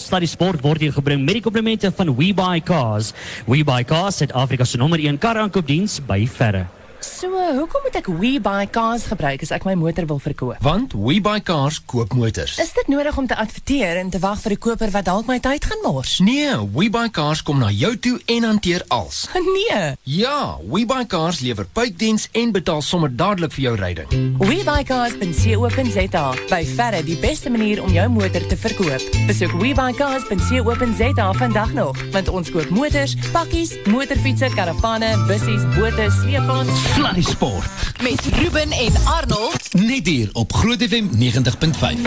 Sluddy 0.00 0.28
Sport 0.30 0.62
word 0.62 0.80
hier 0.84 0.94
gebring 0.94 1.24
met 1.26 1.40
die 1.40 1.44
komplimente 1.44 1.90
van 1.94 2.14
WeBuyCars. 2.14 3.12
WeBuyCars, 3.46 4.22
Suid-Afrika 4.22 4.64
se 4.64 4.78
nommer 4.80 5.02
1 5.02 5.18
karaankoopdiens 5.18 5.98
by 6.06 6.22
verre. 6.38 6.66
So, 7.00 7.30
hoekom 7.30 7.84
moet 7.86 7.96
ek 8.00 8.08
WeBuyCars 8.10 9.04
gebruik 9.12 9.42
as 9.46 9.52
ek 9.54 9.62
my 9.68 9.76
motor 9.78 10.06
wil 10.10 10.18
verkoop? 10.22 10.58
Want 10.66 10.96
WeBuyCars 10.98 11.80
koop 11.86 12.14
motors. 12.18 12.56
Is 12.58 12.72
dit 12.74 12.88
nodig 12.90 13.14
om 13.18 13.26
te 13.30 13.36
adverteer 13.38 14.00
en 14.00 14.10
te 14.10 14.18
wag 14.18 14.40
vir 14.42 14.52
'n 14.52 14.58
koper 14.58 14.90
wat 14.90 15.04
dalk 15.06 15.26
my 15.26 15.38
tyd 15.38 15.64
gaan 15.64 15.78
mors? 15.82 16.18
Nee, 16.18 16.50
WeBuyCars 16.74 17.42
kom 17.42 17.58
na 17.58 17.70
jou 17.70 17.96
toe 17.98 18.18
en 18.26 18.42
hanteer 18.42 18.84
als. 18.88 19.28
Nee. 19.58 19.94
Ja, 20.02 20.58
WeBuyCars 20.70 21.40
lewer 21.40 21.66
puitdiens 21.72 22.28
en 22.32 22.52
betaal 22.52 22.82
sommer 22.82 23.16
dadelik 23.16 23.52
vir 23.52 23.62
jou 23.62 23.76
ryding. 23.76 24.36
WeBuyCars.co.za 24.38 26.34
by 26.50 26.64
verre 26.66 27.02
die 27.04 27.16
beste 27.16 27.50
manier 27.50 27.82
om 27.82 27.92
jou 27.92 28.08
motor 28.08 28.46
te 28.46 28.56
verkoop. 28.56 29.02
Besoek 29.26 29.52
WeBuyCars.co.za 29.52 31.32
vandag 31.32 31.72
nog, 31.72 31.96
want 32.12 32.28
ons 32.28 32.50
koop 32.50 32.68
motors, 32.70 33.16
pakkies, 33.32 33.76
motorfietsse, 33.86 34.50
karavane, 34.54 35.14
bussies, 35.26 35.62
bote, 35.78 36.10
sleepwaens 36.20 36.87
Fly 36.94 37.22
Sport. 37.22 37.64
met 38.02 38.20
Ruben 38.34 38.70
en 38.70 38.92
Arnold. 39.04 39.68
Net 39.72 40.06
hier 40.06 40.28
op 40.32 40.52
Groot 40.52 40.82
FM 40.82 41.04
90.5. 41.18 42.00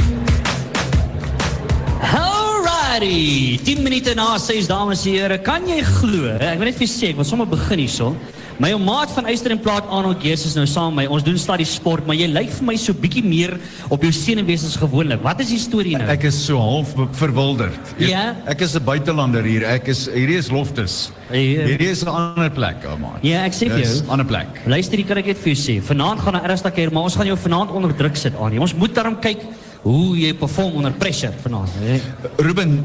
Alrighty, 2.13 3.59
10 3.63 3.81
minute 3.81 4.13
na 4.13 4.38
6 4.38 4.67
dames 4.67 5.03
en 5.03 5.03
here. 5.03 5.41
Kan 5.41 5.67
jy 5.67 5.81
glo? 5.84 6.25
Ek 6.38 6.58
wil 6.58 6.70
net 6.70 6.77
vir 6.80 6.88
wil 7.16 7.25
sommer 7.27 7.48
begin 7.48 7.84
hierso. 7.84 8.16
My 8.62 8.70
ou 8.76 8.80
maat 8.84 9.10
van 9.16 9.26
Eyster 9.26 9.50
en 9.56 9.60
Plaat 9.64 9.88
Arnold 9.90 10.20
Geers 10.22 10.44
is 10.46 10.54
nou 10.54 10.68
saam 10.70 10.92
met 10.94 11.08
my. 11.08 11.14
Ons 11.16 11.24
doen 11.26 11.38
stadie 11.42 11.66
sport, 11.66 12.06
maar 12.06 12.14
jy 12.14 12.28
lyk 12.30 12.52
vir 12.54 12.66
my 12.68 12.76
so 12.78 12.94
bietjie 12.94 13.24
meer 13.26 13.56
op 13.90 14.04
jou 14.06 14.12
senuwees 14.14 14.66
as 14.68 14.76
gewoonlik. 14.78 15.24
Wat 15.26 15.40
is 15.42 15.50
die 15.56 15.58
storie 15.64 15.96
nou? 15.98 16.06
Ek 16.14 16.28
is 16.30 16.38
so 16.46 16.60
half 16.62 16.92
verwilderd. 17.18 17.94
Ja? 17.98 18.36
Ek 18.46 18.62
is 18.62 18.76
'n 18.78 18.84
buitelander 18.86 19.42
hier. 19.44 19.66
Ek 19.66 19.88
is 19.88 20.06
hierdie 20.14 20.38
is 20.38 20.52
Loftus. 20.52 21.10
Ja. 21.32 21.66
Hierdie 21.66 21.90
is 21.90 22.03
'n 22.03 22.09
ander 22.14 22.52
plek, 22.52 22.86
ou 22.86 22.98
man. 23.00 23.18
Ja, 23.23 23.45
ek 23.45 23.53
sê 23.53 23.66
vir 23.66 23.81
Dis 23.81 23.98
jou. 23.98 24.06
'n 24.06 24.09
ander 24.09 24.26
plek. 24.26 24.48
Luister, 24.68 24.98
hier 24.98 25.08
kan 25.08 25.18
ek 25.18 25.25
net 25.25 25.38
vir 25.38 25.53
jou 25.56 25.58
sê. 25.58 25.81
Vanaand 25.81 26.20
gaan 26.20 26.36
'n 26.36 26.46
ernstige 26.46 26.75
keer, 26.75 26.92
maar 26.92 27.03
ons 27.03 27.16
gaan 27.16 27.25
jou 27.25 27.38
vanaand 27.38 27.72
onder 27.72 27.96
druk 27.96 28.16
sit 28.16 28.34
aan. 28.38 28.59
Ons 28.59 28.75
moet 28.75 28.94
daarom 28.94 29.20
kyk 29.20 29.42
hoe 29.81 30.16
jy 30.20 30.34
perform 30.34 30.75
onder 30.75 30.92
pressure 30.92 31.34
vanaand. 31.42 31.70
hè. 31.81 32.00
Ruben, 32.38 32.84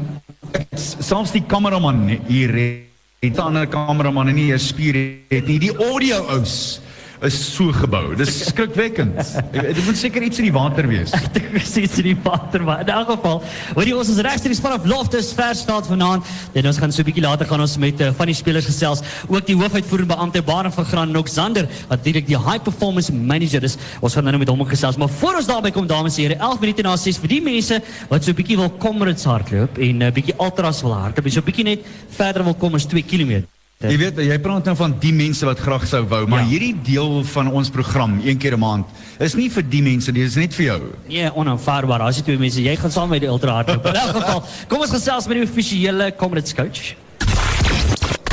selfs 0.73 1.31
die 1.31 1.43
kameraman 1.45 2.17
hier 2.27 2.81
het- 3.19 3.35
'n 3.35 3.39
ander 3.39 3.67
kameraman 3.67 4.27
en 4.27 4.35
nie 4.35 4.53
'n 4.53 4.59
spier 4.59 4.95
het 5.29 5.47
nie. 5.47 5.59
Die 5.59 5.75
audio 5.75 6.25
ous 6.29 6.79
is 7.25 7.37
so 7.55 7.71
gebou. 7.73 8.15
Dis 8.17 8.33
skrikwekkend. 8.51 9.17
Dit 9.51 9.79
moet 9.85 9.97
seker 9.97 10.21
iets 10.21 10.37
in 10.41 10.47
die 10.47 10.53
water 10.53 10.85
wees. 10.89 11.13
Ek 11.17 11.39
sê 11.65 11.83
dit 11.85 11.97
in 12.03 12.09
die 12.11 12.17
water, 12.23 12.61
maar 12.65 12.83
in 12.83 12.91
elk 12.93 13.09
geval, 13.15 13.41
hoor 13.73 13.89
jy 13.89 13.95
ons 13.97 14.11
is 14.13 14.21
regstreeks 14.25 14.61
vanaf 14.61 14.85
Loftus 14.89 15.31
Versveld 15.37 15.89
vanaand. 15.89 16.29
En 16.57 16.69
ons 16.69 16.81
gaan 16.81 16.93
so 16.93 17.01
'n 17.01 17.09
bietjie 17.09 17.25
later 17.25 17.49
gaan 17.49 17.63
ons 17.63 17.77
met 17.81 18.01
uh, 18.01 18.11
van 18.13 18.29
die 18.29 18.37
spelers 18.37 18.69
gesels, 18.69 19.01
ook 19.27 19.45
die 19.49 19.57
hoofuitvoerende 19.57 20.13
beampte 20.13 20.43
Barend 20.45 20.73
van 20.73 21.17
ook 21.17 21.27
Zander, 21.27 21.65
wat 21.87 21.97
natuurlik 21.97 22.27
die 22.27 22.37
high 22.37 22.61
performance 22.61 23.13
manager 23.13 23.63
is. 23.63 23.77
Ons 24.01 24.13
gaan 24.13 24.23
nou 24.23 24.37
met 24.37 24.47
hom 24.47 24.65
gesels, 24.65 24.97
maar 24.97 25.09
voor 25.09 25.41
ons 25.41 25.47
daarby 25.47 25.71
kom 25.71 25.87
dames 25.87 26.17
en 26.17 26.23
here, 26.23 26.37
11 26.37 26.59
minute 26.59 26.81
na 26.83 26.95
6 26.95 27.17
vir 27.17 27.29
die 27.29 27.41
mense 27.41 27.81
wat 28.09 28.23
so 28.23 28.31
'n 28.31 28.35
bietjie 28.35 28.57
wil 28.57 28.69
Comrades 28.77 29.25
hardloop 29.25 29.77
en 29.77 29.97
'n 29.97 30.01
uh, 30.01 30.11
bietjie 30.11 30.35
ultras 30.37 30.81
wil 30.81 30.93
hardloop, 30.93 31.29
so 31.29 31.39
'n 31.39 31.45
bietjie 31.45 31.65
net 31.65 31.79
verder 32.09 32.43
wil 32.43 32.53
kom 32.53 32.75
as 32.75 32.85
2 32.85 33.01
km. 33.01 33.56
Jy 33.77 33.93
weet, 34.01 34.17
jy 34.25 34.35
praat 34.41 34.65
nou 34.65 34.73
van 34.73 34.93
die 34.97 35.11
mense 35.13 35.45
wat 35.45 35.59
graag 35.61 35.83
sou 35.85 35.99
wou, 36.09 36.23
maar 36.25 36.39
Ja. 36.41 36.47
hierdie 36.49 36.73
deel 36.81 37.19
van 37.29 37.51
ons 37.53 37.69
program 37.69 38.19
een 38.25 38.37
keer 38.37 38.53
'n 38.55 38.59
maand 38.59 38.85
is 39.19 39.35
nie 39.35 39.49
vir 39.51 39.61
die 39.69 39.81
mense 39.83 40.11
nie, 40.11 40.23
dis 40.23 40.35
net 40.35 40.51
vir 40.53 40.65
jou. 40.65 40.81
Nee, 41.07 41.29
onaanvaarbaar. 41.35 42.01
As 42.01 42.17
jy 42.17 42.23
twee 42.23 42.37
mense, 42.39 42.59
jy 42.61 42.75
gaan 42.75 42.89
saam 42.91 43.09
met 43.09 43.21
die 43.21 43.29
ultra 43.29 43.51
hardloop. 43.53 43.85
In 43.85 43.93
elk 43.93 44.15
geval, 44.15 44.43
kom 44.67 44.81
ons 44.81 44.89
gesels 44.89 45.27
met 45.27 45.37
die 45.37 45.43
offisiële 45.45 46.11
Comrades 46.17 46.53
coach. 46.55 46.95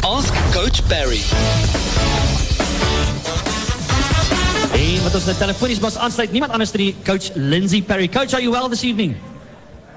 Ask 0.03 0.33
Coach 0.55 0.81
Barry. 0.89 1.21
En 4.73 5.03
wat 5.03 5.15
ons 5.15 5.25
nou 5.27 5.37
telefonies 5.37 5.81
mas 5.81 5.97
aansluit, 5.99 6.33
niemand 6.33 6.53
anders 6.53 6.71
as 6.73 6.77
die 6.77 6.95
coach 7.05 7.31
Lindsay 7.35 7.83
Perry. 7.83 8.09
Coach, 8.09 8.33
are 8.33 8.41
you 8.43 8.51
well 8.51 8.69
this 8.71 8.83
evening? 8.83 9.15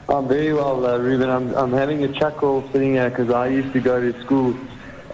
I'm 0.09 0.27
very 0.27 0.51
well, 0.53 0.83
uh, 0.85 0.97
Ruben. 0.99 1.29
I'm, 1.29 1.53
I'm 1.55 1.71
having 1.73 2.03
a 2.03 2.09
chuckle 2.19 2.63
sitting 2.73 2.95
here 2.95 3.09
because 3.09 3.31
I 3.33 3.47
used 3.47 3.71
to 3.73 3.79
go 3.79 3.99
to 4.01 4.13
school 4.25 4.53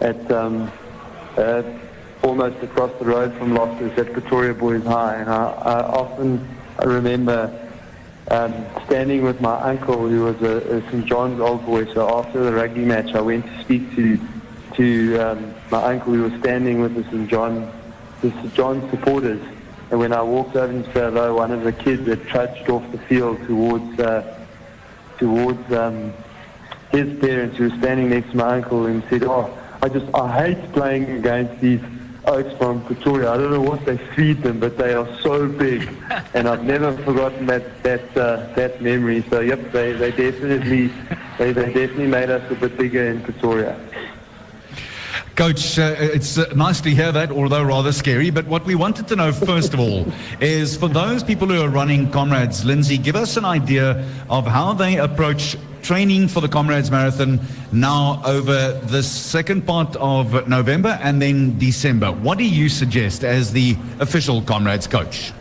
at 0.02 0.32
um, 0.32 0.72
uh, 1.38 1.64
almost 2.22 2.62
across 2.64 2.92
the 3.00 3.06
road 3.06 3.34
from 3.38 3.54
Loftus 3.54 3.98
at 3.98 4.14
Pretoria 4.14 4.54
Boys 4.54 4.84
High, 4.84 5.16
and 5.16 5.30
I, 5.30 5.46
I 5.46 5.82
often 5.84 6.48
I 6.80 6.86
remember 6.86 7.60
um, 8.32 8.54
standing 8.86 9.24
with 9.24 9.42
my 9.42 9.60
uncle, 9.62 10.08
who 10.08 10.24
was 10.24 10.42
a, 10.42 10.78
a 10.78 10.82
St 10.90 11.06
John's 11.06 11.40
old 11.40 11.66
boy. 11.66 11.92
So 11.94 12.18
after 12.18 12.44
the 12.44 12.54
rugby 12.54 12.86
match, 12.86 13.14
I 13.14 13.22
went 13.22 13.46
to 13.46 13.62
speak 13.62 13.96
to 13.96 14.20
to 14.76 15.18
um, 15.20 15.54
my 15.70 15.84
uncle, 15.84 16.14
who 16.14 16.24
was 16.24 16.40
standing 16.40 16.82
with 16.82 16.96
the 16.96 17.04
St 17.06 17.30
John 17.30 17.72
the 18.22 18.32
St 18.32 18.54
John 18.54 18.90
supporters. 18.90 19.42
And 19.92 20.00
when 20.00 20.14
I 20.14 20.22
walked 20.24 20.56
over 20.56 20.74
to 20.74 20.84
say 20.86 21.02
hello, 21.02 21.36
one 21.36 21.52
of 21.52 21.64
the 21.64 21.72
kids 21.72 22.08
had 22.08 22.26
trudged 22.28 22.70
off 22.70 22.90
the 22.92 22.98
field 23.00 23.46
towards. 23.46 24.00
Uh, 24.00 24.40
towards 25.18 25.72
um, 25.72 26.14
his 26.92 27.20
parents 27.20 27.58
who 27.58 27.70
were 27.70 27.78
standing 27.78 28.10
next 28.10 28.32
to 28.32 28.38
my 28.38 28.58
uncle 28.58 28.86
and 28.86 29.04
said, 29.10 29.24
"Oh, 29.24 29.58
I 29.84 29.90
just 29.90 30.06
I 30.16 30.32
hate 30.42 30.72
playing 30.72 31.10
against 31.12 31.60
these 31.60 31.82
oaks 32.26 32.54
from 32.58 32.86
Pretoria. 32.86 33.34
I 33.34 33.36
don't 33.36 33.52
know 33.52 33.60
what 33.60 33.86
they 33.86 33.98
feed 34.16 34.42
them, 34.42 34.62
but 34.62 34.78
they 34.78 34.94
are 34.94 35.06
so 35.20 35.46
big." 35.46 35.90
and 36.34 36.48
I've 36.48 36.64
never 36.64 36.96
forgotten 37.04 37.48
that 37.48 37.84
that 37.84 38.18
uh, 38.18 38.48
that 38.56 38.82
memory. 38.82 39.26
So 39.30 39.42
yep, 39.42 39.74
they 39.74 39.92
they 39.92 40.12
definitely 40.12 40.88
they, 41.38 41.52
they 41.52 41.66
definitely 41.66 42.08
made 42.08 42.30
us 42.30 42.50
a 42.50 42.56
bit 42.56 42.78
bigger 42.78 43.04
in 43.10 43.22
Pretoria. 43.24 43.78
Coach, 45.36 45.80
uh, 45.80 45.96
it's 45.98 46.38
uh, 46.38 46.46
nice 46.56 46.80
to 46.82 46.92
hear 46.92 47.12
that, 47.12 47.32
although 47.32 47.64
rather 47.64 47.92
scary. 47.92 48.30
But 48.30 48.46
what 48.46 48.66
we 48.66 48.76
wanted 48.76 49.08
to 49.08 49.16
know, 49.16 49.32
first 49.32 49.74
of 49.74 49.80
all, 49.80 50.06
is 50.40 50.78
for 50.78 50.88
those 50.88 51.24
people 51.24 51.48
who 51.48 51.60
are 51.60 51.70
running 51.70 52.12
Comrades, 52.12 52.64
Lindsay, 52.64 53.00
give 53.00 53.16
us 53.16 53.36
an 53.36 53.44
idea 53.44 54.08
of 54.30 54.46
how 54.46 54.74
they 54.74 54.98
approach 54.98 55.58
training 55.82 56.28
for 56.28 56.40
the 56.40 56.48
Comrades 56.48 56.92
Marathon 56.92 57.40
now 57.72 58.22
over 58.24 58.80
the 58.84 59.02
second 59.02 59.66
part 59.66 59.96
of 59.96 60.48
November 60.48 61.00
and 61.02 61.20
then 61.20 61.58
December. 61.58 62.12
What 62.12 62.38
do 62.38 62.44
you 62.44 62.70
suggest 62.70 63.24
as 63.24 63.52
the 63.52 63.76
official 64.00 64.44
Comrades 64.44 64.86
coach? 64.86 65.34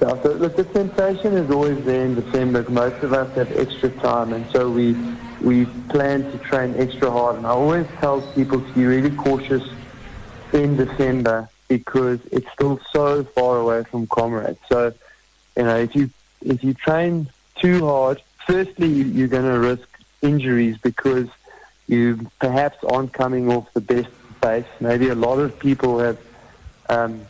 Yeah, 0.00 0.22
so 0.22 0.30
look, 0.34 0.56
the 0.56 0.64
temptation 0.64 1.36
is 1.36 1.50
always 1.50 1.84
there 1.84 2.06
in 2.06 2.14
December. 2.14 2.64
Most 2.70 3.02
of 3.02 3.12
us 3.12 3.34
have 3.34 3.50
extra 3.58 3.90
time, 3.90 4.32
and 4.32 4.48
so 4.52 4.70
we 4.70 4.94
we 5.40 5.66
plan 5.88 6.30
to 6.32 6.38
train 6.38 6.74
extra 6.76 7.10
hard. 7.10 7.36
And 7.36 7.46
I 7.46 7.50
always 7.50 7.86
tell 8.00 8.20
people 8.34 8.60
to 8.60 8.72
be 8.74 8.84
really 8.86 9.10
cautious 9.10 9.62
in 10.52 10.76
December 10.76 11.48
because 11.68 12.20
it's 12.32 12.50
still 12.52 12.80
so 12.92 13.24
far 13.24 13.58
away 13.58 13.84
from 13.84 14.06
comrades. 14.06 14.58
So, 14.68 14.92
you 15.56 15.62
know, 15.62 15.76
if 15.76 15.94
you 15.94 16.10
if 16.42 16.64
you 16.64 16.74
train 16.74 17.28
too 17.56 17.86
hard, 17.86 18.20
firstly 18.46 18.88
you- 18.88 19.04
you're 19.04 19.28
going 19.28 19.44
to 19.44 19.58
risk 19.58 19.86
injuries 20.22 20.76
because 20.78 21.28
you 21.86 22.30
perhaps 22.40 22.78
aren't 22.84 23.12
coming 23.12 23.50
off 23.52 23.72
the 23.74 23.80
best 23.80 24.08
pace. 24.40 24.64
Maybe 24.80 25.08
a 25.08 25.14
lot 25.14 25.38
of 25.38 25.58
people 25.58 25.98
have. 26.00 26.18
Um, 26.88 27.26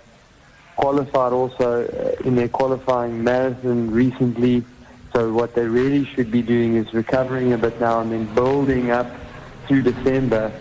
qualified 0.76 1.32
also 1.34 1.86
uh, 1.86 2.26
in 2.26 2.36
their 2.36 2.48
qualifying 2.48 3.22
marathon 3.22 3.90
recently. 3.90 4.64
So 5.12 5.32
what 5.32 5.54
they 5.54 5.66
really 5.66 6.04
should 6.04 6.30
be 6.30 6.42
doing 6.42 6.76
is 6.76 6.92
recovering 6.94 7.52
a 7.52 7.58
bit 7.58 7.80
now 7.80 8.00
and 8.00 8.12
then 8.12 8.32
building 8.34 8.90
up 8.90 9.10
through 9.66 9.82
December. 9.82 10.52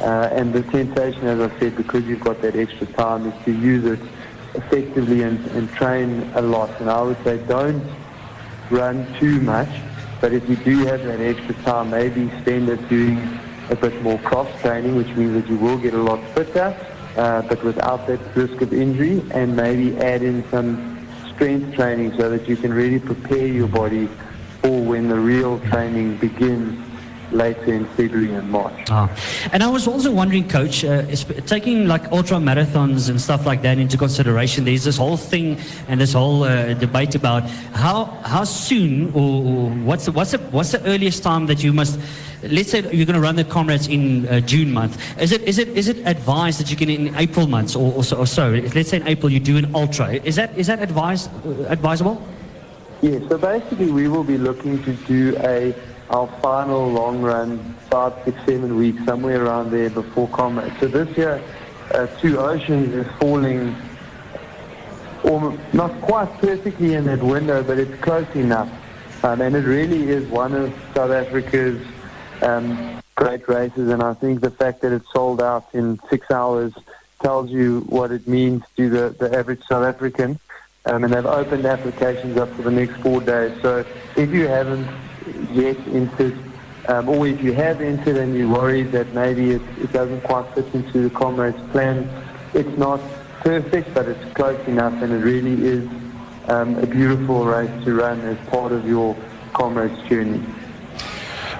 Uh, 0.00 0.28
and 0.32 0.52
the 0.52 0.62
temptation, 0.62 1.26
as 1.26 1.40
I 1.40 1.58
said, 1.58 1.76
because 1.76 2.04
you've 2.04 2.20
got 2.20 2.40
that 2.42 2.54
extra 2.54 2.86
time, 2.86 3.26
is 3.26 3.44
to 3.44 3.52
use 3.52 3.84
it 3.84 4.00
effectively 4.54 5.22
and, 5.22 5.44
and 5.52 5.68
train 5.70 6.30
a 6.34 6.42
lot. 6.42 6.70
And 6.80 6.90
I 6.90 7.02
would 7.02 7.22
say 7.24 7.38
don't 7.46 7.84
run 8.70 9.06
too 9.18 9.40
much, 9.40 9.68
but 10.20 10.32
if 10.32 10.48
you 10.48 10.56
do 10.56 10.84
have 10.86 11.02
that 11.04 11.20
extra 11.20 11.54
time, 11.62 11.90
maybe 11.90 12.28
spend 12.40 12.68
it 12.68 12.88
doing 12.88 13.18
a 13.70 13.76
bit 13.76 14.00
more 14.02 14.18
cross 14.18 14.48
training, 14.60 14.96
which 14.96 15.08
means 15.16 15.34
that 15.34 15.50
you 15.50 15.56
will 15.56 15.78
get 15.78 15.94
a 15.94 15.98
lot 15.98 16.22
fitter, 16.34 16.76
uh, 17.16 17.42
but 17.42 17.62
without 17.64 18.06
that 18.06 18.20
risk 18.36 18.60
of 18.60 18.72
injury, 18.72 19.22
and 19.32 19.56
maybe 19.56 19.96
add 19.98 20.22
in 20.22 20.48
some 20.50 21.05
strength 21.36 21.76
training 21.76 22.18
so 22.18 22.30
that 22.30 22.48
you 22.48 22.56
can 22.56 22.72
really 22.72 22.98
prepare 22.98 23.46
your 23.46 23.68
body 23.68 24.08
for 24.62 24.80
when 24.80 25.08
the 25.08 25.14
real 25.14 25.60
training 25.70 26.16
begins 26.16 26.85
later 27.32 27.72
in 27.72 27.86
February 27.96 28.32
and 28.34 28.48
March. 28.50 28.90
Ah. 28.90 29.10
And 29.52 29.62
I 29.62 29.68
was 29.68 29.86
also 29.86 30.10
wondering, 30.12 30.48
Coach, 30.48 30.84
uh, 30.84 31.04
taking 31.46 31.88
like 31.88 32.10
ultra 32.12 32.38
marathons 32.38 33.08
and 33.08 33.20
stuff 33.20 33.46
like 33.46 33.62
that 33.62 33.78
into 33.78 33.96
consideration, 33.96 34.64
there's 34.64 34.84
this 34.84 34.96
whole 34.96 35.16
thing 35.16 35.58
and 35.88 36.00
this 36.00 36.12
whole 36.12 36.44
uh, 36.44 36.74
debate 36.74 37.14
about 37.14 37.42
how 37.74 38.04
how 38.24 38.44
soon 38.44 39.12
or, 39.12 39.44
or 39.44 39.70
what's 39.84 40.06
the, 40.06 40.12
what's 40.12 40.32
the, 40.32 40.38
what's 40.50 40.72
the 40.72 40.84
earliest 40.86 41.22
time 41.22 41.46
that 41.46 41.62
you 41.62 41.72
must. 41.72 41.98
Let's 42.42 42.70
say 42.70 42.80
you're 42.92 43.06
going 43.06 43.14
to 43.14 43.20
run 43.20 43.36
the 43.36 43.44
comrades 43.44 43.88
in 43.88 44.28
uh, 44.28 44.40
June 44.40 44.72
month. 44.72 45.00
Is 45.20 45.32
it 45.32 45.42
is 45.42 45.58
it 45.58 45.68
is 45.68 45.88
it 45.88 46.06
advised 46.06 46.60
that 46.60 46.70
you 46.70 46.76
can 46.76 46.90
in 46.90 47.14
April 47.16 47.46
months 47.46 47.74
or, 47.74 47.92
or, 47.94 48.04
so, 48.04 48.18
or 48.18 48.26
so? 48.26 48.50
Let's 48.74 48.90
say 48.90 48.98
in 48.98 49.08
April 49.08 49.32
you 49.32 49.40
do 49.40 49.56
an 49.56 49.74
ultra. 49.74 50.12
Is 50.12 50.36
that 50.36 50.56
is 50.56 50.66
that 50.66 50.82
advised 50.82 51.30
uh, 51.46 51.64
advisable? 51.64 52.22
Yeah, 53.02 53.18
so 53.28 53.36
basically 53.36 53.90
we 53.90 54.08
will 54.08 54.24
be 54.24 54.38
looking 54.38 54.82
to 54.84 54.92
do 55.06 55.36
a 55.40 55.74
our 56.10 56.26
final 56.40 56.90
long 56.90 57.20
run, 57.20 57.58
five, 57.90 58.12
six, 58.24 58.38
seven 58.46 58.76
weeks, 58.76 59.04
somewhere 59.04 59.44
around 59.44 59.70
there 59.70 59.90
before 59.90 60.28
combat. 60.28 60.72
So 60.80 60.86
this 60.86 61.16
year, 61.16 61.42
uh, 61.92 62.06
Two 62.20 62.38
Oceans 62.38 62.94
is 62.94 63.06
falling 63.20 63.74
not 65.72 66.00
quite 66.02 66.28
perfectly 66.38 66.94
in 66.94 67.04
that 67.04 67.22
window, 67.22 67.62
but 67.62 67.78
it's 67.78 68.00
close 68.00 68.28
enough. 68.36 68.70
Um, 69.24 69.40
and 69.40 69.56
it 69.56 69.64
really 69.64 70.08
is 70.08 70.28
one 70.28 70.54
of 70.54 70.72
South 70.94 71.10
Africa's 71.10 71.84
um, 72.42 73.02
great 73.16 73.48
races, 73.48 73.88
and 73.88 74.02
I 74.02 74.14
think 74.14 74.40
the 74.40 74.50
fact 74.50 74.82
that 74.82 74.92
it 74.92 75.02
sold 75.12 75.42
out 75.42 75.68
in 75.72 75.98
six 76.08 76.30
hours 76.30 76.72
tells 77.20 77.50
you 77.50 77.80
what 77.88 78.12
it 78.12 78.28
means 78.28 78.62
to 78.76 78.88
the, 78.88 79.16
the 79.18 79.36
average 79.36 79.62
South 79.68 79.84
African. 79.84 80.38
Um, 80.84 81.02
and 81.02 81.12
they've 81.12 81.26
opened 81.26 81.66
applications 81.66 82.36
up 82.36 82.52
for 82.54 82.62
the 82.62 82.70
next 82.70 82.94
four 83.00 83.20
days. 83.20 83.60
So 83.60 83.84
if 84.16 84.30
you 84.30 84.46
haven't 84.46 84.86
yet 85.52 85.76
entered, 85.88 86.38
um, 86.88 87.08
or 87.08 87.26
if 87.26 87.42
you 87.42 87.52
have 87.52 87.80
entered 87.80 88.16
and 88.16 88.36
you're 88.36 88.48
worried 88.48 88.92
that 88.92 89.12
maybe 89.14 89.52
it, 89.52 89.62
it 89.80 89.92
doesn't 89.92 90.22
quite 90.22 90.46
fit 90.54 90.66
into 90.74 91.02
the 91.02 91.10
comrades 91.10 91.60
plan, 91.72 92.08
it's 92.54 92.76
not 92.78 93.00
perfect, 93.40 93.92
but 93.94 94.08
it's 94.08 94.32
close 94.34 94.60
enough, 94.66 94.92
and 95.02 95.12
it 95.12 95.18
really 95.18 95.64
is 95.64 95.88
um, 96.48 96.76
a 96.76 96.86
beautiful 96.86 97.44
race 97.44 97.70
to 97.84 97.94
run 97.94 98.20
as 98.20 98.38
part 98.48 98.72
of 98.72 98.86
your 98.86 99.16
comrades 99.52 100.00
journey. 100.08 100.42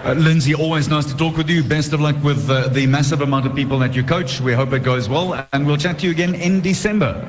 Uh, 0.05 0.13
Lindsay, 0.13 0.55
always 0.55 0.89
nice 0.89 1.05
to 1.07 1.17
talk 1.17 1.37
with 1.37 1.51
you. 1.51 1.65
Best 1.65 1.93
of 1.93 2.01
luck 2.01 2.17
with 2.23 2.49
uh, 2.49 2.69
the 2.69 2.87
massive 2.87 3.23
amount 3.23 3.47
of 3.47 3.55
people 3.57 3.79
that 3.81 3.95
you 3.95 4.05
coach. 4.05 4.41
We 4.41 4.53
hope 4.53 4.73
it 4.73 4.85
goes 4.85 5.09
well, 5.09 5.47
and 5.53 5.67
we'll 5.67 5.77
chat 5.77 5.99
to 6.01 6.07
you 6.07 6.13
again 6.13 6.35
in 6.35 6.61
December. 6.61 7.29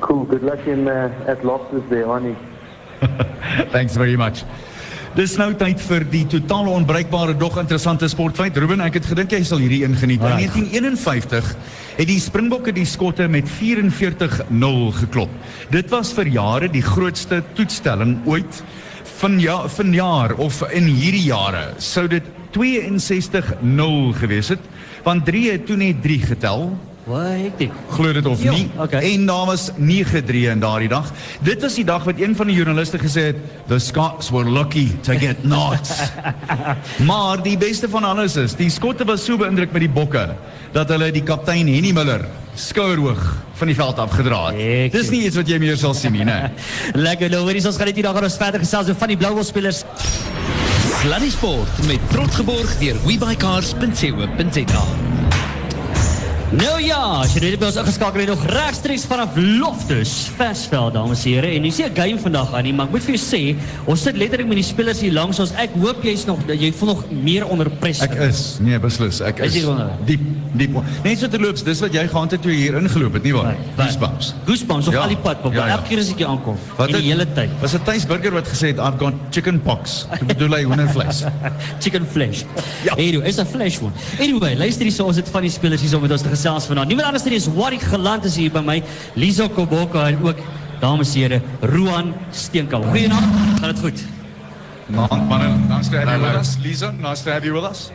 Cool. 0.00 0.24
Good 0.24 0.42
luck 0.42 0.66
in 0.66 0.88
uh, 0.88 1.24
at 1.28 1.44
Loftus 1.44 1.84
there, 1.88 2.06
Arnie. 2.06 2.36
Thanks 3.70 3.94
very 3.94 4.16
much. 4.16 4.42
Dis 5.16 5.38
nou 5.40 5.46
tyd 5.56 5.80
vir 5.80 6.02
die 6.12 6.26
totale 6.28 6.68
onbreekbare 6.76 7.32
dog 7.40 7.54
interessante 7.56 8.04
sportfeit. 8.12 8.58
Ruben, 8.60 8.82
ek 8.84 8.98
het 8.98 9.06
gedink 9.08 9.32
jy 9.32 9.38
sal 9.48 9.62
hierdie 9.62 9.78
ingeniet. 9.86 10.20
In 10.20 10.42
1951 10.42 11.46
het 11.96 12.10
die 12.10 12.18
Springbokke 12.20 12.74
die 12.76 12.84
Skotte 12.84 13.24
met 13.32 13.48
44-0 13.48 14.82
geklop. 14.98 15.32
Dit 15.72 15.88
was 15.94 16.10
vir 16.18 16.28
jare 16.34 16.68
die 16.68 16.84
grootste 16.84 17.38
toetstelling 17.56 18.18
ooit 18.28 18.60
van 19.22 19.38
ja 19.40 19.56
van 19.72 19.96
jaar 19.96 20.34
of 20.36 20.60
in 20.68 20.90
hierdie 20.92 21.30
jare 21.30 21.70
sou 21.80 22.04
dit 22.12 22.28
62-0 22.52 24.20
gewees 24.20 24.52
het 24.52 24.68
want 25.06 25.24
3 25.24 25.46
het 25.54 25.64
toe 25.64 25.80
net 25.80 26.04
3 26.04 26.20
getel 26.34 26.68
Wat 27.06 27.36
hektiek. 27.38 27.70
glo 27.94 28.12
dit 28.12 28.26
of 28.26 28.40
nie. 28.42 28.66
okay. 28.82 29.12
En 29.12 29.26
daar 29.26 29.46
was 29.46 29.70
9-3 29.78 30.48
in 30.50 30.60
daardie 30.60 30.88
dag. 30.90 31.12
Dit 31.40 31.62
was 31.62 31.74
die 31.78 31.84
dag 31.86 32.04
wat 32.04 32.18
een 32.18 32.34
van 32.36 32.46
die 32.50 32.56
joernaliste 32.56 32.98
gesê 32.98 33.22
het, 33.30 33.36
"The 33.70 33.78
Scots 33.78 34.30
were 34.30 34.50
lucky 34.50 34.90
to 35.06 35.12
get 35.18 35.36
knots." 35.40 35.90
maar 37.10 37.42
die 37.42 37.56
beste 37.58 37.88
van 37.88 38.04
alles 38.04 38.36
is, 38.36 38.54
die 38.54 38.70
Skotte 38.70 39.04
was 39.04 39.24
so 39.24 39.36
beïndruk 39.36 39.72
met 39.72 39.80
die 39.86 39.90
bokke 39.90 40.34
dat 40.72 40.88
hulle 40.88 41.12
die 41.12 41.22
kaptein 41.22 41.68
Henny 41.70 41.92
Miller 41.92 42.26
skouerhoog 42.54 43.36
van 43.54 43.66
die 43.66 43.76
veld 43.76 43.98
afgedra 43.98 44.50
het. 44.50 44.92
Dis 44.92 45.10
nie 45.10 45.22
iets 45.28 45.36
wat 45.36 45.48
jy 45.48 45.58
meer 45.62 45.76
sal 45.76 45.94
sien 45.94 46.12
nie, 46.12 46.24
né? 46.24 46.50
Lekker 47.08 47.30
nou, 47.30 47.44
hoorie, 47.46 47.64
ons 47.66 47.76
gaan 47.76 47.86
net 47.86 47.96
hier 47.96 48.04
gaan 48.10 48.24
ons 48.24 48.36
verder 48.36 48.60
gesels 48.60 48.88
oor 48.88 48.98
van 48.98 49.08
die 49.14 49.16
Blue 49.16 49.34
Bulls 49.34 49.48
spelers. 49.54 49.84
Sluddy 51.00 51.30
Sport 51.30 51.86
met 51.86 52.00
trots 52.10 52.34
geborg 52.34 52.78
deur 52.82 52.96
webuycars.co.za. 53.06 55.05
Nou 56.54 56.76
ja, 56.78 56.98
as 57.24 57.32
jy 57.34 57.40
net 57.42 57.56
by 57.58 57.66
ons 57.66 57.76
ingeskakel 57.80 58.22
het 58.22 58.28
nog 58.30 58.42
regstreeks 58.54 59.02
vanaf 59.10 59.34
Loftus 59.34 60.12
Versveld, 60.36 60.92
dames 60.94 61.24
en 61.26 61.32
here. 61.34 61.48
En 61.56 61.64
sien 61.72 61.86
'n 61.90 61.96
game 61.98 62.18
vandag 62.22 62.54
aan 62.54 62.74
maar 62.76 62.86
ek 62.86 62.92
moet 62.92 63.02
vir 63.02 63.16
jou 63.16 63.24
sê, 63.26 63.56
ons 63.84 64.00
sit 64.02 64.16
letterlik 64.16 64.46
met 64.46 64.56
die 64.56 64.62
spelers 64.64 65.00
hier 65.00 65.12
langs 65.12 65.40
ons. 65.40 65.50
Ek 65.58 65.70
hoop 65.74 66.04
jy's 66.04 66.24
nog 66.24 66.38
jy 66.46 66.72
voel 66.72 66.88
nog 66.88 67.04
meer 67.10 67.46
onder 67.48 67.68
pressure. 67.70 68.08
Ek 68.08 68.30
is, 68.30 68.58
nee, 68.60 68.78
beslis, 68.78 69.20
ek 69.20 69.38
Is 69.40 69.56
is 69.56 69.64
diep 70.06 70.20
diep. 70.54 70.70
Net 71.04 71.18
so 71.18 71.28
terloops, 71.28 71.62
dis 71.64 71.80
wat 71.80 71.92
jy 71.92 72.06
gehad 72.08 72.30
het 72.30 72.42
toe 72.42 72.50
jy 72.52 72.56
hier 72.58 72.74
ingeloop 72.76 73.12
het, 73.12 73.22
nie 73.24 73.32
waar? 73.34 73.56
Goosebumps. 73.76 74.34
Goosebumps 74.46 74.86
op 74.86 74.92
Ja, 74.94 75.00
al 75.00 75.08
die 75.08 75.16
pad, 75.16 75.42
papa. 75.42 75.54
ja, 75.54 75.66
ja. 75.66 75.72
Elke 75.76 75.88
keer 75.88 75.98
as 75.98 76.10
ek 76.10 76.16
hier 76.18 76.26
aankom, 76.28 76.56
Wat 76.76 76.86
die 76.86 76.96
het- 76.96 77.04
hele 77.04 77.26
tyd. 77.34 77.50
Was 77.60 77.72
dit 77.72 77.84
Thys 77.84 78.06
Burger 78.06 78.32
wat 78.32 78.46
gesê 78.48 78.68
het 78.68 78.78
I've 78.78 78.98
got 78.98 79.12
chicken 79.30 79.60
pox? 79.60 80.06
Ek 80.12 80.24
bedoel 80.26 80.50
hy 80.54 80.62
hoendervleis. 80.62 81.24
Chicken 81.82 82.06
flesh. 82.06 82.44
Ja. 82.84 82.92
Anyway, 82.92 83.28
is 83.28 83.38
'n 83.38 83.46
flesh 83.46 83.78
one. 83.80 83.92
Anyway, 84.20 84.54
luister 84.56 84.82
hier, 84.84 84.92
so 84.92 85.04
ons 85.04 85.16
het 85.16 85.28
van 85.28 85.42
die 85.42 85.50
spelers 85.50 85.80
hier 85.80 85.90
so 85.90 86.00
met 86.00 86.10
ons 86.12 86.22
te 86.22 86.28
gesels 86.36 86.68
vanaand. 86.68 86.92
Niemand 86.92 87.08
anders 87.08 87.24
nie 87.24 87.34
is 87.34 87.48
Warwick 87.48 87.82
Geland 87.82 88.24
is 88.28 88.36
hier 88.36 88.52
by 88.52 88.60
my, 88.60 88.82
Lizo 89.16 89.48
Koboka 89.48 90.06
en 90.10 90.20
ook 90.22 90.38
dames 90.80 91.14
en 91.14 91.20
here, 91.20 91.40
Roan 91.60 92.14
Steenkamp. 92.30 92.84
Goeienaand. 92.92 93.60
Gaan 93.60 93.72
dit 93.72 93.80
goed? 93.80 94.04
Naand 94.86 95.28
manne, 95.28 95.48
nice 95.68 95.90
to 95.90 95.98
have 95.98 96.10
you 96.10 96.20
with 96.20 96.40
us. 96.40 96.56
Lisa, 96.62 96.92
nice 96.92 97.22
to 97.22 97.30
have 97.30 97.44
you 97.44 97.54
with 97.54 97.64
us. 97.64 97.90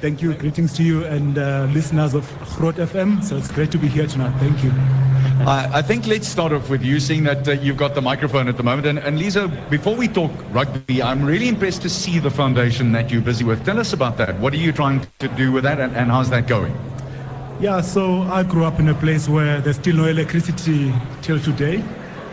Thank 0.00 0.20
you. 0.20 0.34
Greetings 0.34 0.72
to 0.74 0.82
you 0.82 1.04
and 1.04 1.38
uh, 1.38 1.66
listeners 1.72 2.14
of 2.14 2.28
Groot 2.56 2.76
FM. 2.76 3.22
So 3.22 3.36
it's 3.36 3.50
great 3.50 3.70
to 3.70 3.78
be 3.78 3.88
here 3.88 4.06
tonight. 4.06 4.34
Thank 4.38 4.62
you. 4.62 4.70
I, 5.46 5.78
I 5.78 5.82
think 5.82 6.06
let's 6.06 6.28
start 6.28 6.52
off 6.52 6.68
with 6.68 6.82
you, 6.82 7.00
seeing 7.00 7.24
that 7.24 7.48
uh, 7.48 7.52
you've 7.52 7.78
got 7.78 7.94
the 7.94 8.02
microphone 8.02 8.48
at 8.48 8.56
the 8.56 8.62
moment. 8.62 8.86
And, 8.86 8.98
and 8.98 9.18
Lisa, 9.18 9.48
before 9.70 9.96
we 9.96 10.08
talk 10.08 10.30
rugby, 10.52 11.02
I'm 11.02 11.24
really 11.24 11.48
impressed 11.48 11.82
to 11.82 11.88
see 11.88 12.18
the 12.18 12.30
foundation 12.30 12.92
that 12.92 13.10
you're 13.10 13.22
busy 13.22 13.44
with. 13.44 13.64
Tell 13.64 13.78
us 13.78 13.92
about 13.94 14.16
that. 14.18 14.38
What 14.40 14.52
are 14.52 14.58
you 14.58 14.72
trying 14.72 15.06
to 15.20 15.28
do 15.28 15.52
with 15.52 15.64
that, 15.64 15.80
and, 15.80 15.96
and 15.96 16.10
how's 16.10 16.28
that 16.30 16.46
going? 16.46 16.74
Yeah, 17.60 17.82
so 17.82 18.22
I 18.22 18.42
grew 18.42 18.64
up 18.64 18.80
in 18.80 18.88
a 18.88 18.94
place 18.94 19.28
where 19.28 19.60
there's 19.60 19.76
still 19.76 19.94
no 19.94 20.06
electricity 20.06 20.92
till 21.22 21.38
today. 21.38 21.84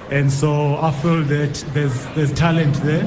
And 0.09 0.31
so 0.31 0.77
I 0.77 0.91
feel 0.91 1.21
that 1.23 1.63
there's, 1.73 2.05
there's 2.15 2.33
talent 2.33 2.75
there, 2.77 3.05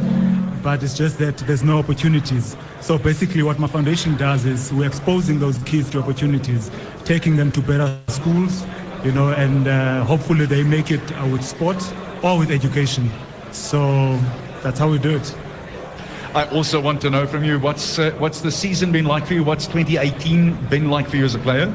but 0.62 0.82
it's 0.84 0.96
just 0.96 1.18
that 1.18 1.38
there's 1.38 1.64
no 1.64 1.78
opportunities. 1.78 2.56
So 2.80 2.98
basically, 2.98 3.42
what 3.42 3.58
my 3.58 3.66
foundation 3.66 4.16
does 4.16 4.44
is 4.44 4.72
we're 4.72 4.86
exposing 4.86 5.40
those 5.40 5.58
kids 5.64 5.90
to 5.90 5.98
opportunities, 5.98 6.70
taking 7.04 7.34
them 7.34 7.50
to 7.50 7.60
better 7.60 7.98
schools, 8.06 8.64
you 9.04 9.10
know, 9.10 9.30
and 9.30 9.66
uh, 9.66 10.04
hopefully 10.04 10.46
they 10.46 10.62
make 10.62 10.92
it 10.92 11.02
uh, 11.20 11.26
with 11.26 11.44
sport 11.44 11.82
or 12.22 12.38
with 12.38 12.52
education. 12.52 13.10
So 13.50 14.18
that's 14.62 14.78
how 14.78 14.88
we 14.88 14.98
do 14.98 15.16
it. 15.16 15.36
I 16.32 16.46
also 16.50 16.80
want 16.80 17.00
to 17.02 17.10
know 17.10 17.26
from 17.26 17.44
you 17.44 17.58
what's 17.58 17.98
uh, 17.98 18.12
what's 18.18 18.40
the 18.40 18.50
season 18.50 18.92
been 18.92 19.04
like 19.04 19.26
for 19.26 19.34
you? 19.34 19.44
What's 19.44 19.66
2018 19.66 20.66
been 20.66 20.90
like 20.90 21.08
for 21.08 21.16
you 21.16 21.24
as 21.24 21.34
a 21.34 21.38
player? 21.40 21.72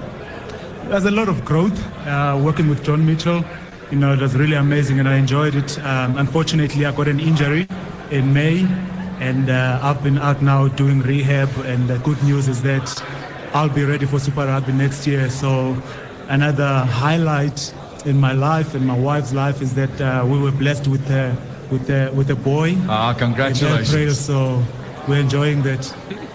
There's 0.89 1.05
a 1.05 1.11
lot 1.11 1.29
of 1.29 1.45
growth 1.45 1.79
uh, 2.07 2.41
working 2.43 2.67
with 2.67 2.83
John 2.83 3.05
Mitchell. 3.05 3.45
You 3.91 3.99
know, 3.99 4.11
it 4.11 4.21
was 4.21 4.35
really 4.35 4.55
amazing 4.55 4.99
and 4.99 5.07
I 5.07 5.17
enjoyed 5.17 5.53
it. 5.53 5.77
Um, 5.85 6.17
unfortunately, 6.17 6.83
I 6.83 6.91
got 6.91 7.07
an 7.07 7.19
injury 7.19 7.67
in 8.09 8.33
May 8.33 8.65
and 9.19 9.51
uh, 9.51 9.79
I've 9.83 10.01
been 10.01 10.17
out 10.17 10.41
now 10.41 10.67
doing 10.67 11.01
rehab. 11.01 11.49
And 11.59 11.87
the 11.87 11.99
good 11.99 12.21
news 12.23 12.47
is 12.47 12.63
that 12.63 13.03
I'll 13.53 13.69
be 13.69 13.83
ready 13.83 14.07
for 14.07 14.17
Super 14.17 14.47
Rugby 14.47 14.71
next 14.71 15.05
year. 15.05 15.29
So, 15.29 15.77
another 16.27 16.79
highlight 16.85 17.71
in 18.07 18.19
my 18.19 18.31
life 18.31 18.73
and 18.73 18.83
my 18.87 18.97
wife's 18.97 19.31
life 19.31 19.61
is 19.61 19.75
that 19.75 20.01
uh, 20.01 20.25
we 20.25 20.39
were 20.39 20.51
blessed 20.51 20.87
with, 20.87 21.05
uh, 21.11 21.35
with, 21.69 21.87
uh, 21.91 22.09
with 22.15 22.31
a 22.31 22.35
boy. 22.35 22.75
Ah, 22.87 23.13
congratulations. 23.13 23.93
April, 23.93 24.15
so 24.15 24.63
we're 25.07 25.19
enjoying 25.19 25.61
that. 25.61 25.85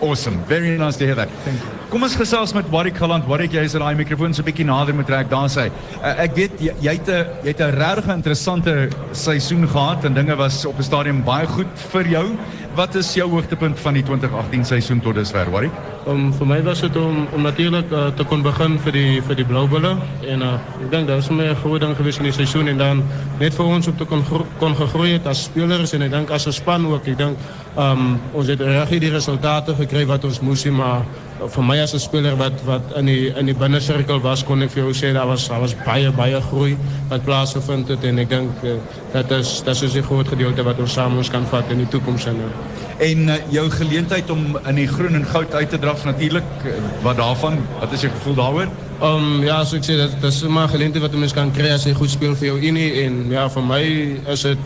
Awesome. 0.04 0.44
Very 0.44 0.76
nice 0.76 0.96
to 0.98 1.06
hear 1.06 1.14
that. 1.14 1.30
Thank 1.44 1.62
you. 1.62 1.84
Kom 1.94 2.02
ons 2.02 2.16
gesels 2.18 2.50
met 2.56 2.66
Warwick 2.72 2.96
Galant. 2.98 3.22
Warwick, 3.30 3.52
jy 3.54 3.62
is 3.68 3.76
in 3.78 3.82
daai 3.84 3.94
mikrofoon 3.94 4.34
so 4.34 4.42
'n 4.42 4.48
bietjie 4.48 4.66
nader 4.66 4.94
moet 4.98 5.06
trek 5.06 5.28
daar 5.30 5.48
sê. 5.48 5.70
Uh, 6.02 6.24
ek 6.24 6.34
weet 6.34 6.58
jy, 6.58 6.72
jy 6.80 6.94
het 6.98 7.08
'n 7.08 7.26
jy 7.44 7.52
het 7.54 7.60
'n 7.60 7.78
regtig 7.78 8.08
interessante 8.14 8.88
seisoen 9.12 9.68
gehad 9.68 10.04
en 10.04 10.14
dinge 10.14 10.34
was 10.36 10.66
op 10.66 10.76
'n 10.78 10.82
stadium 10.82 11.22
baie 11.22 11.46
goed 11.46 11.70
vir 11.92 12.08
jou. 12.08 12.36
Wat 12.74 12.94
is 12.94 13.14
jou 13.14 13.30
hoogtepunt 13.30 13.78
van 13.78 13.92
die 13.94 14.02
2018 14.02 14.64
seisoen 14.64 15.00
tot 15.00 15.14
dusver, 15.14 15.50
Warwick? 15.50 15.70
Um, 16.08 16.32
voor 16.34 16.46
mij 16.46 16.62
was 16.62 16.80
het 16.80 16.96
om, 16.96 17.26
om 17.32 17.42
natuurlijk 17.42 17.90
uh, 17.90 18.06
te 18.16 18.24
kunnen 18.26 18.42
beginnen 18.42 18.80
voor 18.80 18.92
die, 18.92 19.22
voor 19.22 19.34
die 19.34 19.44
blauwbullen. 19.44 19.98
En 20.26 20.40
uh, 20.40 20.52
ik 20.80 20.90
denk 20.90 21.06
dat 21.08 21.18
is 21.18 21.28
mij 21.28 21.48
een 21.48 21.56
goede 21.56 21.78
ding 21.78 21.96
geweest 21.96 22.18
in 22.18 22.24
het 22.24 22.34
seizoen. 22.34 22.66
En 22.66 22.78
dan 22.78 23.04
net 23.38 23.54
voor 23.54 23.66
ons 23.66 23.86
om 23.86 23.96
te 23.96 24.04
kon, 24.04 24.24
gro 24.24 24.46
kon 24.58 24.74
gegroeid 24.76 25.26
als 25.26 25.42
spelers. 25.42 25.92
En 25.92 26.02
ik 26.02 26.10
denk 26.10 26.30
als 26.30 26.46
een 26.46 26.52
span 26.52 26.86
ook. 26.86 27.06
Ik 27.06 27.16
denk, 27.16 27.38
um, 27.78 28.20
ons 28.32 28.46
heeft 28.46 28.60
erg 28.60 28.88
die 28.88 29.10
resultaten 29.10 29.74
gekregen 29.74 29.93
για 30.02 30.18
μουσιμά. 30.40 31.06
Voor 31.46 31.64
mij 31.64 31.80
als 31.80 31.92
een 31.92 32.00
speler 32.00 32.36
wat, 32.36 32.52
wat 32.64 32.80
in, 32.94 33.04
die, 33.04 33.26
in 33.34 33.44
die 33.44 33.54
binnencirkel 33.54 34.20
was, 34.20 34.44
kon 34.44 34.62
ik 34.62 34.70
voor 34.70 34.80
jou 34.80 34.94
zeggen, 34.94 35.18
dat 35.18 35.28
was, 35.28 35.48
dat 35.48 35.58
was 35.58 35.74
baie, 35.84 36.10
baie 36.10 36.40
groei 36.40 36.76
wat 37.08 37.24
plaatsgevonden 37.24 37.86
heeft. 37.86 38.04
En 38.04 38.18
ik 38.18 38.28
denk, 38.28 38.50
uh, 38.62 38.70
dat 39.12 39.30
is, 39.30 39.62
dat 39.64 39.82
is 39.82 39.94
een 39.94 40.02
groot 40.02 40.28
gedeelte 40.28 40.62
wat 40.62 40.78
ons 40.78 40.92
samen 40.92 41.16
ons 41.16 41.30
kan 41.30 41.46
vatten 41.46 41.72
in 41.72 41.78
de 41.78 41.88
toekomst. 41.88 42.26
En, 42.26 42.36
uh, 42.36 43.08
En 43.08 43.28
uh, 43.28 43.34
jou 43.48 43.70
geleentheid 43.70 44.30
om 44.30 44.58
in 44.66 44.74
die 44.74 44.88
groen 44.88 45.14
en 45.14 45.24
goud 45.24 45.54
uit 45.54 45.70
te 45.70 45.78
draf 45.78 46.04
natuurlik, 46.04 46.42
uh, 46.64 46.72
wat 47.02 47.16
daarvan? 47.16 47.58
Wat 47.80 47.92
is 47.92 48.00
jou 48.00 48.12
gevoel 48.12 48.34
daaroor? 48.34 48.68
Um, 49.02 49.42
ja, 49.42 49.54
zoals 49.54 49.72
ik 49.72 49.84
zei, 49.84 49.98
dat, 49.98 50.10
dat 50.20 50.32
is 50.32 50.42
maar 50.42 50.68
geleentheid 50.68 51.02
wat 51.02 51.12
een 51.12 51.18
mens 51.18 51.32
kan 51.32 51.50
krijgen 51.50 51.72
als 51.72 51.82
je 51.82 51.94
goed 51.94 52.10
speelt 52.10 52.36
voor 52.36 52.46
jou 52.46 52.60
in. 52.60 52.76
En 52.76 53.26
ja, 53.28 53.50
voor 53.50 53.64
mij 53.64 54.18
is 54.26 54.42
het, 54.42 54.58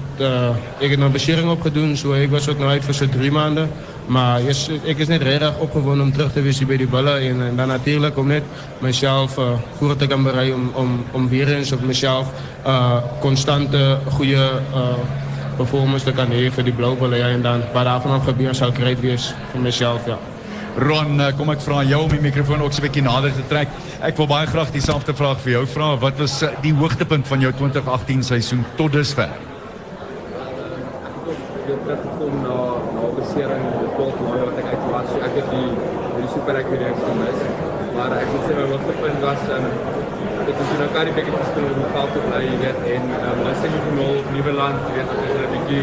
ik 0.78 0.90
heb 0.90 1.00
een 1.00 1.12
bescherming 1.12 1.50
opgedaan, 1.50 1.96
so 1.96 2.12
ik 2.12 2.30
was 2.30 2.48
ook 2.48 2.58
nog 2.58 2.68
uit 2.68 2.84
voor 2.84 2.94
zo'n 2.94 3.08
drie 3.08 3.30
maanden. 3.30 3.70
Maar 4.06 4.40
is, 4.40 4.68
ik 4.82 4.98
is 4.98 5.06
net 5.06 5.22
redelijk 5.22 5.60
opgewonden 5.60 6.06
om 6.06 6.12
terug 6.12 6.32
te 6.32 6.42
bij 6.66 6.76
die 6.76 6.86
ballen. 6.86 7.20
En, 7.20 7.42
en 7.42 7.56
dan 7.56 7.68
natuurlijk 7.68 8.18
om 8.18 8.26
net 8.26 8.42
mezelf 8.78 9.38
uh, 9.38 9.44
voor 9.78 9.96
te 9.96 10.06
gaan 10.08 10.22
bereiden 10.22 10.54
om, 10.54 10.70
om, 10.74 11.04
om 11.10 11.28
weer 11.28 11.48
eens 11.48 11.72
op 11.72 11.82
mezelf 11.82 12.26
uh, 12.66 12.96
constante 13.20 13.98
goede 14.10 14.50
uh, 14.74 14.80
performance 15.56 16.04
te 16.04 16.12
kan 16.12 16.30
hê 16.30 16.50
vir 16.54 16.64
die 16.64 16.72
blou 16.72 16.94
bulle 16.96 17.18
ja 17.18 17.28
en 17.34 17.42
dan 17.42 17.62
wat 17.72 17.84
daarvan 17.84 18.20
gebeur 18.22 18.54
sal 18.54 18.70
great 18.70 19.00
wees 19.00 19.34
vir 19.52 19.60
myself 19.60 20.06
ja. 20.06 20.18
Ron, 20.78 21.18
kom 21.36 21.50
ek 21.50 21.64
vra 21.64 21.82
jou 21.82 22.04
om 22.04 22.12
die 22.12 22.22
mikrofoon 22.22 22.62
ook 22.62 22.72
so 22.72 22.78
'n 22.78 22.86
bietjie 22.86 23.02
nader 23.02 23.34
te 23.34 23.42
trek. 23.48 23.68
Ek 24.00 24.16
wil 24.16 24.26
baie 24.26 24.46
graag 24.46 24.70
dieselfde 24.70 25.14
vraag 25.14 25.40
vir 25.40 25.52
jou 25.52 25.66
vra. 25.66 25.96
Wat 25.96 26.18
was 26.18 26.44
die 26.62 26.74
hoogtepunt 26.74 27.26
van 27.26 27.40
jou 27.40 27.52
2018 27.52 28.22
seisoen 28.22 28.64
tot 28.76 28.92
dusver? 28.92 29.28
weer 31.68 31.78
teruggekom 31.84 32.34
na 32.42 32.56
na 32.96 33.08
besering 33.16 33.64
in 33.72 33.78
die 33.84 33.90
12 33.96 34.20
maande 34.24 34.44
wat 34.48 34.58
ek. 34.62 34.68
So 35.08 35.16
ek 35.26 35.34
het 35.38 35.48
die 35.52 35.70
super 36.38 36.58
ek 36.60 36.68
weer 36.70 36.92
gemis. 37.02 37.40
Maar 37.96 38.14
ek 38.20 38.28
moet 38.30 38.44
sê 38.46 38.54
my 38.54 38.66
hoogtepunt 38.70 39.24
was 39.26 39.42
um, 39.54 39.64
dit 40.46 40.60
is 40.62 40.70
nou 40.78 40.88
kan 40.94 41.10
ek 41.10 41.18
gespeel 41.34 41.66
in 41.66 41.80
die 41.82 41.90
veld 41.96 42.12
te 42.14 42.20
bly, 42.26 42.42
jy 42.46 42.58
weet 42.62 42.84
en 42.94 43.10
um, 43.18 43.40
nou 43.42 43.54
sien 43.58 43.74
ek 43.78 43.88
nou 43.96 44.10
Nieuweland, 44.36 44.86
jy 44.86 44.94
weet, 44.98 45.10
is 45.24 45.34
'n 45.42 45.50
bietjie 45.54 45.82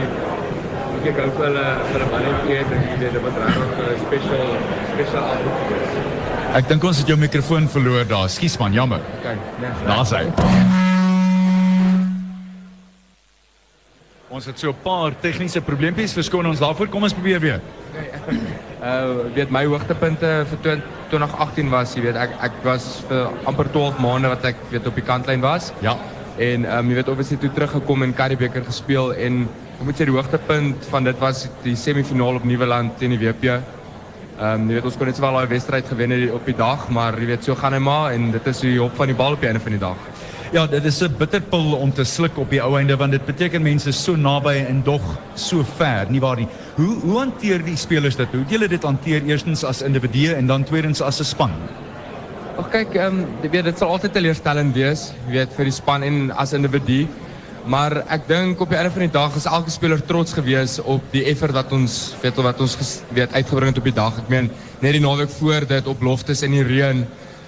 ek 1.06 1.20
gou 1.20 1.28
vir 1.38 1.46
hulle 1.46 1.66
vir 1.92 2.04
'n 2.06 2.10
mannetjie 2.14 2.56
het 2.62 2.72
en 2.78 2.82
jy 2.88 2.96
weet 3.02 3.14
dit 3.18 3.24
wat 3.26 3.36
regtig 3.44 3.84
'n 3.84 4.00
special 4.06 4.46
special 4.94 5.24
avond. 5.34 6.56
Ek 6.56 6.68
dink 6.72 6.84
ons 6.84 6.98
het 6.98 7.08
jou 7.08 7.18
mikrofoon 7.20 7.68
verloor 7.68 8.08
daar. 8.08 8.30
Skus 8.30 8.58
man, 8.58 8.74
jammer. 8.74 9.02
Kyk, 9.22 9.40
nee. 9.60 9.70
Daar's 9.86 10.12
hy. 10.16 10.24
Ons 14.30 14.46
het 14.46 14.60
so 14.60 14.70
'n 14.70 14.82
paar 14.84 15.12
tegniese 15.20 15.62
probleempies. 15.62 16.14
Verskoon 16.14 16.48
ons 16.48 16.60
daarvoor. 16.60 16.88
Kom 16.88 17.04
ons 17.04 17.14
probeer 17.14 17.40
weer. 17.40 17.60
Uh 18.84 19.32
weet 19.36 19.52
my 19.56 19.64
hoogtepunte 19.66 20.30
vir 20.50 20.60
2018 21.10 21.70
was, 21.72 21.94
jy 21.96 22.02
weet 22.10 22.18
ek 22.20 22.34
ek 22.50 22.58
was 22.66 22.88
vir 23.08 23.30
amper 23.48 23.70
12 23.72 24.02
maande 24.04 24.32
wat 24.34 24.44
ek 24.52 24.60
weet 24.72 24.88
op 24.88 24.98
die 25.00 25.06
kantlyn 25.06 25.44
was. 25.44 25.72
Ja. 25.86 25.96
En 26.38 26.66
ehm 26.66 26.80
um, 26.82 26.90
jy 26.92 26.98
weet 27.00 27.12
obviously 27.14 27.38
toe 27.40 27.52
teruggekom 27.56 28.04
en 28.04 28.16
Currie 28.16 28.38
Beeker 28.38 28.66
gespeel 28.68 29.14
en 29.14 29.46
ek 29.78 29.86
moet 29.88 29.96
sê 29.96 30.08
die 30.10 30.16
hoogtepunt 30.16 30.90
van 30.92 31.08
dit 31.08 31.24
was 31.24 31.46
die 31.64 31.76
semifinaal 31.80 32.42
op 32.42 32.44
Nieuweland 32.44 32.98
teen 33.00 33.16
die 33.16 33.22
WP. 33.22 33.56
Ehm 33.56 34.44
um, 34.44 34.68
jy 34.68 34.76
weet 34.76 34.90
ons 34.92 35.00
kon 35.00 35.08
net 35.08 35.24
wel 35.24 35.40
daai 35.40 35.48
wedstryd 35.56 35.88
gewen 35.88 36.12
het 36.12 36.36
op 36.36 36.52
die 36.52 36.58
dag, 36.60 36.90
maar 36.90 37.16
jy 37.20 37.32
weet 37.32 37.48
so 37.48 37.56
gaan 37.56 37.78
hy 37.78 37.80
maar 37.80 38.12
en 38.12 38.32
dit 38.36 38.52
is 38.52 38.62
hoe 38.62 38.74
jy 38.74 38.84
op 38.84 39.00
van 39.00 39.08
die 39.08 39.16
bal 39.24 39.40
op 39.40 39.40
die 39.40 39.48
einde 39.54 39.64
van 39.64 39.78
die 39.78 39.84
dag. 39.88 40.04
Ja, 40.54 40.68
dit 40.68 40.86
is 40.86 41.02
'n 41.02 41.16
bitterpil 41.18 41.74
om 41.74 41.94
te 41.94 42.04
sluk 42.04 42.38
op 42.38 42.50
die 42.50 42.62
ou 42.62 42.78
einde 42.78 42.96
want 42.96 43.12
dit 43.12 43.26
beteken 43.26 43.62
mense 43.62 43.92
so 43.92 44.16
naby 44.16 44.66
en 44.68 44.84
dog 44.84 45.02
so 45.34 45.64
ver, 45.78 46.06
nie 46.10 46.20
waar 46.20 46.36
nie. 46.36 46.48
Hoe 46.76 47.00
hoe 47.02 47.18
hanteer 47.18 47.64
die 47.64 47.76
spelers 47.76 48.16
dit? 48.16 48.28
Hoe 48.32 48.40
het 48.40 48.50
julle 48.50 48.68
dit 48.68 48.84
hanteer 48.84 49.24
eerstens 49.24 49.64
as 49.64 49.82
individue 49.82 50.36
en 50.36 50.48
dan 50.48 50.64
tweedens 50.64 51.02
as 51.02 51.20
'n 51.20 51.24
span? 51.24 51.52
Ag 52.58 52.70
kyk, 52.70 52.96
ehm 52.96 53.20
um, 53.20 53.52
weet 53.52 53.64
dit 53.64 53.78
sal 53.78 53.90
altyd 53.90 54.14
teleurstellend 54.14 54.76
wees, 54.76 55.12
weet 55.28 55.54
vir 55.54 55.64
die 55.66 55.74
span 55.74 56.04
en 56.04 56.32
as 56.32 56.54
individu. 56.54 57.08
Maar 57.66 58.04
ek 58.08 58.28
dink 58.28 58.60
op 58.62 58.70
die 58.70 58.78
einde 58.78 58.92
van 58.92 59.02
die 59.02 59.12
dag 59.12 59.36
is 59.36 59.46
elke 59.46 59.72
speler 59.72 60.06
trots 60.06 60.34
gewees 60.34 60.80
op 60.80 61.02
die 61.12 61.26
effort 61.26 61.52
wat 61.52 61.72
ons 61.72 62.16
weet 62.22 62.36
wat 62.36 62.62
ons 62.62 63.02
weet 63.10 63.34
uitgebring 63.34 63.74
het 63.74 63.78
op 63.78 63.84
die 63.84 63.94
dag. 63.94 64.18
Ek 64.18 64.30
meen 64.30 64.52
net 64.80 64.92
die 64.92 65.02
naweek 65.02 65.30
voor 65.30 65.66
dit 65.66 65.88
op 65.88 66.02
loftes 66.02 66.42
in 66.42 66.52
die 66.52 66.64
reën 66.64 67.06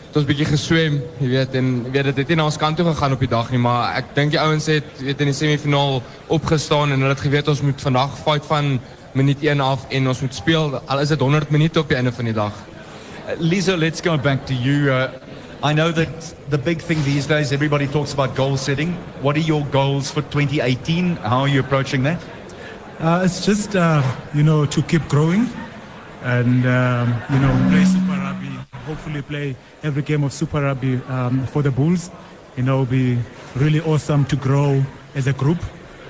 het 0.08 0.18
ons 0.22 0.28
bietjie 0.28 0.48
geswem, 0.48 1.02
jy 1.20 1.30
weet 1.34 1.56
en 1.60 1.72
weet 1.92 2.10
dit 2.10 2.22
het 2.22 2.30
nie 2.32 2.38
na 2.40 2.46
ons 2.48 2.60
kant 2.60 2.78
toe 2.80 2.86
gegaan 2.88 3.16
op 3.18 3.24
die 3.24 3.32
dag 3.32 3.50
nie, 3.52 3.60
maar 3.60 3.98
ek 4.00 4.14
dink 4.16 4.32
die 4.32 4.40
ouens 4.40 4.70
het 4.72 5.02
weet 5.04 5.24
in 5.26 5.32
die 5.32 5.36
semifinaal 5.36 6.00
opgestaan 6.34 6.94
en 6.96 7.04
hulle 7.04 7.16
het 7.16 7.26
geweet 7.26 7.52
ons 7.52 7.64
moet 7.66 7.84
vandag 7.84 8.16
fight 8.24 8.48
van 8.48 8.78
minuut 9.18 9.44
1 9.44 9.62
af 9.62 9.86
en 9.90 10.08
ons 10.08 10.22
moet 10.24 10.36
speel 10.36 10.78
al 10.80 11.04
is 11.04 11.12
dit 11.12 11.20
100 11.20 11.52
minute 11.52 11.80
op 11.80 11.90
die 11.92 11.98
einde 11.98 12.14
van 12.16 12.30
die 12.30 12.36
dag. 12.38 12.54
Lisa, 13.40 13.76
let's 13.76 14.02
go 14.02 14.18
back 14.18 14.46
to 14.46 14.54
you. 14.54 14.90
Uh, 14.90 15.10
I 15.64 15.74
know 15.74 15.92
that 15.92 16.36
the 16.50 16.58
big 16.58 16.80
thing 16.80 17.04
these 17.04 17.28
days, 17.28 17.52
everybody 17.52 17.88
talks 17.88 18.14
about 18.14 18.36
goal 18.36 18.58
setting. 18.58 18.94
What 19.22 19.36
are 19.36 19.44
your 19.44 19.66
goals 19.72 20.12
for 20.12 20.22
2018? 20.22 21.18
How 21.18 21.42
are 21.42 21.48
you 21.48 21.60
approaching 21.60 22.04
that? 22.04 22.22
Uh, 23.00 23.24
it's 23.26 23.46
just, 23.46 23.76
uh, 23.76 24.02
you 24.34 24.44
know, 24.44 24.66
to 24.66 24.82
keep 24.84 25.08
growing 25.10 25.50
and, 26.24 26.66
um, 26.66 27.22
you 27.30 27.40
know, 27.40 27.52
Rugby. 27.70 28.07
Hopefully 28.88 29.22
play 29.22 29.56
every 29.84 30.02
game 30.02 30.24
of 30.24 30.32
Super 30.32 30.62
Rugby 30.62 31.02
um, 31.10 31.46
for 31.48 31.62
the 31.62 31.70
Bulls. 31.70 32.10
You 32.56 32.64
know, 32.64 32.84
it'll 32.84 32.86
be 32.86 33.18
really 33.58 33.82
awesome 33.82 34.24
to 34.26 34.38
grow 34.38 34.82
as 35.14 35.28
a 35.28 35.34
group. 35.34 35.58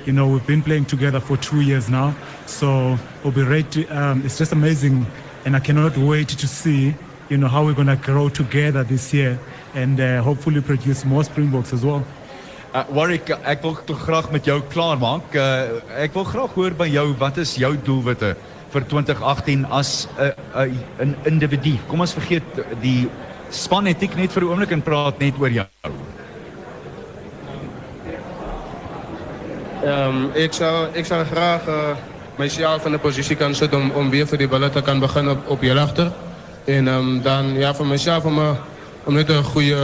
You 0.06 0.14
know, 0.14 0.28
we've 0.28 0.46
been 0.46 0.62
playing 0.62 0.86
together 0.86 1.20
for 1.20 1.38
two 1.38 1.62
years 1.62 1.90
now. 1.90 2.14
So 2.46 2.96
we'll 3.24 3.34
be 3.34 3.42
ready. 3.42 3.64
To, 3.64 3.88
um, 3.88 4.24
it's 4.24 4.38
just 4.38 4.52
amazing. 4.52 5.08
And 5.44 5.56
I 5.56 5.60
cannot 5.60 5.98
wait 5.98 6.30
to 6.30 6.48
see, 6.48 6.94
you 7.30 7.38
know, 7.38 7.48
how 7.48 7.66
we're 7.66 7.74
going 7.74 7.88
to 7.88 7.96
grow 7.96 8.30
together 8.30 8.84
this 8.84 9.12
year 9.12 9.40
and 9.74 10.00
uh, 10.00 10.22
hopefully 10.22 10.62
produce 10.62 11.04
more 11.04 11.24
Springboks 11.24 11.74
as 11.74 11.84
well. 11.84 12.06
Uh, 12.76 12.86
Warwick, 12.92 13.32
ek 13.44 13.64
wil 13.64 13.74
tog 13.90 13.98
graag 14.06 14.30
met 14.30 14.46
jou 14.46 14.60
klaarmaak. 14.70 15.34
Uh, 15.34 15.80
ek 15.98 16.14
wil 16.14 16.28
graag 16.30 16.54
hoor 16.54 16.78
by 16.78 16.86
jou 16.94 17.08
wat 17.18 17.40
is 17.42 17.56
jou 17.58 17.74
doelwitte 17.74 18.36
vir 18.70 18.84
2018 18.88 19.66
as 19.70 20.08
'n 20.18 20.34
uh, 20.56 20.64
'n 21.06 21.16
uh, 21.24 21.28
individu. 21.32 21.78
Kom 21.88 22.00
ons 22.00 22.14
vergeet 22.14 22.44
die 22.82 23.10
span 23.50 23.88
etiek 23.88 24.16
net 24.16 24.32
vir 24.32 24.44
'n 24.44 24.50
oomblik 24.50 24.72
en 24.72 24.82
praat 24.82 25.20
net 25.20 25.34
oor 25.40 25.50
jou. 25.50 25.68
Ehm 29.84 30.16
um, 30.16 30.30
ik 30.34 30.54
zou 30.54 30.88
ik 30.94 31.06
zou 31.06 31.26
graag 31.26 31.68
uh, 31.68 31.96
mezelf 32.36 32.86
in 32.86 32.92
de 32.92 32.98
positie 32.98 33.36
kan 33.36 33.56
zetten 33.56 33.80
om, 33.80 33.92
om 33.92 34.10
weer 34.10 34.28
voor 34.28 34.38
die 34.38 34.48
ballen 34.48 34.72
te 34.72 34.82
kan 34.82 35.00
beginnen 35.00 35.34
op, 35.34 35.50
op 35.50 35.62
je 35.62 35.80
achter. 35.80 36.12
En 36.66 36.88
um, 36.88 37.22
dan 37.22 37.54
ja, 37.54 37.74
voor 37.74 37.88
mezelf 37.88 38.26
om, 38.26 38.38
uh, 38.38 38.52
om 39.08 39.14
net 39.14 39.30
een 39.30 39.44
goede, 39.44 39.76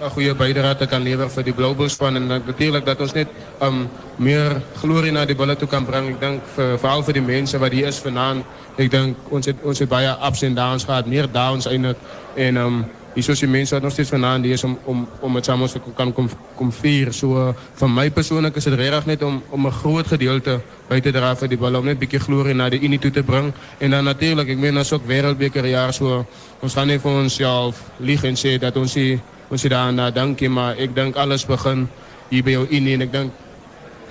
een 0.00 0.10
goede 0.10 0.34
bijdrage 0.34 0.76
te 0.76 0.86
kan 0.86 1.02
leveren 1.02 1.30
voor 1.30 1.42
die 1.42 1.54
van. 1.96 2.14
En 2.14 2.26
natuurlijk 2.26 2.84
dat 2.84 3.00
ons 3.00 3.12
net 3.12 3.28
um, 3.62 3.88
meer 4.16 4.62
glorie 4.76 5.12
naar 5.12 5.26
die 5.26 5.36
ballen 5.36 5.58
toe 5.58 5.68
kan 5.68 5.84
brengen. 5.84 6.08
Ik 6.08 6.20
denk 6.20 6.40
voor, 6.54 6.78
vooral 6.78 7.02
voor 7.02 7.12
die 7.12 7.22
mensen 7.22 7.60
waar 7.60 7.70
die 7.70 7.84
is 7.84 7.96
vandaan. 7.96 8.44
Ik 8.76 8.90
denk 8.90 9.16
ons 9.28 9.46
het, 9.46 9.56
ons 9.62 9.78
het 9.78 9.88
bijna 9.88 10.26
ups 10.26 10.42
en 10.42 10.54
downs 10.54 10.84
gehad, 10.84 11.06
meer 11.06 11.28
downs 11.32 11.66
eigenlijk. 11.66 11.98
En 12.34 12.56
um, 12.56 12.86
hier 13.14 13.30
is 13.30 13.40
die 13.40 13.48
mense 13.48 13.74
wat 13.74 13.82
nog 13.82 13.92
steeds 13.92 14.10
vandaan 14.10 14.42
die 14.42 14.52
is 14.52 14.64
om 14.64 14.78
om 14.90 15.08
om 15.20 15.34
dit 15.34 15.44
saam 15.44 15.62
ons 15.62 15.72
te 15.72 15.80
kan 15.96 16.12
kom 16.12 16.28
kom 16.58 16.70
vir 16.72 17.88
my 17.88 18.10
persoonlik 18.10 18.56
is 18.56 18.64
dit 18.64 18.74
regtig 18.74 19.06
net 19.06 19.22
om 19.22 19.42
om 19.50 19.66
'n 19.66 19.72
groot 19.72 20.06
gedeelte 20.06 20.60
by 20.88 21.00
te 21.00 21.12
dra 21.12 21.34
vir 21.34 21.48
die 21.48 21.56
bal 21.56 21.76
om 21.76 21.84
net 21.84 21.98
bietjie 21.98 22.20
glorie 22.20 22.54
na 22.54 22.68
die 22.68 22.80
Unie 22.80 22.98
toe 22.98 23.10
te 23.10 23.22
bring. 23.22 23.52
En 23.78 23.90
dan 23.90 24.04
natuurlik, 24.04 24.48
ek 24.48 24.58
meen 24.58 24.76
as 24.76 24.92
ook 24.92 25.06
wêreldbeker 25.06 25.66
jaar 25.66 25.92
so 25.92 26.26
ons 26.62 26.74
gaan 26.74 26.86
nie 26.86 26.98
vir 26.98 27.12
onsself 27.12 27.82
lieg 28.00 28.24
en 28.24 28.36
sê 28.36 28.58
dat 28.58 28.76
ons 28.76 28.94
hier 28.94 29.20
ons 29.50 29.62
hier 29.62 29.70
daarna 29.70 30.10
dankie, 30.10 30.48
maar 30.48 30.76
ek 30.78 30.94
dink 30.94 31.16
alles 31.16 31.46
begin 31.46 31.88
hier 32.30 32.42
by 32.42 32.50
jou 32.50 32.66
Unie 32.70 32.94
en 32.94 33.02
ek 33.02 33.12
dink 33.12 33.32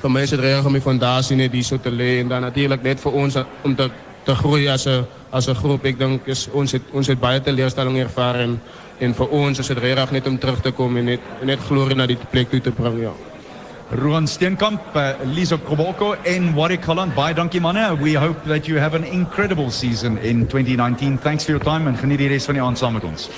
vir 0.01 0.09
my 0.09 0.21
is 0.21 0.29
dit 0.29 0.39
regtig 0.39 0.65
om 0.65 0.73
die 0.73 1.35
net 1.35 1.51
hier 1.51 1.63
so 1.63 1.77
te 1.77 1.91
lê 1.91 2.19
en 2.19 2.27
dan 2.27 2.41
natuurlik 2.41 2.83
net 2.83 2.99
vir 2.99 3.13
ons 3.13 3.37
om 3.63 3.75
te 3.75 3.89
te 4.25 4.35
groei 4.35 4.67
as 4.67 4.87
'n 4.87 5.05
as 5.31 5.47
'n 5.49 5.55
groep. 5.55 5.85
Ek 5.85 5.97
dink 5.97 6.27
is 6.27 6.47
ons 6.53 6.71
het 6.71 6.81
ons 6.93 7.07
het 7.07 7.19
baie 7.19 7.41
teleurstelling 7.41 7.97
ervaar 7.97 8.35
en 8.35 8.61
en 8.99 9.13
vir 9.13 9.27
ons 9.27 9.59
is 9.59 9.67
dit 9.67 9.77
regtig 9.77 10.11
net 10.11 10.27
om 10.27 10.37
terug 10.37 10.61
te 10.61 10.71
kom 10.71 10.97
en 10.97 11.05
net 11.05 11.21
net 11.43 11.59
glorie 11.67 11.95
na 11.95 12.05
die 12.05 12.17
plek 12.31 12.51
toe 12.51 12.61
te 12.61 12.71
bring, 12.71 13.01
ja. 13.01 13.13
Roan 13.93 14.27
Steenkamp, 14.27 14.95
uh, 14.95 15.13
Liso 15.35 15.57
Koboko 15.57 16.15
en 16.25 16.53
Warwick 16.53 16.85
Holland. 16.85 17.13
Baie 17.13 17.33
dankie 17.33 17.61
manne. 17.61 18.01
We 18.01 18.17
hope 18.17 18.47
that 18.47 18.67
you 18.67 18.79
have 18.79 18.95
an 18.95 19.03
incredible 19.03 19.69
season 19.71 20.17
in 20.17 20.47
2019. 20.47 21.17
Thanks 21.17 21.45
for 21.45 21.51
your 21.51 21.63
time 21.63 21.87
en 21.87 21.97
geniet 21.97 22.23
die 22.23 22.31
res 22.31 22.47
van 22.49 22.57
die 22.57 22.63
aand 22.63 22.77
saam 22.77 22.97
met 22.97 23.03
ons. 23.03 23.29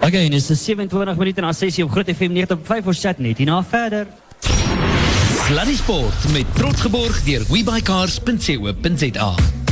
Okay, 0.00 0.24
en 0.24 0.34
dis 0.34 0.48
27 0.48 1.18
minute 1.20 1.44
na 1.44 1.52
6 1.52 1.82
op 1.84 1.94
Groot 1.94 2.10
FM 2.10 2.34
95 2.34 2.84
vir 2.88 2.98
chat 2.98 3.18
net 3.18 3.38
hierna 3.38 3.62
verder. 3.62 4.08
Sluddy 5.44 5.76
Sport 5.76 6.30
met 6.32 6.48
trots 6.56 6.80
geborg 6.80 7.20
deur 7.26 7.44
webuycars.co.za. 7.50 9.63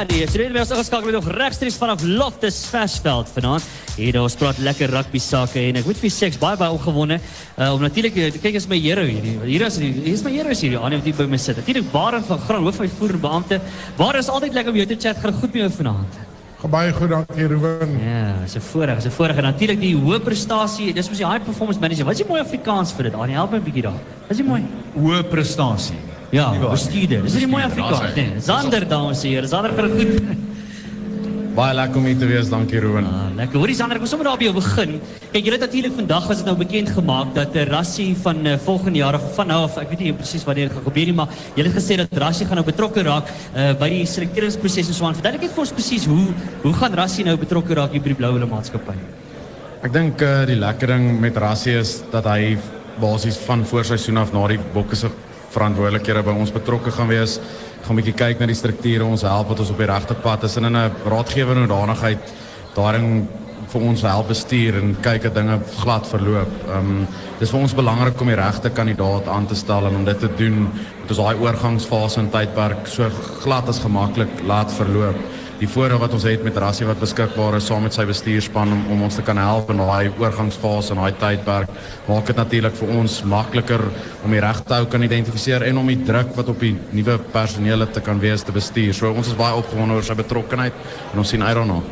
Alrighty, 0.00 0.24
so 0.32 0.38
dit 0.40 0.54
is 0.56 0.70
ons 0.72 0.86
skakel 0.88 1.12
nog 1.12 1.26
regstreeks 1.28 1.74
vanaf 1.76 2.00
Loftus 2.08 2.62
Versveld 2.72 3.28
vanaand. 3.34 3.64
Hier 3.98 4.16
ons 4.16 4.32
praat 4.40 4.56
lekker 4.64 4.88
rugby 4.94 5.20
sake 5.20 5.60
en 5.60 5.76
ek 5.76 5.84
moet 5.84 5.98
vir 6.00 6.12
seks 6.14 6.38
baie 6.40 6.56
baie 6.56 6.72
opgewonde. 6.72 7.18
Uh, 7.58 7.66
om 7.74 7.82
natuurlik 7.84 8.14
kyk 8.40 8.56
is 8.56 8.64
my 8.70 8.78
hero 8.80 9.04
hier. 9.04 9.26
Hier 9.44 9.64
is 9.66 9.76
hier 9.76 10.06
is 10.08 10.22
my 10.24 10.32
hero 10.32 10.54
hier. 10.56 10.78
Aan 10.80 10.96
die 11.04 11.12
by 11.12 11.26
my 11.28 11.36
sit. 11.36 11.60
Natuurlik 11.60 11.90
Barend 11.92 12.24
van 12.30 12.40
Graan 12.46 12.64
hoofuitvoerende 12.64 13.20
beampte. 13.20 13.58
Waar 13.98 14.16
is 14.16 14.30
altyd 14.32 14.56
lekker 14.56 14.72
om 14.72 14.78
jou 14.80 14.86
te 14.88 14.96
chat. 14.96 15.20
Gaan 15.20 15.36
goed 15.36 15.52
met 15.52 15.66
jou 15.66 15.70
vanaand. 15.82 16.16
Baie 16.72 16.94
goed 16.96 17.12
dankie 17.12 17.50
Ruben. 17.52 17.92
Ja, 18.00 18.38
is 18.46 18.56
'n 18.56 18.64
voorreg, 18.72 18.96
is 18.96 19.04
'n 19.04 19.10
voorreg 19.10 19.36
en 19.36 19.42
natuurlik 19.52 19.80
die 19.80 19.96
hoë 19.96 20.20
prestasie. 20.20 20.94
Dis 20.94 21.08
mos 21.08 21.18
die 21.18 21.26
high 21.26 21.44
performance 21.44 21.80
manager. 21.80 22.04
Wat 22.04 22.16
is 22.16 22.24
die 22.24 22.28
mooi 22.28 22.40
Afrikaans 22.40 22.92
vir 22.92 23.04
dit? 23.04 23.14
Aan 23.14 23.28
help 23.28 23.50
my 23.50 23.58
'n 23.58 23.64
bietjie 23.64 23.82
daar. 23.82 24.00
Wat 24.22 24.30
is 24.30 24.36
die 24.36 24.46
mooi? 24.46 24.64
Hoë 24.96 25.28
prestasie. 25.28 26.00
Ja, 26.30 26.50
bestuurder. 26.62 27.24
Dis 27.26 27.40
nie 27.42 27.50
mooi 27.50 27.64
Afrikaans 27.66 28.14
nie. 28.14 28.28
Zander 28.44 28.86
dames 28.88 29.24
en 29.24 29.34
here, 29.34 29.50
Zander 29.50 29.74
gaan 29.74 29.90
goed. 29.96 30.20
Baie 31.56 31.74
lekker 31.74 31.98
om 31.98 32.04
hier 32.06 32.18
te 32.20 32.26
wees, 32.30 32.46
dankie 32.46 32.78
Ruben. 32.78 33.08
Ah, 33.10 33.24
lekker. 33.34 33.58
Hoorie 33.58 33.74
Zander, 33.74 33.98
ek 33.98 34.04
wil 34.04 34.10
sommer 34.12 34.28
daar 34.28 34.38
by 34.38 34.46
jou 34.46 34.52
begin. 34.54 34.92
Kyk, 35.32 35.40
julle 35.42 35.56
het 35.56 35.64
natuurlik 35.64 35.96
vandag 35.96 36.28
was 36.30 36.38
dit 36.38 36.46
nou 36.46 36.54
bekend 36.60 36.92
gemaak 36.94 37.32
dat 37.34 37.56
'n 37.58 37.66
rassie 37.72 38.14
van 38.22 38.46
uh, 38.46 38.54
volgende 38.66 39.02
jaar 39.02 39.18
of 39.18 39.24
van 39.34 39.50
nou 39.50 39.64
af, 39.66 39.78
ek 39.82 39.90
weet 39.90 40.04
nie 40.04 40.12
presies 40.14 40.44
wanneer 40.46 40.68
dit 40.68 40.76
gaan 40.76 40.86
gebeur 40.86 41.06
nie, 41.10 41.16
maar 41.18 41.28
julle 41.56 41.68
het 41.68 41.76
gesê 41.76 41.96
dat 41.98 42.14
rassie 42.22 42.46
gaan 42.46 42.62
nou 42.62 42.66
betrokke 42.66 43.02
raak 43.02 43.26
uh, 43.26 43.72
by 43.74 43.88
die 43.90 44.06
selekteringsproses 44.06 44.86
en 44.86 44.94
so 44.94 45.04
aan. 45.06 45.18
Verduidelik 45.18 45.48
net 45.48 45.56
vir 45.56 45.64
ons 45.66 45.72
presies 45.72 46.06
hoe 46.06 46.26
hoe 46.62 46.72
gaan 46.72 46.94
rassie 46.94 47.24
nou 47.24 47.36
betrokke 47.36 47.74
raak 47.74 47.90
hier 47.90 48.00
by 48.00 48.14
die 48.14 48.20
Blou 48.22 48.32
Wille 48.38 48.46
maatskappy? 48.46 48.94
Ek 49.82 49.92
dink 49.92 50.22
uh, 50.22 50.46
die 50.46 50.56
lekker 50.56 50.86
ding 50.86 51.18
met 51.20 51.36
rassie 51.36 51.74
is 51.74 52.04
dat 52.12 52.30
hy 52.30 52.56
basies 53.00 53.36
van 53.48 53.66
voorseisoen 53.66 54.22
af 54.22 54.32
na 54.32 54.46
die 54.46 54.60
bokke 54.74 54.94
se 54.94 55.10
verantwoordelijkheden 55.50 56.24
bij 56.24 56.32
ons 56.32 56.52
betrokken 56.52 56.92
gaan 56.92 57.06
wees. 57.06 57.38
Gaan 57.80 57.88
een 57.88 57.94
beetje 57.94 58.12
kijken 58.12 58.38
naar 58.38 58.46
die 58.46 58.56
structuren, 58.56 59.06
ons 59.06 59.22
helpen, 59.22 59.48
dat 59.48 59.58
ons 59.58 59.70
op 59.70 59.76
die 59.76 59.86
rechte 59.86 60.14
pad 60.14 60.42
is. 60.42 60.56
En 60.56 60.64
in 60.64 60.74
een 60.74 60.90
raadgevende 61.04 61.60
hoedanigheid 61.60 62.18
daarin 62.74 63.28
voor 63.66 63.80
ons 63.80 64.02
help 64.02 64.28
bestuur 64.28 64.74
en 64.74 64.96
kijken 65.00 65.32
dat 65.32 65.42
dingen 65.42 65.62
glad 65.78 66.08
verloop. 66.08 66.48
Ehm, 66.68 66.78
um, 66.78 67.06
het 67.32 67.40
is 67.40 67.50
voor 67.50 67.60
ons 67.60 67.74
belangrijk 67.74 68.20
om 68.20 68.26
die 68.26 68.36
rechte 68.36 68.70
kandidaat 68.70 69.28
aan 69.28 69.46
te 69.46 69.54
stellen 69.54 69.90
en 69.90 69.96
om 69.96 70.04
dit 70.04 70.18
te 70.18 70.30
doen. 70.36 70.70
Het 71.00 71.10
is 71.10 71.16
die 71.16 71.40
oorgangsfase 71.40 72.18
en 72.18 72.30
tijdperk 72.30 72.86
zo 72.86 73.02
so 73.02 73.10
glad 73.40 73.66
als 73.66 73.78
gemakkelijk 73.78 74.30
laat 74.46 74.72
verloop 74.72 75.16
die 75.60 75.68
voordeel 75.68 76.00
wat 76.00 76.14
ons 76.16 76.24
het 76.24 76.40
met 76.44 76.56
Rassie 76.56 76.86
wat 76.88 77.00
beskikbaar 77.02 77.58
is 77.58 77.66
saam 77.68 77.82
met 77.84 77.92
sy 77.92 78.06
bestuurspan 78.08 78.70
om, 78.72 78.84
om 78.94 79.02
ons 79.04 79.18
te 79.18 79.24
kan 79.24 79.36
help 79.36 79.68
in 79.72 79.82
daai 79.82 80.08
oorgangsfase 80.08 80.94
en 80.94 81.02
daai 81.02 81.18
tydperk 81.20 81.72
maak 82.06 82.30
dit 82.30 82.38
natuurlik 82.40 82.76
vir 82.78 82.92
ons 82.96 83.16
makliker 83.28 83.84
om 84.24 84.32
die 84.32 84.40
regte 84.40 84.78
ou 84.78 84.86
kan 84.88 85.04
identifiseer 85.04 85.66
en 85.68 85.82
om 85.82 85.90
die 85.92 85.98
druk 86.08 86.32
wat 86.38 86.48
op 86.52 86.64
die 86.64 86.72
nuwe 86.96 87.18
personeel 87.34 87.84
te 87.92 88.00
kan 88.04 88.20
wees 88.22 88.44
te 88.44 88.54
bestuur. 88.56 88.94
So 88.96 89.12
ons 89.12 89.28
is 89.28 89.36
baie 89.36 89.56
opgewonde 89.58 89.98
oor 89.98 90.06
sy 90.06 90.16
betrokkeheid 90.16 90.76
en 91.12 91.20
ons 91.20 91.34
sien 91.34 91.44
uit 91.44 91.56
daarna. 91.58 91.82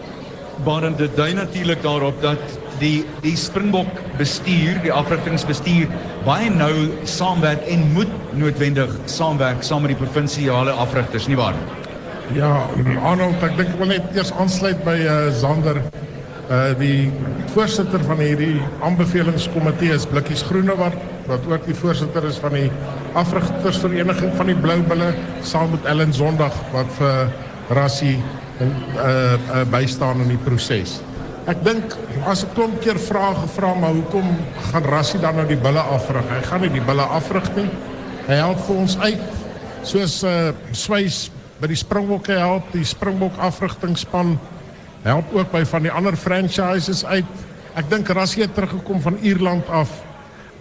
Maar 0.64 0.88
dit 0.98 1.12
dui 1.16 1.28
natuurlik 1.36 1.84
daarop 1.84 2.22
dat 2.24 2.56
die 2.80 3.04
die 3.20 3.34
Springbok 3.36 4.00
bestuur, 4.18 4.80
die 4.82 4.94
afrigtingsbestuur 4.94 5.92
baie 6.24 6.48
nou 6.50 6.72
saamwerk 7.04 7.68
en 7.68 7.84
moet 7.92 8.16
noodwendig 8.32 8.96
saamwerk 9.04 9.60
saam 9.66 9.84
met 9.84 9.92
die 9.92 10.00
provinsiale 10.00 10.72
afrigters, 10.86 11.28
nie 11.28 11.38
waar 11.38 11.54
nie? 11.58 11.87
Ja, 12.36 12.66
Arnold, 13.08 13.40
ek 13.40 13.54
dink 13.56 13.70
ek 13.72 13.78
wil 13.80 13.88
net 13.88 14.08
eers 14.12 14.30
aansluit 14.36 14.80
by 14.84 14.96
uh, 15.00 15.16
Zander. 15.32 15.80
Uh 16.48 16.72
die 16.80 17.08
voorsitter 17.54 18.00
van 18.08 18.20
hierdie 18.20 18.58
aanbevelingskomitee 18.84 19.92
is 19.96 20.06
Blikkies 20.08 20.42
Groenewald 20.48 20.96
wat 21.28 21.44
ook 21.48 21.66
die 21.68 21.76
voorsitter 21.76 22.24
is 22.28 22.38
van 22.40 22.56
die 22.56 22.68
afrigtersvereniging 23.20 24.32
van 24.36 24.48
die 24.48 24.56
Blou 24.56 24.78
Bulle 24.88 25.10
saam 25.44 25.74
met 25.74 25.88
Ellen 25.88 26.12
Sondag 26.16 26.56
wat 26.72 26.88
vir 26.96 27.32
Rassie 27.76 28.16
en 28.64 28.72
uh, 28.96 29.08
uh 29.08 29.64
bystaan 29.72 30.24
in 30.24 30.32
die 30.32 30.40
proses. 30.44 30.98
Ek 31.48 31.60
dink 31.64 31.96
as 32.28 32.44
ek 32.44 32.52
klomp 32.56 32.80
keer 32.84 33.00
vrae 33.00 33.34
gevra 33.42 33.72
maar 33.76 33.96
hoekom 33.96 34.36
gaan 34.70 34.88
Rassie 34.88 35.20
dan 35.24 35.36
nou 35.40 35.48
die 35.48 35.60
bulle 35.60 35.84
afrig? 35.96 36.28
Hy 36.32 36.44
gaan 36.48 36.64
nie 36.64 36.72
die 36.76 36.84
bulle 36.84 37.08
afrig 37.20 37.48
nie. 37.56 37.68
Hy 38.28 38.40
help 38.44 38.64
vir 38.68 38.84
ons 38.84 39.00
uit 39.04 39.26
soos 39.88 40.22
uh 40.28 40.52
Swys 40.76 41.26
by 41.58 41.66
die 41.70 41.78
Springbokke 41.78 42.36
help, 42.38 42.70
die 42.70 42.86
Springbok 42.86 43.38
afrigtingspan 43.42 44.36
help 45.02 45.32
ook 45.34 45.50
by 45.50 45.64
van 45.66 45.86
die 45.86 45.92
ander 45.94 46.16
franchises 46.18 47.04
uit. 47.06 47.30
Ek 47.78 47.88
dink 47.90 48.10
Rassie 48.14 48.44
het 48.44 48.54
teruggekom 48.54 49.02
van 49.02 49.18
Ierland 49.26 49.66
af 49.70 49.90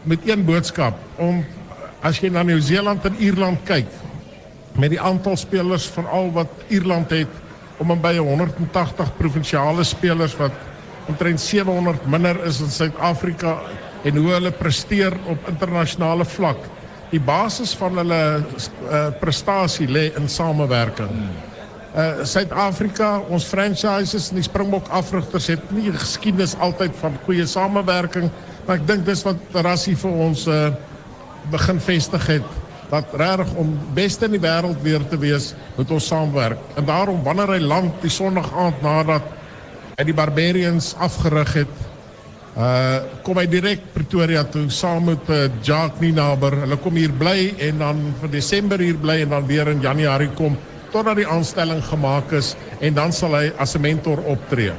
met 0.07 0.25
een 0.25 0.45
boodskap 0.45 0.97
om 1.21 1.43
as 2.05 2.21
jy 2.21 2.31
na 2.33 2.43
Nieu-Seeland 2.45 3.05
en 3.09 3.17
Ierland 3.21 3.61
kyk 3.67 3.89
met 4.77 4.93
die 4.93 5.01
aantal 5.01 5.37
spelers 5.37 5.87
van 5.93 6.09
al 6.13 6.31
wat 6.35 6.65
Ierland 6.73 7.13
het 7.13 7.43
om 7.81 7.91
en 7.93 8.01
by 8.01 8.15
180 8.17 9.13
provinsiale 9.17 9.85
spelers 9.85 10.35
wat 10.37 10.53
omtrent 11.09 11.41
700 11.41 12.05
minder 12.09 12.39
is 12.45 12.61
in 12.61 12.73
Suid-Afrika 12.73 13.57
en 14.05 14.17
hoe 14.17 14.31
hulle 14.33 14.53
presteer 14.53 15.13
op 15.29 15.49
internasionale 15.49 16.25
vlak 16.25 16.61
die 17.11 17.21
basis 17.23 17.73
van 17.79 17.97
hulle 18.01 18.21
uh, 18.41 19.07
prestasie 19.21 19.87
in 20.15 20.27
samewerking. 20.29 21.13
Uh 21.97 22.25
Suid-Afrika, 22.27 23.21
ons 23.31 23.47
franchises 23.47 24.29
en 24.29 24.37
die 24.37 24.45
Springbok 24.45 24.89
afrigters 24.93 25.47
het 25.47 25.71
nie 25.71 25.89
geskiedenis 25.95 26.55
altyd 26.59 26.93
van 26.99 27.15
goeie 27.25 27.47
samewerking, 27.47 28.29
maar 28.65 28.77
ek 28.77 28.85
dink 28.87 29.05
dis 29.07 29.23
wat 29.25 29.39
Rassie 29.65 29.95
vir 29.97 30.21
ons 30.27 30.45
uh 30.51 30.69
begin 31.47 31.79
vestig 31.79 32.25
het 32.27 32.47
dat 32.89 33.13
reg 33.19 33.53
om 33.59 33.71
beste 33.95 34.27
in 34.27 34.35
die 34.35 34.43
wêreld 34.43 34.79
weer 34.83 35.03
te 35.07 35.17
wees, 35.19 35.53
moet 35.75 35.91
ons 35.91 36.07
saamwerk. 36.07 36.59
En 36.79 36.85
daarom 36.87 37.23
wanneer 37.23 37.55
hy 37.55 37.59
land 37.63 38.01
die 38.03 38.11
Sondag 38.11 38.51
nadat 38.83 39.23
hy 39.97 40.05
die 40.07 40.15
Barbarians 40.15 40.93
afgerig 41.03 41.53
het, 41.63 41.86
Uh 42.57 43.21
kom 43.21 43.37
hy 43.37 43.45
direk 43.45 43.83
Pretoria 43.93 44.41
toe 44.49 44.63
saam 44.73 45.11
met 45.11 45.27
uh, 45.29 45.43
Jacques 45.61 46.01
Ninaber. 46.01 46.55
Hulle 46.63 46.79
kom 46.81 46.95
hier 46.97 47.13
bly 47.13 47.53
en 47.67 47.83
dan 47.83 47.99
vir 48.17 48.31
Desember 48.33 48.81
hier 48.81 48.97
bly 48.97 49.19
en 49.27 49.35
dan 49.35 49.45
weer 49.45 49.69
in 49.69 49.83
Januarie 49.83 50.31
kom 50.33 50.57
totdat 50.89 51.19
die 51.19 51.27
aanstelling 51.29 51.83
gemaak 51.85 52.33
is 52.33 52.55
en 52.81 52.97
dan 52.97 53.13
sal 53.13 53.37
hy 53.37 53.51
as 53.61 53.75
'n 53.77 53.81
mentor 53.85 54.25
optree. 54.25 54.73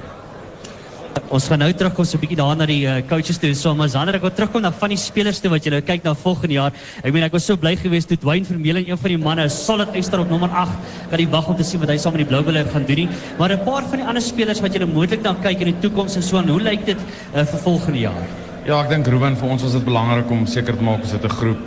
Ons 1.34 1.48
gaan 1.50 1.58
nou 1.58 1.68
terugkom 1.72 2.04
so 2.04 2.16
'n 2.16 2.20
bietjie 2.20 2.36
daar 2.36 2.66
die 2.66 2.86
uh, 2.86 3.02
coaches 3.08 3.38
toe. 3.38 3.54
So 3.54 3.74
Zander, 3.88 4.14
ek 4.14 4.22
wil 4.22 4.30
terugkom 4.30 4.62
na 4.62 4.70
van 4.70 4.88
die 4.90 4.96
spelers 4.96 5.40
toe 5.40 5.50
wat 5.50 5.64
jy 5.64 5.70
nou 5.70 5.80
kyk 5.80 6.04
na 6.04 6.14
volgende 6.14 6.54
jaar. 6.54 6.72
Ek 7.02 7.12
meen 7.12 7.22
ek 7.24 7.32
was 7.32 7.44
so 7.44 7.56
bly 7.56 7.76
geweest 7.76 8.08
toe 8.08 8.16
Dwayne 8.16 8.44
Vermeulen 8.44 8.88
een 8.88 8.98
van 8.98 9.08
die 9.08 9.18
manne, 9.18 9.44
'n 9.44 9.50
solid 9.50 9.88
ekster 9.94 10.20
op 10.20 10.30
nommer 10.30 10.50
8, 10.50 10.76
kan 11.10 11.18
die 11.18 11.28
wag 11.28 11.48
om 11.48 11.56
te 11.56 11.64
sien 11.64 11.80
wat 11.80 11.88
hy 11.88 11.96
saam 11.96 12.12
met 12.12 12.28
die 12.28 12.30
Bulls 12.30 12.72
gaan 12.72 12.84
doen. 12.84 13.08
Maar 13.38 13.52
'n 13.52 13.64
paar 13.64 13.82
van 13.82 13.98
die 13.98 14.06
ander 14.06 14.22
spelers 14.22 14.60
wat 14.60 14.74
jy 14.74 14.84
moontlik 14.84 15.22
dan 15.22 15.36
kyk 15.40 15.60
in 15.60 15.74
die 15.74 15.80
toekoms 15.80 16.16
en 16.16 16.22
so 16.22 16.42
hoe 16.42 16.60
lyk 16.60 16.86
dit 16.86 16.98
uh, 17.34 17.44
vir 17.44 17.58
volgende 17.58 17.98
jaar? 17.98 18.24
Ja, 18.66 18.82
ek 18.82 18.88
dink 18.88 19.06
Ruben 19.06 19.36
vir 19.36 19.48
ons 19.48 19.62
was 19.62 19.72
dit 19.72 19.84
belangrik 19.84 20.30
om 20.30 20.46
seker 20.46 20.76
te 20.76 20.82
maak 20.82 21.00
ons 21.00 21.12
het 21.12 21.24
groep 21.24 21.58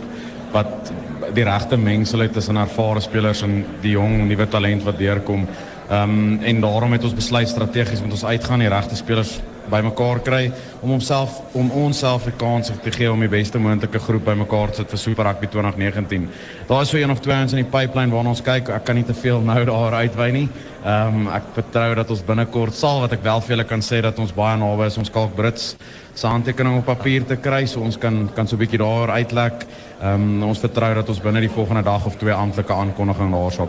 wat 0.52 0.92
die 1.34 1.44
regte 1.44 1.76
mengsel 1.76 2.20
het 2.24 2.32
tussen 2.32 2.56
ervare 2.56 3.00
spelers 3.00 3.42
en 3.42 3.64
die 3.82 3.94
jong 3.96 4.28
nuwe 4.28 4.46
talent 4.48 4.84
wat 4.86 4.98
deurkom. 4.98 5.46
Um, 5.92 6.40
en 6.40 6.60
daarom 6.60 6.92
het 6.92 7.04
ons 7.04 7.14
besluit 7.14 7.48
strategies 7.48 8.00
met 8.00 8.10
ons 8.10 8.24
uitgaan 8.24 8.62
die 8.64 8.68
regte 8.68 8.96
spelers 8.96 9.40
bymekaar 9.70 10.20
kry 10.24 10.46
om 10.80 10.94
homself 10.94 11.40
om 11.52 11.68
onsself 11.70 12.24
die 12.24 12.34
kans 12.38 12.70
te 12.82 12.92
gee 12.94 13.10
om 13.12 13.20
die 13.20 13.28
beste 13.28 13.60
moontlike 13.60 14.00
groep 14.00 14.24
bymekaar 14.24 14.72
te 14.72 14.80
sit 14.80 14.94
vir 14.94 15.00
Super 15.02 15.28
Rugby 15.28 15.50
2019. 15.52 16.28
Daar 16.68 16.86
is 16.86 16.94
so 16.94 16.96
een 16.96 17.12
of 17.12 17.20
twee 17.20 17.36
ons 17.36 17.52
in 17.52 17.60
die 17.60 17.68
pipeline 17.68 18.12
waarna 18.14 18.32
ons 18.32 18.40
kyk. 18.44 18.70
Ek 18.72 18.86
kan 18.88 18.96
nie 18.96 19.04
te 19.04 19.14
veel 19.14 19.44
nou 19.44 19.58
daar 19.72 19.98
uitwy 20.00 20.30
nie. 20.32 20.46
Ehm 20.82 21.20
um, 21.26 21.28
ek 21.28 21.52
dat 22.00 22.10
ons 22.10 22.24
binnekort 22.30 22.74
sal 22.74 23.04
wat 23.04 23.12
ek 23.12 23.22
wel 23.28 23.44
julle 23.52 23.68
kan 23.68 23.84
sê 23.84 24.00
dat 24.00 24.18
ons 24.18 24.32
baie 24.32 24.56
naby 24.56 24.88
is 24.88 24.98
ons 24.98 25.12
Kalk 25.12 25.36
Brits 25.36 25.76
op 26.78 26.86
papier 26.86 27.24
te 27.24 27.36
kry 27.36 27.66
so 27.66 27.80
ons 27.80 27.98
kan 27.98 28.30
kan 28.34 28.48
so 28.48 28.56
'n 28.56 28.64
bietjie 28.64 28.78
daar 28.78 29.10
uitlek. 29.10 29.66
Ehm 30.00 30.42
ons 30.42 30.58
vertrou 30.58 30.94
dat 30.94 31.08
ons 31.08 31.20
binne 31.20 31.40
die 31.40 31.52
volgende 31.52 31.82
dag 31.82 32.06
of 32.06 32.16
twee 32.16 32.32
amptelike 32.32 32.72
aankondiging 32.72 33.32
daar 33.32 33.52
sal. 33.52 33.68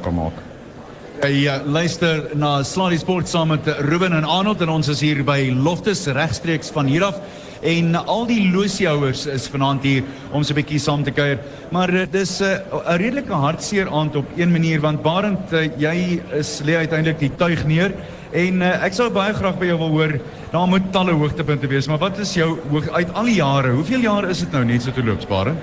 Jy 1.24 1.46
uh, 1.48 1.62
luister 1.72 2.34
na 2.36 2.58
Slady 2.68 2.98
Sport 3.00 3.30
saam 3.32 3.54
met 3.54 3.68
Ruben 3.88 4.12
en 4.12 4.26
Arnold 4.28 4.60
en 4.66 4.74
ons 4.74 4.90
is 4.92 5.00
hier 5.00 5.22
by 5.24 5.54
Loftus 5.56 6.02
regstreeks 6.12 6.68
van 6.76 6.90
hier 6.92 7.06
af 7.08 7.22
en 7.64 7.96
al 7.96 8.26
die 8.28 8.42
losiehouers 8.52 9.22
is 9.32 9.46
vanaand 9.48 9.88
hier 9.88 10.04
om 10.36 10.44
so 10.44 10.52
'n 10.52 10.58
bietjie 10.60 10.82
saam 10.84 11.00
te 11.04 11.16
kuier. 11.16 11.40
Maar 11.72 11.94
uh, 11.94 12.04
dis 12.12 12.42
eh, 12.42 12.60
'n 12.60 12.76
uh, 12.76 12.98
redelike 13.00 13.32
hartseer 13.32 13.88
aand 13.88 14.20
op 14.20 14.26
een 14.36 14.52
manier 14.52 14.82
want 14.82 15.02
Barend 15.02 15.54
uh, 15.54 15.64
jy 15.80 16.20
is 16.36 16.60
lê 16.60 16.76
uiteindelik 16.76 17.20
die 17.20 17.32
tuig 17.38 17.64
neer 17.66 17.96
en 18.34 18.62
uh, 18.62 18.84
ek 18.84 18.94
sou 18.94 19.10
baie 19.10 19.34
graag 19.34 19.56
by 19.58 19.66
jou 19.72 19.80
wil 19.80 19.96
hoor. 19.96 20.20
Daar 20.52 20.68
moet 20.68 20.92
talle 20.92 21.16
hoogtepunte 21.16 21.68
wees, 21.68 21.88
maar 21.88 22.04
wat 22.04 22.20
is 22.20 22.36
jou 22.36 22.60
hoog 22.70 22.90
uit 22.90 23.14
al 23.14 23.24
die 23.24 23.40
jare? 23.40 23.72
Hoeveel 23.72 24.04
jare 24.04 24.28
is 24.28 24.40
dit 24.40 24.52
nou 24.52 24.66
net 24.66 24.84
so 24.84 24.92
te 24.92 25.04
loop, 25.04 25.24
Barend? 25.30 25.58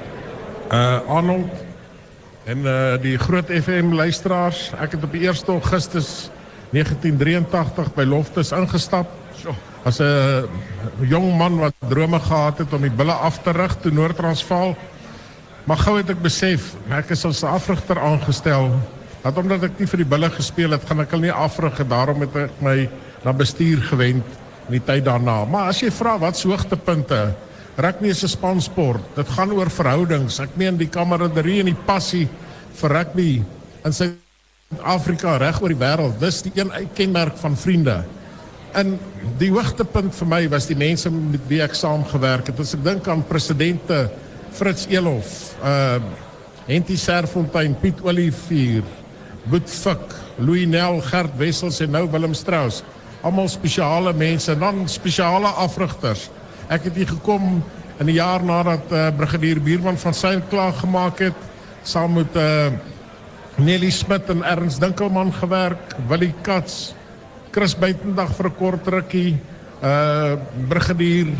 Uh 0.73 1.05
Arnold 1.07 1.70
En 2.45 2.59
uh, 2.65 2.97
die 3.01 3.19
groot 3.21 3.51
FM 3.53 3.93
luisteraars, 3.93 4.71
ek 4.81 4.97
het 4.97 5.03
op 5.05 5.13
die 5.13 5.27
1 5.29 5.51
Augustus 5.53 6.31
1983 6.73 7.91
by 7.97 8.07
Loftus 8.09 8.53
ingestap. 8.57 9.11
As 9.85 10.01
'n 10.01 10.49
jong 11.09 11.37
man 11.37 11.59
wat 11.59 11.75
drome 11.89 12.21
gehad 12.21 12.59
het 12.59 12.73
om 12.73 12.81
die 12.81 12.97
bulle 12.97 13.13
af 13.13 13.43
te 13.43 13.51
rig 13.51 13.77
te 13.81 13.93
Noord-Transvaal. 13.93 14.77
Maar 15.65 15.77
gou 15.77 15.97
het 15.97 16.11
ek 16.11 16.23
besef, 16.23 16.75
ek 16.89 17.11
is 17.11 17.25
as 17.25 17.43
'n 17.43 17.53
afrigter 17.53 18.01
aangestel. 18.01 18.71
Dat 19.23 19.37
omdat 19.37 19.63
ek 19.63 19.79
nie 19.79 19.87
vir 19.87 19.97
die 19.97 20.09
bulle 20.09 20.31
gespeel 20.31 20.71
het, 20.71 20.85
gaan 20.85 21.01
ek 21.01 21.11
hulle 21.11 21.29
nie 21.29 21.33
afrig 21.33 21.81
en 21.81 21.89
daarom 21.89 22.21
het 22.21 22.37
ek 22.37 22.61
my 22.61 22.89
na 23.25 23.33
bestuur 23.33 23.83
gewend 23.83 24.25
in 24.69 24.73
die 24.73 24.85
tyd 24.85 25.05
daarna. 25.05 25.45
Maar 25.45 25.69
as 25.69 25.81
jy 25.81 25.91
vra 25.91 26.19
wat 26.19 26.37
se 26.37 26.49
hoogtepunte 26.49 27.35
Rugby 27.77 28.09
is 28.09 28.23
'n 28.23 28.29
spansport. 28.29 29.03
Dit 29.15 29.29
gaan 29.29 29.53
oor 29.53 29.71
verhoudings. 29.71 30.41
Ek 30.41 30.57
meen 30.57 30.77
die 30.77 30.89
kameraderie 30.89 31.61
en 31.61 31.67
die 31.67 31.83
passie 31.87 32.29
vir 32.75 32.91
rugby 32.91 33.43
in 33.85 33.93
Suid-Afrika 33.93 35.37
reg 35.37 35.61
oor 35.63 35.69
die 35.69 35.85
wêreld. 35.85 36.19
Dis 36.21 36.43
die 36.43 36.53
een 36.55 36.89
kenmerk 36.95 37.37
van 37.37 37.57
vriende. 37.57 38.05
En 38.73 38.99
die 39.39 39.51
hoogtepunt 39.51 40.15
vir 40.15 40.27
my 40.27 40.49
was 40.49 40.67
die 40.67 40.77
mense 40.77 41.11
met 41.11 41.41
wie 41.49 41.63
ek 41.63 41.75
saamgewerk 41.75 42.47
het. 42.47 42.61
As 42.61 42.75
ek 42.75 42.85
dink 42.85 43.09
aan 43.09 43.27
presidente 43.27 44.11
Fritz 44.53 44.87
Elof, 44.91 45.55
uh 45.65 45.99
Henty 46.71 46.95
Serfontein, 46.97 47.75
Piet 47.81 47.99
Olivier, 48.05 48.85
Boet 49.51 49.71
Fik, 49.71 50.13
Louis 50.39 50.67
Nel, 50.67 51.01
Gert 51.01 51.33
Wessels 51.41 51.81
en 51.81 51.91
nou 51.91 52.05
Willem 52.11 52.35
Strauss. 52.35 52.85
Almal 53.27 53.49
spesiale 53.49 54.13
mense 54.15 54.53
en 54.53 54.61
dan 54.63 54.89
spesiale 54.89 55.51
afrigters. 55.59 56.29
Ek 56.71 56.85
het 56.87 56.95
hier 56.95 57.09
gekom 57.11 57.57
in 57.99 58.07
die 58.07 58.21
jaar 58.21 58.45
nadat 58.47 58.93
uh, 58.95 59.09
brigadier 59.19 59.59
Bierman 59.59 59.97
van 59.99 60.15
Sail 60.15 60.39
klaar 60.53 60.77
gemaak 60.79 61.19
het 61.19 61.39
saam 61.83 62.13
met 62.15 62.37
uh, 62.39 62.69
Nelly 63.59 63.89
Smit 63.91 64.29
en 64.31 64.45
Ernst 64.47 64.79
Dinkelman 64.79 65.33
gewerk, 65.35 65.97
Willie 66.07 66.31
Kats, 66.47 66.93
Chris 67.51 67.75
Buitendag 67.75 68.31
vir 68.39 68.47
'n 68.47 68.55
kort 68.55 68.87
rukkie, 68.87 69.33
uh 69.83 70.39
brigadier 70.71 71.35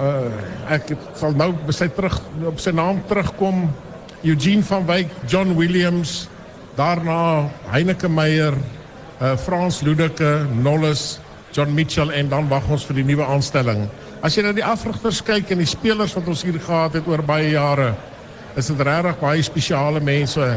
uh 0.00 0.32
ek 0.72 0.96
sal 1.20 1.36
nou 1.36 1.52
besluit 1.66 1.94
terug 1.94 2.16
op 2.48 2.58
sy 2.58 2.72
naam 2.72 3.02
terugkom 3.04 3.68
Eugene 4.24 4.64
van 4.64 4.86
Wyk, 4.86 5.12
John 5.28 5.52
Williams, 5.60 6.28
daarna 6.74 7.50
Heineke 7.68 8.08
Meyer, 8.08 8.56
uh, 9.20 9.36
Frans 9.36 9.82
Ludeke, 9.84 10.46
Nolles, 10.56 11.20
John 11.54 11.74
Mitchell 11.74 12.10
en 12.10 12.28
dan 12.28 12.48
wag 12.50 12.66
ons 12.74 12.84
vir 12.88 12.98
die 12.98 13.06
nuwe 13.06 13.26
aanstelling. 13.30 13.84
As 14.26 14.34
jy 14.34 14.42
na 14.42 14.50
die 14.56 14.64
afrigters 14.66 15.20
kyk 15.22 15.52
en 15.54 15.60
die 15.62 15.70
spelers 15.70 16.16
wat 16.18 16.26
ons 16.32 16.42
hier 16.42 16.58
gehad 16.58 16.96
het 16.98 17.06
oor 17.06 17.22
baie 17.22 17.52
jare, 17.52 17.92
is 18.58 18.70
dit 18.72 18.82
regtig 18.82 19.20
baie 19.22 19.42
spesiale 19.46 20.02
mense. 20.02 20.48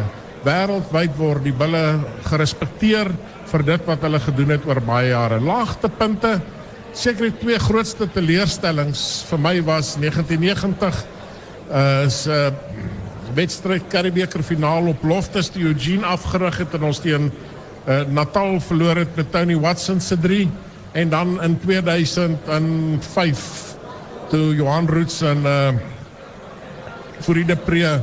Wêreldwyd 0.46 1.14
word 1.20 1.46
die 1.46 1.54
bulle 1.54 1.84
gerespekteer 2.26 3.12
vir 3.52 3.66
dit 3.68 3.86
wat 3.90 4.06
hulle 4.08 4.22
gedoen 4.26 4.56
het 4.56 4.66
oor 4.66 4.82
baie 4.86 5.12
jare. 5.12 5.38
Laagtepunte, 5.44 6.38
seker 6.98 7.30
die 7.30 7.40
twee 7.44 7.62
grootste 7.62 8.10
teleurstellings 8.10 9.24
vir 9.30 9.42
my 9.44 9.56
was 9.68 9.96
1990 10.02 11.04
uh, 11.70 12.10
'n 13.38 13.38
uh, 14.34 14.42
finaal 14.42 14.88
op 14.88 15.04
Loftus 15.04 15.52
die 15.54 15.64
Eugene 15.64 16.06
afgerig 16.06 16.58
het 16.58 16.74
en 16.74 16.84
ons 16.84 17.00
teen 17.00 17.30
uh, 17.88 18.02
Natal 18.10 18.60
verloor 18.60 19.06
met 19.16 19.32
Tony 19.32 19.60
Watson 19.60 20.02
se 20.02 20.18
3 20.18 20.50
en 20.92 21.10
dan 21.10 21.44
in 21.44 21.60
2005 21.60 23.76
toe 24.30 24.56
Johan 24.56 24.88
Roots 24.88 25.22
en 25.22 25.38
uh 25.46 25.70
Fourie 27.20 27.46
de 27.46 27.56
Pre 27.56 28.02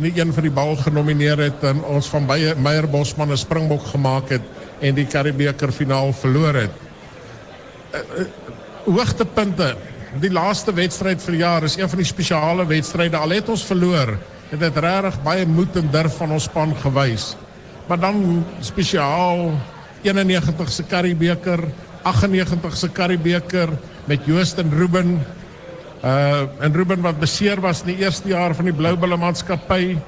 nie 0.00 0.12
een 0.16 0.32
vir 0.32 0.46
die 0.46 0.54
bal 0.54 0.76
genomineer 0.80 1.40
het 1.42 1.64
en 1.68 1.82
ons 1.84 2.08
van 2.12 2.26
Meyer 2.26 2.88
Bosman 2.88 3.32
'n 3.32 3.36
springbok 3.36 3.86
gemaak 3.86 4.28
het 4.28 4.42
en 4.80 4.94
die 4.94 5.06
Karibeker 5.06 5.72
finaal 5.72 6.12
verloor 6.12 6.54
het. 6.54 6.70
Uh, 7.94 8.00
uh, 8.18 8.26
hoogtepunte. 8.84 9.76
Die 10.20 10.30
laaste 10.30 10.72
wedstryd 10.72 11.22
vir 11.22 11.32
die 11.32 11.40
jaar 11.40 11.62
is 11.62 11.76
een 11.76 11.88
van 11.88 11.98
die 11.98 12.06
spesiale 12.06 12.66
wedstryde. 12.66 13.16
Al 13.16 13.30
het 13.30 13.48
ons 13.48 13.64
verloor, 13.64 14.18
het 14.50 14.60
dit 14.60 14.76
regtig 14.76 15.22
baie 15.22 15.46
moed 15.46 15.76
en 15.76 15.88
durf 15.90 16.16
van 16.16 16.30
ons 16.30 16.44
span 16.44 16.76
gewys. 16.76 17.36
Maar 17.88 18.00
dan 18.00 18.44
spesiaal 18.60 19.52
91 20.02 20.72
se 20.72 20.82
Karibeker 20.82 21.60
98 22.02 22.76
se 22.76 22.88
Karibeker 22.88 23.68
met 24.04 24.24
Joost 24.24 24.58
en 24.58 24.70
Ruben. 24.70 25.20
Uh 26.04 26.42
en 26.60 26.74
Ruben 26.74 27.00
wat 27.00 27.20
beseer 27.20 27.60
was 27.60 27.80
in 27.80 27.94
die 27.94 28.04
eerste 28.04 28.28
jaar 28.28 28.54
van 28.54 28.64
die 28.64 28.74
Blou 28.74 28.96
Bulle 28.96 29.16
maatskappy. 29.16 29.98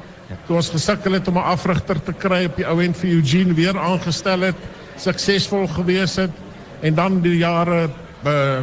Toe 0.47 0.57
ons 0.57 0.71
gesukkel 0.71 1.13
het 1.13 1.29
om 1.29 1.39
'n 1.39 1.51
afrigter 1.55 2.03
te 2.03 2.13
kry 2.13 2.45
op 2.45 2.57
die 2.57 2.67
ou 2.67 2.83
end 2.83 2.97
vir 2.97 3.11
Eugene 3.11 3.55
weer 3.55 3.79
aangestel 3.79 4.41
het, 4.41 4.57
suksesvol 4.97 5.67
gewees 5.67 6.17
het 6.17 6.31
en 6.81 6.95
dan 6.95 7.21
die 7.21 7.39
jare 7.39 7.91
uh 8.27 8.63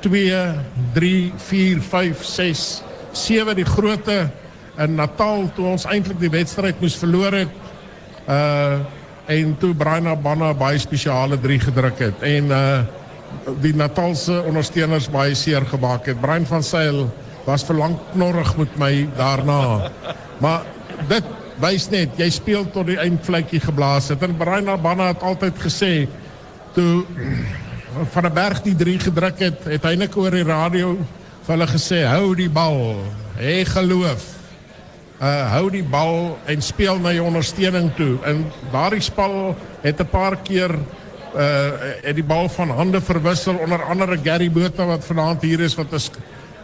2, 0.00 0.54
3, 0.94 1.32
4, 1.36 1.80
5, 1.80 2.24
6, 2.24 2.82
7 3.12 3.56
die 3.56 3.64
grootte 3.64 4.30
in 4.78 4.94
Natal 4.94 5.50
toe 5.54 5.66
ons 5.66 5.86
eintlik 5.86 6.18
die 6.18 6.30
wedstryd 6.30 6.80
moes 6.80 6.96
verloor 6.98 7.32
het. 7.32 7.48
Uh 8.28 8.78
en 9.28 9.56
toe 9.60 9.74
Brian 9.76 10.08
Abana 10.08 10.54
baie 10.56 10.78
spesiale 10.80 11.36
3 11.40 11.60
gedruk 11.68 12.00
het 12.06 12.24
en 12.26 12.54
uh 12.54 12.62
die 13.60 13.74
Natalse 13.76 14.38
ondersteuners 14.48 15.10
baie 15.12 15.34
seer 15.36 15.66
gemaak 15.68 16.06
het. 16.08 16.16
Brian 16.20 16.46
van 16.48 16.62
Sail 16.64 17.02
was 17.44 17.64
verlang 17.68 17.98
knorrig 18.14 18.54
met 18.56 18.78
my 18.80 18.92
daarna. 19.18 19.90
Maar 20.40 20.64
dit 21.10 21.28
wys 21.60 21.90
net 21.92 22.16
jy 22.16 22.30
speel 22.32 22.64
tot 22.72 22.88
die 22.88 22.96
eindvletjie 22.96 23.60
geblaas 23.60 24.08
het. 24.12 24.24
En 24.24 24.36
Brian 24.40 24.70
Abana 24.72 25.10
het 25.12 25.22
altyd 25.22 25.60
gesê 25.60 25.92
toe 26.72 27.04
van 28.14 28.24
'n 28.24 28.32
berg 28.32 28.62
die 28.64 28.76
3 28.76 28.98
gedruk 28.98 29.38
het, 29.38 29.64
het 29.64 29.84
hy 29.84 29.94
net 29.94 30.16
oor 30.16 30.30
die 30.30 30.48
radio 30.48 30.96
vir 31.44 31.52
hulle 31.56 31.68
gesê 31.68 32.04
hou 32.08 32.34
die 32.34 32.50
bal. 32.50 32.96
Hê 33.36 33.64
geloof 33.64 34.37
uh 35.18 35.50
hou 35.52 35.66
die 35.70 35.82
bal 35.82 36.36
en 36.46 36.62
speel 36.62 37.00
na 37.02 37.10
jou 37.12 37.24
ondersteuning 37.26 37.90
toe. 37.96 38.18
En 38.22 38.44
daardie 38.72 39.02
spal 39.02 39.56
het 39.82 40.00
'n 40.00 40.06
paar 40.06 40.36
keer 40.36 40.70
uh 40.70 41.70
het 42.02 42.14
die 42.14 42.24
bal 42.24 42.48
van 42.48 42.70
hande 42.70 43.00
verwissel 43.00 43.54
onder 43.54 43.82
andere 43.82 44.18
Gary 44.22 44.50
Botha 44.50 44.86
wat 44.86 45.04
vanaand 45.04 45.42
hier 45.42 45.60
is 45.60 45.74
wat 45.74 45.92
'n 45.92 46.00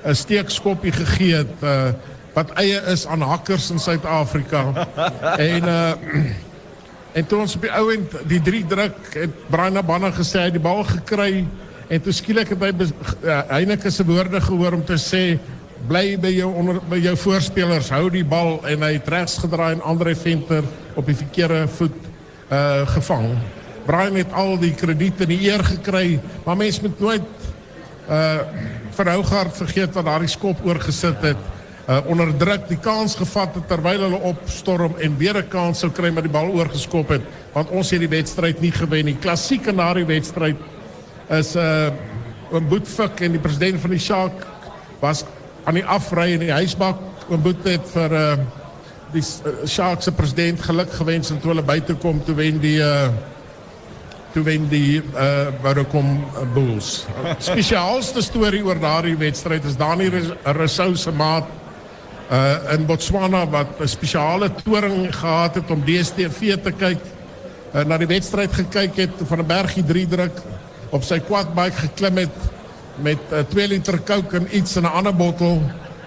'n 0.05 0.15
steekskoppie 0.15 0.93
gegee 0.93 1.35
het 1.35 1.63
uh 1.63 1.93
wat 2.35 2.51
eie 2.51 2.81
is 2.91 3.07
aan 3.07 3.21
hakkers 3.21 3.71
in 3.71 3.79
Suid-Afrika. 3.79 4.89
en 5.53 5.63
uh 5.65 5.93
en 7.13 7.27
toe 7.27 7.39
ons 7.39 7.55
op 7.55 7.63
die 7.63 7.71
ou 7.73 7.93
end 7.93 8.15
die 8.27 8.43
drie 8.43 8.67
druk 8.67 8.97
het 9.15 9.31
Brian 9.51 10.13
gesê 10.13 10.39
hy 10.39 10.51
die 10.51 10.63
bal 10.63 10.83
gekry 10.85 11.47
en 11.89 12.01
toe 12.03 12.13
skielik 12.13 12.49
het 12.49 12.63
hy 12.63 12.73
uh, 12.73 13.41
Heineke 13.49 13.91
se 13.91 14.05
woorde 14.05 14.41
gehoor 14.41 14.73
om 14.73 14.85
te 14.85 14.99
sê 14.99 15.39
bly 15.89 16.17
by 16.21 16.31
jou 16.33 16.49
onder 16.57 16.79
by 16.89 16.99
jou 17.03 17.15
voorspelers, 17.27 17.91
hou 17.93 18.09
die 18.13 18.25
bal 18.25 18.57
en 18.69 18.85
hy 18.87 18.95
het 18.97 19.09
regs 19.13 19.37
gedraai 19.43 19.75
en 19.77 19.85
Andre 19.85 20.15
Venter 20.17 20.65
op 20.97 21.07
die 21.07 21.17
verkeerde 21.19 21.67
voet 21.77 22.01
uh 22.53 22.85
gevang. 22.95 23.35
Brian 23.85 24.17
het 24.17 24.33
al 24.33 24.57
die 24.61 24.73
krediet 24.77 25.21
en 25.21 25.33
die 25.33 25.43
eer 25.45 25.65
gekry, 25.65 26.21
maar 26.45 26.57
mens 26.57 26.81
moet 26.81 27.01
nooit 27.01 27.51
uh 28.09 28.39
Hougaard 28.95 29.57
vergeet 29.57 29.95
wat 29.97 30.07
daardie 30.07 30.31
skop 30.31 30.61
oorgesit 30.65 31.21
het. 31.25 31.41
Uh 31.89 32.01
onder 32.09 32.31
druk 32.39 32.69
die 32.69 32.81
kans 32.81 33.17
gevat 33.19 33.55
het 33.59 33.69
terwyl 33.69 34.07
hulle 34.07 34.21
opstorm 34.31 34.97
en 34.97 35.17
weer 35.19 35.37
'n 35.37 35.49
kans 35.49 35.79
sou 35.79 35.91
kry 35.91 36.11
met 36.11 36.25
die 36.25 36.33
bal 36.33 36.49
oorgeskop 36.49 37.09
het, 37.09 37.23
want 37.53 37.71
ons 37.71 37.91
het 37.91 38.01
die 38.01 38.09
wedstryd 38.09 38.61
nie 38.61 38.73
gewen 38.73 39.05
nie. 39.05 39.17
Klassieke 39.21 39.73
na 39.73 39.93
die 39.95 40.07
wedstryd 40.07 40.57
is 41.29 41.57
uh 41.57 41.91
oom 42.53 42.69
Boetfik 42.69 43.21
en 43.21 43.33
die 43.33 43.41
president 43.41 43.81
van 43.81 43.91
die 43.91 43.99
Shark 43.99 44.47
was 45.01 45.25
aan 45.65 45.79
die 45.79 45.85
afry 45.85 46.35
in 46.35 46.45
die 46.45 46.53
huisbak 46.53 47.01
oom 47.31 47.43
Boet 47.45 47.65
het 47.69 47.89
vir 47.95 48.19
uh 48.19 48.37
die 49.15 49.23
uh, 49.23 49.63
Sharks 49.71 50.09
se 50.09 50.13
president 50.13 50.63
geluk 50.67 50.91
gewens 50.93 51.31
en 51.31 51.39
toe 51.41 51.53
hulle 51.53 51.63
buite 51.63 51.95
kom 52.03 52.19
toe 52.27 52.35
wen 52.35 52.59
die 52.63 52.81
uh 52.83 53.09
toe 54.35 54.43
wen 54.43 54.67
die 54.69 54.99
uh 54.99 55.53
Vodacom 55.63 56.09
uh, 56.19 56.47
Bulls. 56.55 57.05
Spesiaalste 57.51 58.23
storie 58.27 58.65
oor 58.67 58.81
daardie 58.83 59.17
wedstryd 59.17 59.65
is 59.65 59.79
Dani 59.79 60.11
Rousseau 60.43 60.97
se 60.99 61.15
maat 61.15 61.49
uh 62.31 62.75
in 62.75 62.87
Botswana 62.89 63.45
wat 63.51 63.81
'n 63.81 63.89
spesiale 63.89 64.51
toring 64.65 65.15
gehad 65.15 65.55
het 65.55 65.71
om 65.71 65.85
DStv 65.85 66.59
te 66.63 66.73
kyk. 66.73 67.01
Uh, 67.75 67.85
na 67.85 67.99
die 67.99 68.11
wedstryd 68.11 68.53
gekyk 68.53 68.97
het 68.97 69.15
van 69.29 69.39
'n 69.39 69.47
bergie 69.47 69.85
3 69.85 70.07
druk 70.09 70.43
op 70.91 71.03
sy 71.03 71.21
quadbike 71.21 71.77
geklim 71.89 72.19
met 73.03 73.19
uh, 73.33 73.39
2 73.49 73.69
liter 73.69 73.99
Coke 74.05 74.37
en 74.37 74.49
iets 74.51 74.77
in 74.77 74.83
'n 74.83 74.93
ander 74.93 75.15
bottel 75.15 75.63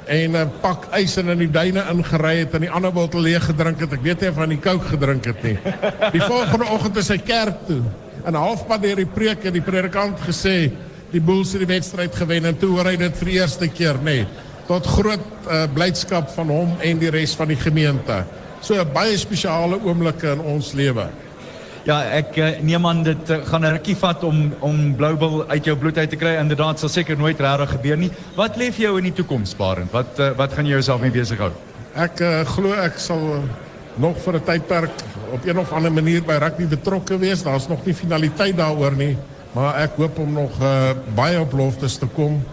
en 0.06 0.32
'n 0.32 0.36
uh, 0.36 0.46
pak 0.62 0.88
ys 0.96 1.18
in 1.18 1.38
die 1.38 1.52
duine 1.52 1.84
ingery 1.92 2.38
het 2.38 2.54
en 2.54 2.62
die 2.62 2.72
ander 2.72 2.92
bottel 2.92 3.22
leeg 3.22 3.46
gedrink 3.46 3.80
het. 3.80 3.94
Ek 3.94 4.02
weet 4.02 4.22
nie 4.22 4.30
of 4.30 4.46
die 4.48 4.60
Coke 4.60 4.88
gedrink 4.88 5.26
het 5.26 5.44
nie. 5.44 5.58
Die 6.12 6.22
volgende 6.22 6.66
oggend 6.66 6.98
is 6.98 7.10
hy 7.10 7.18
kerk 7.18 7.66
toe. 7.68 7.82
En 8.26 8.34
halfpad 8.34 8.82
deur 8.82 8.96
die 8.96 9.06
preek 9.06 9.44
het 9.44 9.54
die 9.54 9.62
predikant 9.62 10.20
gesê 10.20 10.72
die 11.12 11.22
Bulls 11.22 11.52
het 11.52 11.64
die 11.64 11.74
wedstryd 11.74 12.16
gewen 12.16 12.46
en 12.46 12.58
toe 12.58 12.70
hoor 12.76 12.86
hy 12.86 12.98
dit 12.98 13.18
vir 13.18 13.28
eerste 13.28 13.68
keer. 13.68 14.00
Nee, 14.04 14.26
tot 14.68 14.88
groot 14.88 15.24
uh, 15.48 15.64
blydskap 15.74 16.30
van 16.36 16.50
hom 16.52 16.76
en 16.84 17.00
die 17.00 17.12
res 17.14 17.36
van 17.36 17.48
die 17.48 17.60
gemeente. 17.60 18.24
So 18.62 18.84
baie 18.94 19.18
spesiale 19.18 19.80
oomblikke 19.84 20.34
in 20.36 20.44
ons 20.56 20.74
lewe. 20.74 21.08
Ja, 21.88 22.02
ek 22.12 22.36
uh, 22.36 22.48
neem 22.68 22.84
aan 22.84 23.00
dit 23.06 23.30
uh, 23.32 23.38
gaan 23.48 23.64
'n 23.64 23.78
rukkie 23.78 23.96
vat 23.96 24.24
om 24.28 24.54
om 24.60 24.96
uit 25.48 25.66
jou 25.66 25.76
bloed 25.78 25.98
uit 25.98 26.10
te 26.10 26.18
kry. 26.20 26.34
Inderdaad, 26.36 26.80
sal 26.80 26.90
seker 26.90 27.18
nooit 27.18 27.40
regtig 27.40 27.70
gebeur 27.70 27.98
nie. 27.98 28.10
Wat 28.36 28.58
lê 28.58 28.74
vir 28.76 28.82
jou 28.82 28.98
in 28.98 29.04
die 29.08 29.14
toekoms, 29.14 29.56
Barend? 29.56 29.92
Wat 29.92 30.20
uh, 30.20 30.34
wat 30.36 30.52
gaan 30.52 30.66
jy 30.66 30.74
jouself 30.76 31.00
mee 31.02 31.12
besig 31.12 31.40
hou? 31.40 31.52
Ek 31.96 32.20
uh, 32.20 32.42
glo 32.44 32.74
ek 32.76 33.00
nog 33.96 34.20
vir 34.20 34.36
'n 34.36 34.44
tydperk 34.44 34.92
op 35.32 35.46
een 35.48 35.60
of 35.60 35.72
ander 35.72 35.92
manier 35.92 36.22
by 36.22 36.36
rugby 36.44 36.68
betrokke 36.68 37.18
wees. 37.18 37.44
Daar's 37.44 37.68
nog 37.68 37.86
nie 37.86 37.96
finaliteit 37.96 38.58
daaroor 38.58 38.92
nie, 38.92 39.16
maar 39.56 39.80
ek 39.80 39.96
hoop 39.96 40.20
om 40.20 40.34
nog 40.34 40.60
uh, 40.60 40.92
baie 41.16 41.40
te 41.98 42.08
kom. 42.08 42.44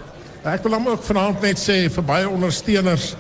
Ek 0.44 0.62
wil 0.62 0.78
ook 0.86 1.02
vanaand 1.02 1.42
net 1.42 1.58
sê 1.58 1.90
vir 1.90 2.04
baie 2.04 2.28
ondersteuners 2.28 3.16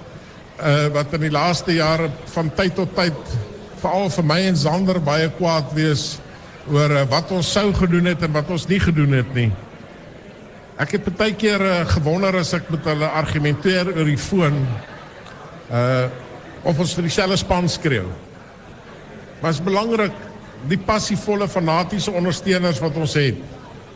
uh, 0.62 0.86
wat 0.94 1.12
in 1.12 1.26
die 1.26 1.34
laaste 1.34 1.74
jare 1.74 2.08
van 2.24 2.54
tyd 2.54 2.74
tot 2.74 2.94
tyd 2.94 3.18
veral 3.84 4.08
vir 4.12 4.26
my 4.26 4.40
en 4.48 4.56
Zander 4.56 5.00
baie 5.04 5.28
kwaad 5.36 5.72
wees 5.76 6.14
oor 6.72 6.92
uh, 6.96 7.04
wat 7.10 7.32
ons 7.36 7.52
sou 7.52 7.68
gedoen 7.76 8.08
het 8.14 8.24
en 8.24 8.32
wat 8.32 8.50
ons 8.54 8.66
nie 8.70 8.80
gedoen 8.80 9.18
het 9.18 9.32
nie. 9.36 9.50
Ek 10.80 10.96
het 10.96 11.08
baie 11.18 11.34
keer 11.38 11.62
uh, 11.62 11.80
gewonder 11.92 12.40
as 12.40 12.54
ek 12.56 12.70
met 12.72 12.86
hulle 12.88 13.10
argumenteer 13.20 13.92
oor 13.92 14.08
die 14.08 14.20
foon 14.20 14.62
uh 15.70 16.22
of 16.64 16.78
ons 16.80 16.94
vir 16.96 17.04
dieselfde 17.04 17.36
span 17.36 17.66
skreeu. 17.68 18.06
Maar 19.42 19.52
is 19.52 19.58
belangrik 19.60 20.14
die 20.70 20.78
passievolle 20.80 21.44
fanatiese 21.44 22.08
ondersteuners 22.16 22.80
wat 22.80 22.96
ons 22.96 23.18
het. 23.20 23.42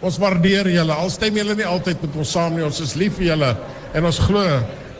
Ons 0.05 0.18
waardeer 0.20 0.68
julle. 0.74 0.92
Al 0.92 1.09
stem 1.09 1.38
julle 1.40 1.57
nie 1.57 1.64
altyd 1.64 2.05
met 2.05 2.18
ons 2.20 2.35
saam 2.37 2.59
nie. 2.59 2.66
Ons 2.66 2.83
is 2.85 2.92
lief 3.01 3.16
vir 3.16 3.31
julle 3.31 3.55
en 3.96 4.11
ons 4.11 4.20
glo 4.20 4.44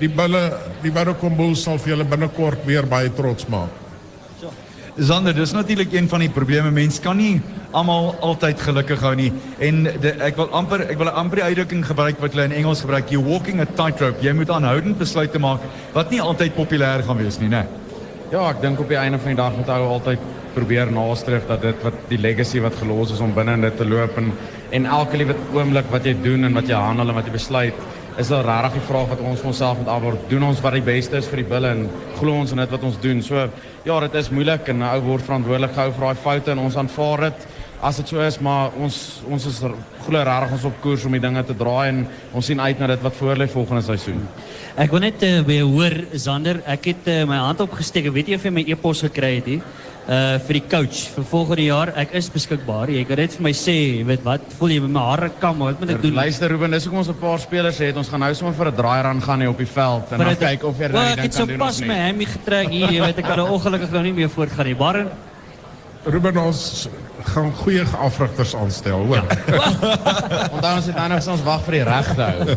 die 0.01 0.09
bulle 0.09 0.47
die 0.81 0.95
Bulls 0.95 1.67
sal 1.67 1.77
vir 1.77 1.93
julle 1.93 2.09
binnekort 2.09 2.65
weer 2.65 2.89
baie 2.89 3.13
trots 3.13 3.45
maak. 3.53 3.88
Zander, 4.99 5.35
dis 5.35 5.53
natuurlik 5.53 5.93
een 5.93 6.09
van 6.09 6.21
die 6.21 6.31
probleme. 6.31 6.71
Mens 6.71 7.01
kan 7.01 7.17
nie 7.17 7.41
almal 7.71 8.17
altyd 8.21 8.61
gelukkig 8.61 9.01
hou 9.01 9.15
nie. 9.15 9.33
En 9.63 9.85
de, 9.87 10.15
ek 10.27 10.37
wil 10.37 10.49
amper 10.51 10.89
ek 10.89 10.99
wil 10.99 11.07
'n 11.07 11.21
amper 11.23 11.43
uitdrukking 11.43 11.87
gebruik 11.87 12.19
wat 12.19 12.33
hulle 12.33 12.45
in 12.45 12.53
Engels 12.53 12.81
gebruik, 12.81 13.11
you 13.11 13.23
walking 13.23 13.61
a 13.61 13.67
tightrope. 13.67 14.23
Jy 14.23 14.33
moet 14.33 14.51
aanhoudend 14.51 14.99
besluite 14.99 15.39
maak 15.39 15.61
wat 15.93 16.11
nie 16.11 16.21
altyd 16.21 16.55
populêr 16.55 17.03
gaan 17.07 17.17
wees 17.17 17.39
nie, 17.39 17.49
né? 17.49 17.67
ja, 18.33 18.43
ek 18.51 18.61
dink 18.61 18.81
op 18.83 18.91
die 18.91 18.99
einde 19.01 19.19
van 19.21 19.33
die 19.33 19.41
dag 19.41 19.57
moet 19.57 19.71
ou 19.73 19.85
altyd 19.95 20.25
probeer 20.55 20.91
nastreef 20.93 21.47
dat 21.49 21.63
dit 21.65 21.85
wat 21.85 22.01
die 22.11 22.19
legacy 22.21 22.61
wat 22.61 22.77
gelos 22.81 23.13
is 23.15 23.23
om 23.25 23.33
binne 23.37 23.55
in 23.57 23.65
dit 23.65 23.77
te 23.79 23.87
loop 23.89 24.19
en 24.21 24.33
en 24.77 24.85
elke 24.99 25.17
liewe 25.17 25.37
oomblik 25.57 25.87
wat 25.89 26.05
jy 26.05 26.13
doen 26.21 26.45
en 26.45 26.59
wat 26.59 26.69
jy 26.69 26.77
handel 26.77 27.09
en 27.09 27.17
wat 27.17 27.29
jy 27.29 27.33
besluit 27.33 27.79
is 28.19 28.31
daar 28.33 28.45
regtig 28.45 28.81
die 28.81 28.87
vraag 28.89 29.13
wat 29.13 29.21
ons 29.23 29.39
vir 29.39 29.51
onsself 29.53 29.79
moet 29.79 29.91
antwoord. 29.95 30.25
Doen 30.31 30.49
ons 30.49 30.63
wat 30.65 30.75
die 30.75 30.83
beste 30.83 31.21
is 31.21 31.29
vir 31.31 31.45
die 31.45 31.51
bulle 31.53 31.71
en 31.71 31.85
glo 32.19 32.35
ons 32.35 32.55
wat 32.59 32.83
ons 32.83 32.99
doen. 33.01 33.23
So 33.23 33.45
ja, 33.85 34.01
dit 34.01 34.15
is 34.15 34.31
moeilik 34.31 34.69
en 34.69 34.79
'n 34.79 34.91
ou 34.91 35.01
word 35.01 35.23
verantwoordelik 35.23 35.75
gehou 35.75 35.93
vir 35.93 36.07
daai 36.07 36.23
foute 36.23 36.51
en 36.51 36.59
ons 36.59 36.77
aanvaar 36.77 37.21
dit 37.21 37.47
as 37.81 37.97
dit 37.97 38.09
so 38.09 38.21
is, 38.21 38.39
maar 38.43 38.73
ons 38.77 39.23
ons 39.29 39.47
is 39.47 39.59
glo 40.07 40.23
regtig 40.23 40.53
ons 40.53 40.65
op 40.65 40.81
koers 40.83 41.05
om 41.05 41.13
die 41.13 41.21
dinge 41.21 41.45
te 41.45 41.55
draai 41.55 41.89
en 41.89 42.07
ons 42.33 42.47
sien 42.47 42.61
uit 42.61 42.79
na 42.79 42.87
dit 42.87 43.03
wat 43.03 43.15
voor 43.15 43.47
volgende 43.47 43.83
seisoen. 43.83 44.27
Ek 44.77 44.91
wil 44.91 45.01
net 45.01 45.23
uh, 45.23 45.41
weer 45.47 46.07
Zander, 46.15 46.61
ek 46.67 46.85
het 46.85 47.07
uh, 47.07 47.25
my 47.25 47.37
hand 47.37 47.61
opgesteek. 47.61 48.07
Ek 48.07 48.13
weet 48.15 48.27
nie 48.27 48.37
of 48.37 48.45
jy 48.45 48.51
my 48.51 48.65
e-pos 48.67 49.03
gekry 49.03 49.37
het. 49.37 49.63
Uh 50.09 50.39
vir 50.41 50.57
die 50.57 50.63
coach 50.73 51.03
vir 51.13 51.25
volgende 51.29 51.65
jaar. 51.67 51.91
Ek 52.01 52.15
is 52.17 52.31
beskikbaar. 52.33 52.89
Jy 52.89 53.03
kan 53.05 53.19
net 53.21 53.35
vir 53.37 53.43
my 53.45 53.51
sê, 53.53 53.75
weet 54.09 54.23
wat, 54.25 54.41
voel 54.57 54.71
jy 54.73 54.79
met 54.87 54.91
my 54.95 55.03
hare 55.05 55.29
kam, 55.39 55.59
wat 55.61 55.81
moet 55.83 55.91
ek 55.91 56.01
doen? 56.01 56.15
Luister 56.17 56.49
Ruben, 56.49 56.71
dis 56.73 56.87
hoekom 56.89 57.03
ons 57.03 57.11
'n 57.13 57.19
paar 57.21 57.39
spelers 57.39 57.77
het. 57.79 57.95
Ons 57.97 58.09
gaan 58.09 58.21
nou 58.21 58.33
sommer 58.35 58.55
vir 58.57 58.71
'n 58.73 58.77
draai 58.77 59.03
run 59.05 59.21
gaan 59.21 59.41
hier 59.41 59.51
op 59.51 59.59
die 59.59 59.67
veld 59.69 60.11
en 60.13 60.19
dan 60.19 60.37
kyk 60.37 60.65
of 60.65 60.79
jy 60.79 60.89
Wel, 60.89 60.93
daai 60.93 61.11
Ek 61.11 61.17
ding 61.17 61.25
het 61.25 61.35
so 61.35 61.39
kan 61.41 61.49
doen 61.49 61.59
pas 61.59 61.81
of 61.81 61.87
my 61.87 61.95
nie. 61.95 62.03
hemie 62.09 62.27
getrek 62.27 62.69
hier, 62.71 62.89
jy 62.91 63.01
weet 63.05 63.19
ek 63.19 63.25
kan 63.25 63.37
nou 63.37 63.49
ongelukkig 63.53 63.91
nou 63.91 64.03
nie 64.03 64.13
meer 64.13 64.31
voortgaan 64.31 64.67
nie. 64.67 64.75
Barren, 64.75 65.09
Ruben, 66.09 66.39
ons 66.41 66.89
gaan 67.35 67.51
goeie 67.59 67.83
afrigters 68.01 68.55
aanstel, 68.57 69.03
hoor. 69.11 69.27
Onthou 70.55 70.71
ons 70.71 70.87
het 70.89 70.95
nou 70.97 71.09
nog 71.13 71.27
ons 71.35 71.43
wag 71.45 71.67
vir 71.67 71.77
die 71.77 71.83
regte 71.85 72.29
ou. 72.29 72.55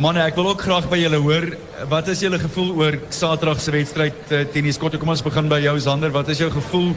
Manne, 0.00 0.22
ek 0.24 0.38
wil 0.38 0.48
ook 0.54 0.62
graag 0.64 0.86
by 0.88 1.02
julle 1.02 1.18
hoor, 1.20 1.46
wat 1.90 2.06
is 2.08 2.22
julle 2.24 2.38
gevoel 2.40 2.70
oor 2.80 2.96
Saterdag 3.12 3.60
se 3.60 3.74
wedstryd 3.74 4.32
uh, 4.32 4.40
teen 4.54 4.70
die 4.70 4.72
Skotte? 4.72 5.00
Kom 5.02 5.12
ons 5.12 5.24
begin 5.24 5.50
by 5.52 5.58
jou 5.60 5.74
Zander. 5.84 6.14
Wat 6.14 6.30
is 6.32 6.40
jou 6.40 6.48
gevoel 6.54 6.94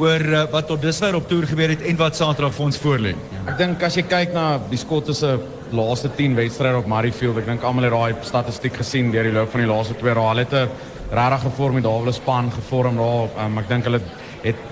oor 0.00 0.24
uh, 0.32 0.44
wat 0.54 0.70
tot 0.70 0.80
dusver 0.80 1.18
op 1.18 1.26
toer 1.28 1.44
gebeur 1.50 1.74
het 1.74 1.84
en 1.90 2.00
wat 2.00 2.16
Saterdag 2.16 2.54
vir 2.56 2.66
ons 2.70 2.80
voorlê? 2.80 3.12
Ek 3.44 3.58
dink 3.60 3.84
as 3.84 3.98
jy 4.00 4.06
kyk 4.08 4.32
na 4.32 4.46
die 4.70 4.80
Skotte 4.80 5.12
se 5.18 5.34
laaste 5.76 6.08
10 6.16 6.38
wedstryde 6.38 6.80
op 6.80 6.88
Murrayfield, 6.88 7.42
ek 7.42 7.50
dink 7.50 7.66
almal 7.68 7.90
het 7.90 7.92
daai 7.92 8.24
statistiek 8.24 8.80
gesien 8.80 9.12
deur 9.12 9.28
die 9.28 9.34
loop 9.36 9.52
van 9.52 9.66
die 9.66 9.68
laaste 9.68 9.98
twee. 10.00 10.16
Hulle 10.16 10.46
het 10.46 10.56
'n 10.56 10.96
regtig 11.12 11.44
geformidable 11.50 12.12
span 12.16 12.48
gevorm 12.52 12.96
daar. 12.96 13.28
Um, 13.44 13.60
ek 13.60 13.68
dink 13.68 13.84
hulle 13.84 14.00
het 14.00 14.26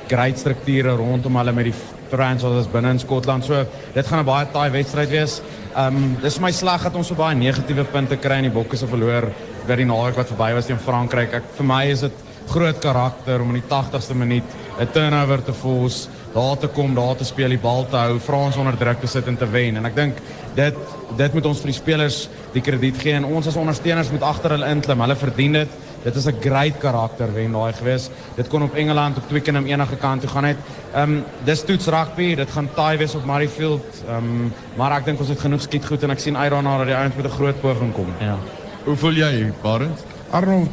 great 0.09 0.39
strukture 0.39 0.97
rondom 0.97 1.37
hulle 1.37 1.53
met 1.53 1.65
die 1.65 1.75
franchises 2.11 2.69
binne 2.71 2.91
in 2.95 2.99
Skotland. 2.99 3.45
So 3.45 3.65
dit 3.95 4.07
gaan 4.07 4.21
'n 4.21 4.25
baie 4.25 4.47
taai 4.53 4.71
wedstryd 4.71 5.11
wees. 5.11 5.41
Um 5.77 6.17
dis 6.23 6.39
vir 6.39 6.43
my 6.43 6.53
dat 6.83 6.95
ons 6.95 7.07
so 7.07 7.15
baie 7.15 7.35
negatiewe 7.35 7.85
punte 7.85 8.17
kry 8.17 8.39
in 8.39 8.51
die 8.51 8.51
bokke 8.51 8.77
se 8.77 8.87
verloor 8.87 9.31
by 9.67 9.77
die 9.77 9.85
naweek 9.85 10.17
wat 10.17 10.29
verby 10.29 10.55
was 10.55 10.67
teen 10.67 10.79
Frankryk. 10.79 11.35
Ek 11.35 11.43
vir 11.57 11.67
my 11.67 11.85
is 11.91 12.01
dit 12.01 12.13
groot 12.49 12.79
karakter 12.81 13.43
om 13.43 13.55
in 13.55 13.61
die 13.61 13.69
80ste 13.69 14.15
minuut 14.15 14.45
'n 14.79 14.87
turnover 14.93 15.43
te 15.43 15.53
force, 15.53 16.09
daar 16.35 16.57
te 16.59 16.69
kom, 16.69 16.95
daar 16.95 17.17
te 17.17 17.25
speel, 17.25 17.49
die 17.49 17.59
bal 17.59 17.87
te 17.91 17.97
hou, 17.97 18.19
Frans 18.19 18.57
onder 18.57 18.77
druk 18.77 19.01
te 19.01 19.07
sit 19.07 19.27
en 19.27 19.37
te 19.37 19.47
wen. 19.51 19.77
En 19.77 19.87
ek 19.87 19.95
dink 19.95 20.17
dit 20.55 20.75
dit 21.17 21.35
moet 21.35 21.47
ons 21.47 21.61
vir 21.61 21.67
die 21.67 21.81
spelers 21.81 22.29
die 22.53 22.61
krediet 22.61 22.97
gee 23.01 23.13
en 23.13 23.25
ons 23.25 23.47
as 23.47 23.57
ondersteuners 23.57 24.11
moet 24.11 24.23
agter 24.23 24.51
hulle 24.51 24.71
inklim. 24.71 25.01
Hulle 25.01 25.17
verdien 25.17 25.53
dit. 25.53 25.69
Dit 26.03 26.15
is 26.15 26.27
'n 26.27 26.37
great 26.41 26.79
karakter 26.79 27.33
wen 27.33 27.53
daai 27.53 27.73
gewees. 27.73 28.11
Dit 28.35 28.49
kon 28.49 28.63
op 28.63 28.75
Engeland 28.75 29.17
op 29.17 29.29
Twickenham 29.29 29.67
enige 29.67 29.97
kant 29.97 30.21
toe 30.21 30.31
gaan 30.31 30.45
het. 30.45 30.57
Ehm 30.95 31.11
um, 31.11 31.25
dis 31.45 31.65
toets 31.65 31.87
rugby. 31.87 32.35
Dit 32.35 32.51
gaan 32.51 32.69
taai 32.75 32.99
wees 32.99 33.15
op 33.15 33.25
Murrayfield. 33.25 34.03
Ehm 34.09 34.17
um, 34.17 34.53
maar 34.77 34.93
ek 34.93 35.05
dink 35.05 35.19
ons 35.19 35.29
het 35.29 35.41
genoeg 35.41 35.61
skiet 35.61 35.87
goed 35.87 36.03
en 36.03 36.11
ek 36.11 36.19
sien 36.19 36.35
daarna 36.35 36.79
dat 36.79 36.87
die 36.87 36.95
ouens 36.97 37.15
met 37.17 37.27
'n 37.27 37.37
groot 37.37 37.61
poging 37.61 37.93
kom. 37.93 38.07
Ja. 38.21 38.39
Hoe 38.85 38.97
voel 38.97 39.13
jy, 39.13 39.53
Barend? 39.63 40.05
Arnold, 40.31 40.69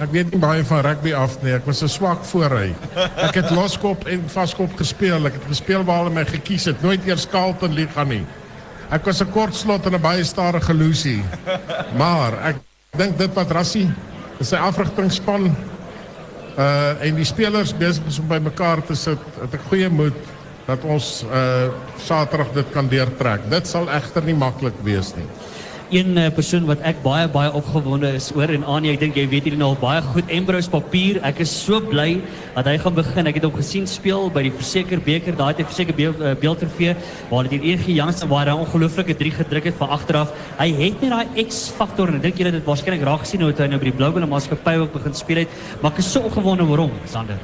ek 0.00 0.10
weet 0.10 0.30
nie 0.30 0.40
baie 0.40 0.64
van 0.64 0.80
rugby 0.80 1.12
af 1.14 1.42
nie. 1.42 1.52
Ek 1.52 1.66
was 1.66 1.82
'n 1.82 1.88
swak 1.88 2.24
voorry. 2.24 2.74
Ek 3.16 3.34
het 3.34 3.50
loskop 3.50 4.06
en 4.06 4.22
vaskop 4.26 4.76
gespeel. 4.76 5.26
Ek 5.26 5.32
het 5.32 5.46
gespeel 5.48 5.84
waar 5.84 5.98
hulle 5.98 6.14
my 6.14 6.24
gekies 6.24 6.64
het. 6.64 6.82
Nooit 6.82 7.06
eers 7.06 7.28
Carlton 7.28 7.72
liga 7.72 8.04
nie. 8.04 8.24
Ek 8.90 9.04
was 9.04 9.20
'n 9.20 9.30
kort 9.30 9.54
slot 9.54 9.86
en 9.86 9.94
'n 9.94 10.00
baie 10.00 10.24
stadige 10.24 10.74
losie. 10.74 11.22
Maar 11.96 12.32
ek 12.42 12.56
dink 12.96 13.18
dit 13.18 13.34
wat 13.34 13.50
Rassie 13.50 13.90
is 14.40 14.52
sy 14.52 14.60
afrigtingspan 14.60 15.50
uh 16.56 17.04
en 17.04 17.18
die 17.18 17.26
spelers 17.28 17.74
om 18.20 18.28
by 18.28 18.38
mekaar 18.40 18.80
te 18.84 18.96
sit. 18.96 19.20
Het 19.40 19.58
ek 19.58 19.68
goeie 19.68 19.90
moed 19.92 20.16
dat 20.66 20.84
ons 20.84 21.24
uh 21.24 21.68
Saterdag 22.06 22.52
dit 22.54 22.72
kan 22.72 22.88
deurtrek. 22.88 23.48
Dit 23.50 23.68
sal 23.68 23.90
egter 23.92 24.24
nie 24.24 24.36
maklik 24.36 24.76
wees 24.84 25.12
nie. 25.16 25.26
Een 25.90 26.18
uh, 26.18 26.26
persoon 26.34 26.64
wat 26.66 26.80
ek 26.88 26.98
baie 27.04 27.28
baie 27.30 27.50
opgewonde 27.54 28.08
is 28.18 28.28
oor 28.34 28.50
en 28.50 28.64
Anie, 28.66 28.90
ek 28.94 29.00
dink 29.04 29.18
jy 29.18 29.26
weet 29.30 29.46
hierdie 29.46 29.60
nou 29.60 29.68
al 29.74 29.78
baie 29.80 30.02
goed. 30.02 30.28
Embrose 30.32 30.70
Papier, 30.72 31.20
ek 31.26 31.42
is 31.44 31.52
so 31.52 31.78
bly 31.82 32.20
dat 32.56 32.66
hy 32.70 32.76
gaan 32.82 32.96
begin. 32.96 33.30
Ek 33.30 33.38
het 33.38 33.46
hom 33.46 33.54
gesien 33.54 33.86
speel 33.90 34.26
by 34.34 34.42
die 34.48 34.52
Verseker 34.54 35.02
beker, 35.02 35.36
daai 35.38 35.52
het 35.52 35.62
hy 35.62 35.66
Verseker 35.68 36.00
uh, 36.00 36.32
beeldtrofee 36.40 36.96
waar 37.30 37.46
dit 37.46 37.60
hier 37.60 37.76
EG 37.76 37.90
Jansen 37.98 38.30
waar 38.32 38.50
hy 38.50 38.56
'n 38.56 38.64
ongelooflike 38.66 39.14
3 39.14 39.34
gedruk 39.42 39.70
het 39.70 39.78
van 39.78 39.94
agteraf. 39.98 40.32
Hy 40.58 40.68
het 40.80 41.02
net 41.02 41.10
daai 41.10 41.44
X-faktor 41.46 42.08
en 42.08 42.16
ek 42.16 42.22
dink 42.22 42.38
julle 42.38 42.50
het 42.50 42.58
dit 42.58 42.66
waarskynlik 42.66 43.06
raak 43.06 43.22
gesien 43.22 43.42
hoe 43.42 43.52
hy 43.52 43.68
nou 43.70 43.78
by 43.78 43.90
die 43.90 43.96
Blou 43.96 44.10
Bulle 44.12 44.26
maatskappy 44.26 44.76
ook 44.82 44.92
begin 44.92 45.14
speel 45.14 45.44
het, 45.44 45.48
maar 45.80 45.92
ek 45.92 45.98
is 45.98 46.10
so 46.12 46.20
opgewonde 46.20 46.66
oor 46.66 46.78
hom, 46.78 46.92
Sander. 47.06 47.38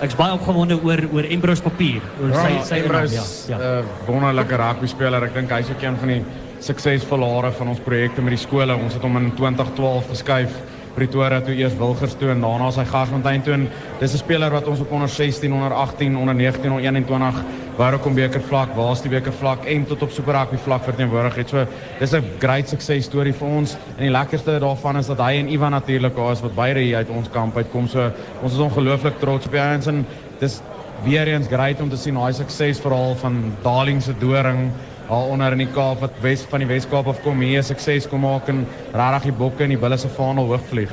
Ek's 0.00 0.14
baie 0.14 0.32
opgewonde 0.32 0.78
oor 0.82 1.00
oor 1.12 1.26
Embrose 1.26 1.62
Papier, 1.62 2.02
oor 2.22 2.34
sy 2.34 2.58
sy 2.62 2.82
Emrys, 2.84 3.14
ja, 3.48 3.58
ja. 3.58 3.78
uh, 3.78 3.84
wonderlike 4.06 4.56
rugby 4.56 4.86
speler. 4.86 5.24
Ek 5.26 5.34
dink 5.34 5.50
hy's 5.50 5.70
ook 5.70 5.82
een 5.82 5.96
van 5.98 6.08
die 6.08 6.22
suksesvolle 6.64 7.26
hare 7.34 7.52
van 7.52 7.68
ons 7.68 7.80
projekte 7.84 8.22
met 8.22 8.34
die 8.34 8.42
skole. 8.42 8.76
Ons 8.76 8.94
het 8.94 9.02
hom 9.02 9.16
in 9.16 9.30
2012 9.38 10.10
geskuif 10.14 10.58
Pretoria 10.98 11.38
toe 11.44 11.54
eers 11.54 11.76
Wilgers 11.78 12.16
toe 12.18 12.32
en 12.32 12.40
daarna 12.42 12.72
sy 12.74 12.82
Garsfontein 12.88 13.44
toe. 13.46 13.54
En 13.54 13.68
dis 14.00 14.12
'n 14.12 14.18
speler 14.18 14.50
wat 14.50 14.66
ons 14.66 14.80
op 14.80 14.90
onder 14.92 15.08
16, 15.08 15.52
onder 15.52 15.72
18, 15.72 16.16
onder 16.16 16.34
19, 16.34 16.70
onder 16.70 16.84
21 16.84 17.44
Wêreldkom 17.78 18.14
beker 18.14 18.40
vlak, 18.40 18.74
Waarste 18.74 19.08
beker 19.08 19.32
vlak 19.32 19.64
en 19.64 19.84
tot 19.86 20.02
op 20.02 20.10
Super 20.10 20.34
Rugby 20.34 20.56
vlak 20.56 20.82
verteenwoordig 20.82 21.36
het. 21.36 21.48
So 21.48 21.66
dis 21.98 22.12
'n 22.12 22.24
great 22.38 22.68
success 22.68 23.06
storie 23.06 23.32
vir 23.32 23.48
ons. 23.48 23.76
En 23.96 24.02
die 24.02 24.10
lekkerste 24.10 24.58
daarvan 24.58 24.96
is 24.96 25.06
dat 25.06 25.18
hy 25.18 25.38
en 25.38 25.48
Ivan 25.48 25.70
natuurlik 25.70 26.16
daar 26.16 26.32
is 26.32 26.40
wat 26.40 26.54
beide 26.54 26.80
hier 26.80 26.96
uit 26.96 27.08
ons 27.08 27.30
kamp 27.30 27.56
uitkom. 27.56 27.86
So 27.86 28.10
ons 28.42 28.52
is 28.52 28.58
ongelooflik 28.58 29.18
trots 29.18 29.46
op 29.46 29.52
die 29.52 29.60
ouens 29.60 29.86
en 29.86 30.06
dis 30.40 30.60
weer 31.04 31.28
eens 31.28 31.46
great 31.46 31.80
om 31.80 31.88
te 31.88 31.96
sien 31.96 32.14
daai 32.14 32.32
suksesverhaal 32.32 33.14
van 33.14 33.54
Darling 33.62 34.02
se 34.02 34.12
doring 34.18 34.72
al 35.08 35.30
onder 35.32 35.52
in 35.52 35.64
die 35.64 35.72
Kaap 35.72 36.00
wat 36.04 36.16
Wes 36.20 36.42
van 36.50 36.60
die 36.60 36.68
Weskaap 36.68 37.06
af 37.08 37.20
kom 37.24 37.40
hier 37.40 37.62
sukses 37.64 38.08
kom 38.08 38.26
maak 38.26 38.48
en 38.52 38.66
regtig 38.92 39.30
die 39.30 39.36
bokke 39.38 39.64
en 39.64 39.72
die 39.72 39.80
bulle 39.80 39.96
se 39.96 40.08
vaandel 40.08 40.50
hoog 40.50 40.64
vlieg. 40.68 40.92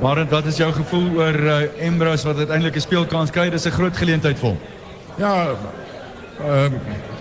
Barend, 0.00 0.30
wat 0.32 0.46
is 0.48 0.56
jou 0.56 0.70
gevoel 0.72 1.08
oor 1.20 1.36
uh, 1.36 1.56
Embrose 1.84 2.28
wat 2.28 2.36
uiteindelik 2.36 2.76
'n 2.76 2.80
speelkans 2.80 3.30
kry? 3.30 3.50
Dis 3.50 3.66
'n 3.66 3.76
groot 3.76 3.96
geleentheid 3.96 4.38
vir 4.38 4.48
hom. 4.48 4.58
Ja, 5.18 5.56
ehm 6.40 6.74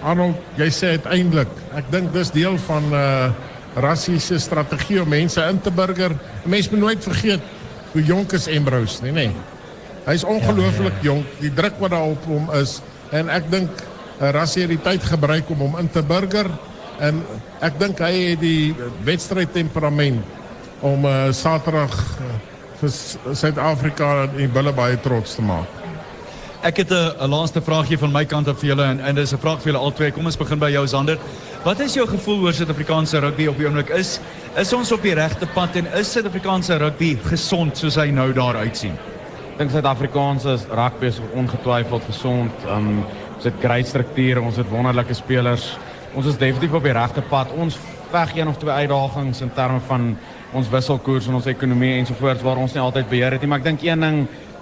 Arnold, 0.04 0.36
jy 0.56 0.69
sê 0.71 0.95
uiteindelik. 0.95 1.47
Ek 1.75 1.91
dink 1.91 2.13
dis 2.13 2.32
deel 2.32 2.58
van 2.58 2.84
uh 2.93 3.32
rassiese 3.75 4.39
strategie 4.39 5.02
om 5.02 5.10
mense 5.10 5.41
in 5.41 5.62
te 5.62 5.71
burger. 5.71 6.12
'n 6.12 6.49
Mens 6.49 6.69
moet 6.69 6.80
nooit 6.80 7.04
vergeet 7.04 7.41
hoe 7.91 8.04
jonk 8.04 8.32
is 8.32 8.47
Embrose, 8.47 9.02
nee 9.02 9.12
nee. 9.12 9.32
Hy's 10.06 10.23
ongelooflik 10.23 10.93
ja, 10.93 11.02
ja. 11.02 11.12
jonk. 11.12 11.25
Die 11.39 11.54
druk 11.54 11.80
wat 11.80 11.89
daar 11.89 12.10
op 12.10 12.25
hom 12.25 12.52
is 12.52 12.82
en 13.12 13.30
ek 13.30 13.52
dink 13.52 13.69
Rassie 14.19 14.62
het 14.65 14.69
die 14.69 14.82
tyd 14.84 15.03
gebruik 15.03 15.49
om 15.49 15.58
hom 15.58 15.77
in 15.79 15.89
te 15.89 16.01
burger 16.03 16.49
en 16.99 17.23
ek 17.62 17.79
dink 17.79 17.99
hy 17.99 18.12
het 18.32 18.39
die 18.39 18.75
wedstryd 19.08 19.53
temperament 19.53 20.23
om 20.82 21.05
uh, 21.05 21.32
Saterdag 21.32 21.93
uh, 22.19 22.32
vir 22.82 22.89
S- 22.89 23.17
Suid-Afrika 23.34 24.23
en 24.23 24.38
die 24.38 24.47
bulle 24.47 24.71
baie 24.75 24.97
trots 24.99 25.36
te 25.36 25.41
maak. 25.41 25.67
Ek 26.62 26.77
het 26.77 26.91
'n 26.91 27.15
'n 27.23 27.29
laaste 27.29 27.62
vraagie 27.62 27.97
van 27.97 28.12
my 28.12 28.25
kant 28.25 28.47
af 28.47 28.60
vir 28.60 28.69
julle 28.69 28.84
en 28.84 28.99
en 28.99 29.15
dis 29.15 29.32
'n 29.34 29.38
vraag 29.39 29.62
vir 29.62 29.71
julle 29.71 29.84
albei. 29.84 30.12
Kom 30.12 30.25
ons 30.25 30.38
begin 30.38 30.60
by 30.60 30.71
jou 30.71 30.88
Zander. 30.88 31.17
Wat 31.63 31.79
is 31.79 31.93
jou 31.93 32.08
gevoel 32.08 32.41
oor 32.43 32.53
Suid-Afrikaanse 32.53 33.19
rugby 33.19 33.47
op 33.47 33.58
die 33.58 33.65
oomblik? 33.65 33.89
Is 33.89 34.19
is 34.58 34.73
ons 34.73 34.91
op 34.91 35.01
die 35.01 35.13
regte 35.13 35.47
pad 35.47 35.75
en 35.75 35.88
is 35.93 36.12
Suid-Afrikaanse 36.12 36.77
rugby 36.77 37.17
gesond 37.23 37.77
soos 37.77 37.95
hy 37.95 38.10
nou 38.12 38.34
daar 38.34 38.55
uitsien? 38.55 38.91
Ek 39.53 39.58
dink 39.58 39.71
Suid-Afrikaanse 39.71 40.58
rugby 40.69 41.05
is 41.05 41.19
ongetwyfeld 41.34 42.03
gesond. 42.05 42.51
Um 42.67 43.05
ons 43.39 43.47
het 43.47 43.62
great 43.63 43.88
strukture, 43.88 44.41
ons 44.43 44.58
het 44.60 44.67
wonderlike 44.67 45.15
spelers. 45.15 45.69
Ons 46.12 46.28
is 46.28 46.38
definitief 46.39 46.73
op 46.75 46.84
die 46.84 46.91
regte 46.91 47.21
pad. 47.23 47.54
Ons 47.56 47.78
veg 48.12 48.34
een 48.36 48.49
of 48.52 48.58
twee 48.60 48.73
uitdagings 48.82 49.39
in 49.45 49.52
terme 49.56 49.80
van 49.88 50.10
ons 50.52 50.67
wisselkoers 50.67 51.30
en 51.30 51.38
ons 51.38 51.47
ekonomie 51.47 51.93
ensovoorts 52.02 52.43
waar 52.43 52.60
ons 52.60 52.73
nie 52.75 52.82
altyd 52.84 53.08
beheer 53.08 53.38
het 53.38 53.45
nie, 53.45 53.47
maar 53.47 53.62
ek 53.62 53.69
dink 53.69 53.86
een 53.86 54.04
ding 54.04 54.17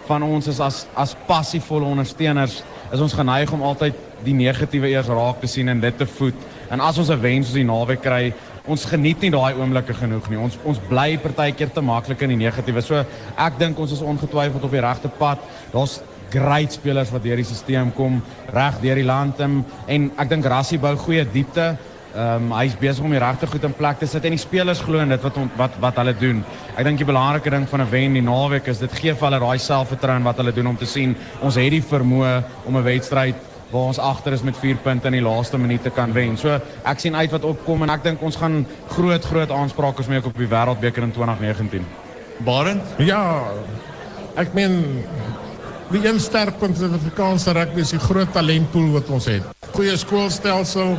van 0.05 0.23
ons 0.23 0.49
is 0.51 0.59
as 0.61 0.83
as 0.99 1.15
passievolle 1.27 1.87
ondersteuners 1.89 2.59
is 2.93 3.01
ons 3.03 3.15
geneig 3.17 3.49
om 3.55 3.63
altyd 3.65 3.95
die 4.25 4.35
negatiewe 4.35 4.91
eers 4.91 5.09
raak 5.09 5.41
te 5.41 5.49
sien 5.49 5.71
en 5.73 5.81
dit 5.81 5.97
te 5.97 6.05
voed. 6.17 6.45
En 6.69 6.83
as 6.83 6.99
ons 7.01 7.09
'n 7.09 7.21
wen 7.21 7.43
soos 7.43 7.57
die 7.57 7.65
naweek 7.65 8.01
kry, 8.01 8.33
ons 8.67 8.85
geniet 8.85 9.21
nie 9.21 9.31
daai 9.31 9.55
oomblikke 9.55 9.93
genoeg 9.93 10.29
nie. 10.29 10.37
Ons 10.37 10.57
ons 10.63 10.79
bly 10.89 11.17
partykeer 11.17 11.73
te 11.73 11.81
maklik 11.81 12.21
in 12.21 12.29
die 12.29 12.45
negatiewe. 12.45 12.81
So 12.81 13.05
ek 13.37 13.57
dink 13.57 13.79
ons 13.79 13.91
is 13.91 14.01
ongetwyfeld 14.01 14.63
op 14.63 14.71
die 14.71 14.81
regte 14.81 15.09
pad. 15.09 15.39
Daar's 15.73 16.01
great 16.31 16.73
spelers 16.73 17.11
wat 17.11 17.23
deur 17.23 17.35
die 17.35 17.45
stelsel 17.45 17.91
kom, 17.95 18.21
reg 18.53 18.79
deur 18.81 18.95
die 18.95 19.07
land 19.07 19.39
en 19.39 20.11
ek 20.17 20.29
dink 20.29 20.45
Rassie 20.45 20.79
bou 20.79 20.95
goeie 20.95 21.25
diepte. 21.25 21.75
Ehm 22.17 22.47
um, 22.47 22.53
hy's 22.57 22.73
besig 22.79 23.03
om 23.05 23.11
die 23.13 23.19
regte 23.19 23.45
goed 23.45 23.65
in 23.67 23.73
plek 23.77 23.99
te 23.99 24.07
sit 24.09 24.23
en 24.25 24.33
die 24.33 24.41
spelers 24.41 24.79
glo 24.81 25.03
in 25.03 25.11
dit 25.13 25.21
wat 25.21 25.35
on, 25.37 25.51
wat 25.59 25.75
wat 25.83 25.99
hulle 26.01 26.15
doen. 26.17 26.39
Ek 26.73 26.87
dink 26.87 26.97
die 26.97 27.05
belangrike 27.05 27.51
ding 27.53 27.67
van 27.69 27.81
'n 27.81 27.89
wen 27.91 28.13
die 28.13 28.23
naweek 28.25 28.67
is 28.67 28.79
dit 28.79 28.91
gee 28.91 29.13
vir 29.13 29.27
hulle 29.27 29.39
daai 29.39 29.59
selfvertroue 29.59 30.23
wat 30.23 30.37
hulle 30.37 30.53
doen 30.55 30.67
om 30.67 30.77
te 30.77 30.85
sien 30.85 31.15
ons 31.41 31.55
het 31.55 31.69
die 31.71 31.81
vermoë 31.81 32.43
om 32.65 32.77
'n 32.77 32.83
wedstryd 32.83 33.35
waar 33.71 33.91
ons 33.91 33.99
agter 33.99 34.33
is 34.33 34.41
met 34.41 34.57
4 34.57 34.75
punte 34.75 35.07
in 35.07 35.13
die 35.13 35.21
laaste 35.21 35.57
minuut 35.57 35.83
te 35.83 35.89
kan 35.89 36.13
wen. 36.13 36.37
So 36.37 36.59
ek 36.85 36.99
sien 36.99 37.15
uit 37.15 37.31
wat 37.31 37.43
opkom 37.43 37.83
en 37.83 37.89
ek 37.89 38.03
dink 38.03 38.21
ons 38.21 38.35
gaan 38.35 38.65
groot 38.87 39.25
groot 39.25 39.51
aansprake 39.51 40.09
maak 40.09 40.25
op 40.25 40.37
die 40.37 40.47
wêreldbeker 40.47 41.03
in 41.03 41.11
2019. 41.11 41.85
Barend? 42.45 42.83
Ja. 42.97 43.43
Ek 44.35 44.53
meen 44.53 45.03
die 45.91 46.01
een 46.03 46.19
sterkpunt 46.19 46.77
van 46.77 46.89
Suid-Afrikaanse 46.89 47.53
rugby 47.55 47.83
is 47.85 47.93
die 47.95 48.01
groot 48.01 48.31
talentpool 48.35 48.89
wat 48.97 49.11
ons 49.13 49.27
het. 49.31 49.45
Goeie 49.75 49.95
skoolstelsel. 49.97 50.97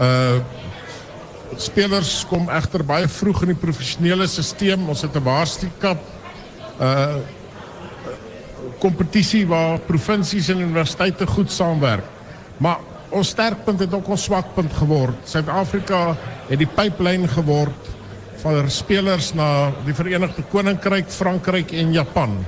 Uh 0.00 0.38
spelers 1.58 2.26
kom 2.28 2.50
egter 2.52 2.84
baie 2.86 3.08
vroeg 3.08 3.40
in 3.46 3.54
die 3.54 3.58
professionele 3.58 4.26
stelsel. 4.28 4.84
Ons 4.88 5.02
het 5.02 5.16
'n 5.16 5.24
waarstukap 5.24 5.98
uh 6.80 7.16
kompetisie 8.78 9.46
waar 9.46 9.78
provinsies 9.78 10.48
en 10.48 10.60
universiteite 10.60 11.26
goed 11.26 11.50
saamwerk. 11.50 12.04
Maar 12.58 12.78
ons 13.10 13.28
sterkpunt 13.28 13.80
het 13.80 13.94
ook 13.94 14.08
ons 14.08 14.22
swakpunt 14.22 14.72
geword. 14.72 15.16
Suid-Afrika 15.24 16.16
het 16.48 16.58
die 16.58 16.68
pyplyn 16.68 17.28
geword 17.28 17.88
van 18.42 18.70
spelers 18.70 19.32
na 19.34 19.72
die 19.84 19.94
Verenigde 19.94 20.42
Koninkryk, 20.50 21.10
Frankryk 21.10 21.72
en 21.72 21.92
Japan. 21.92 22.38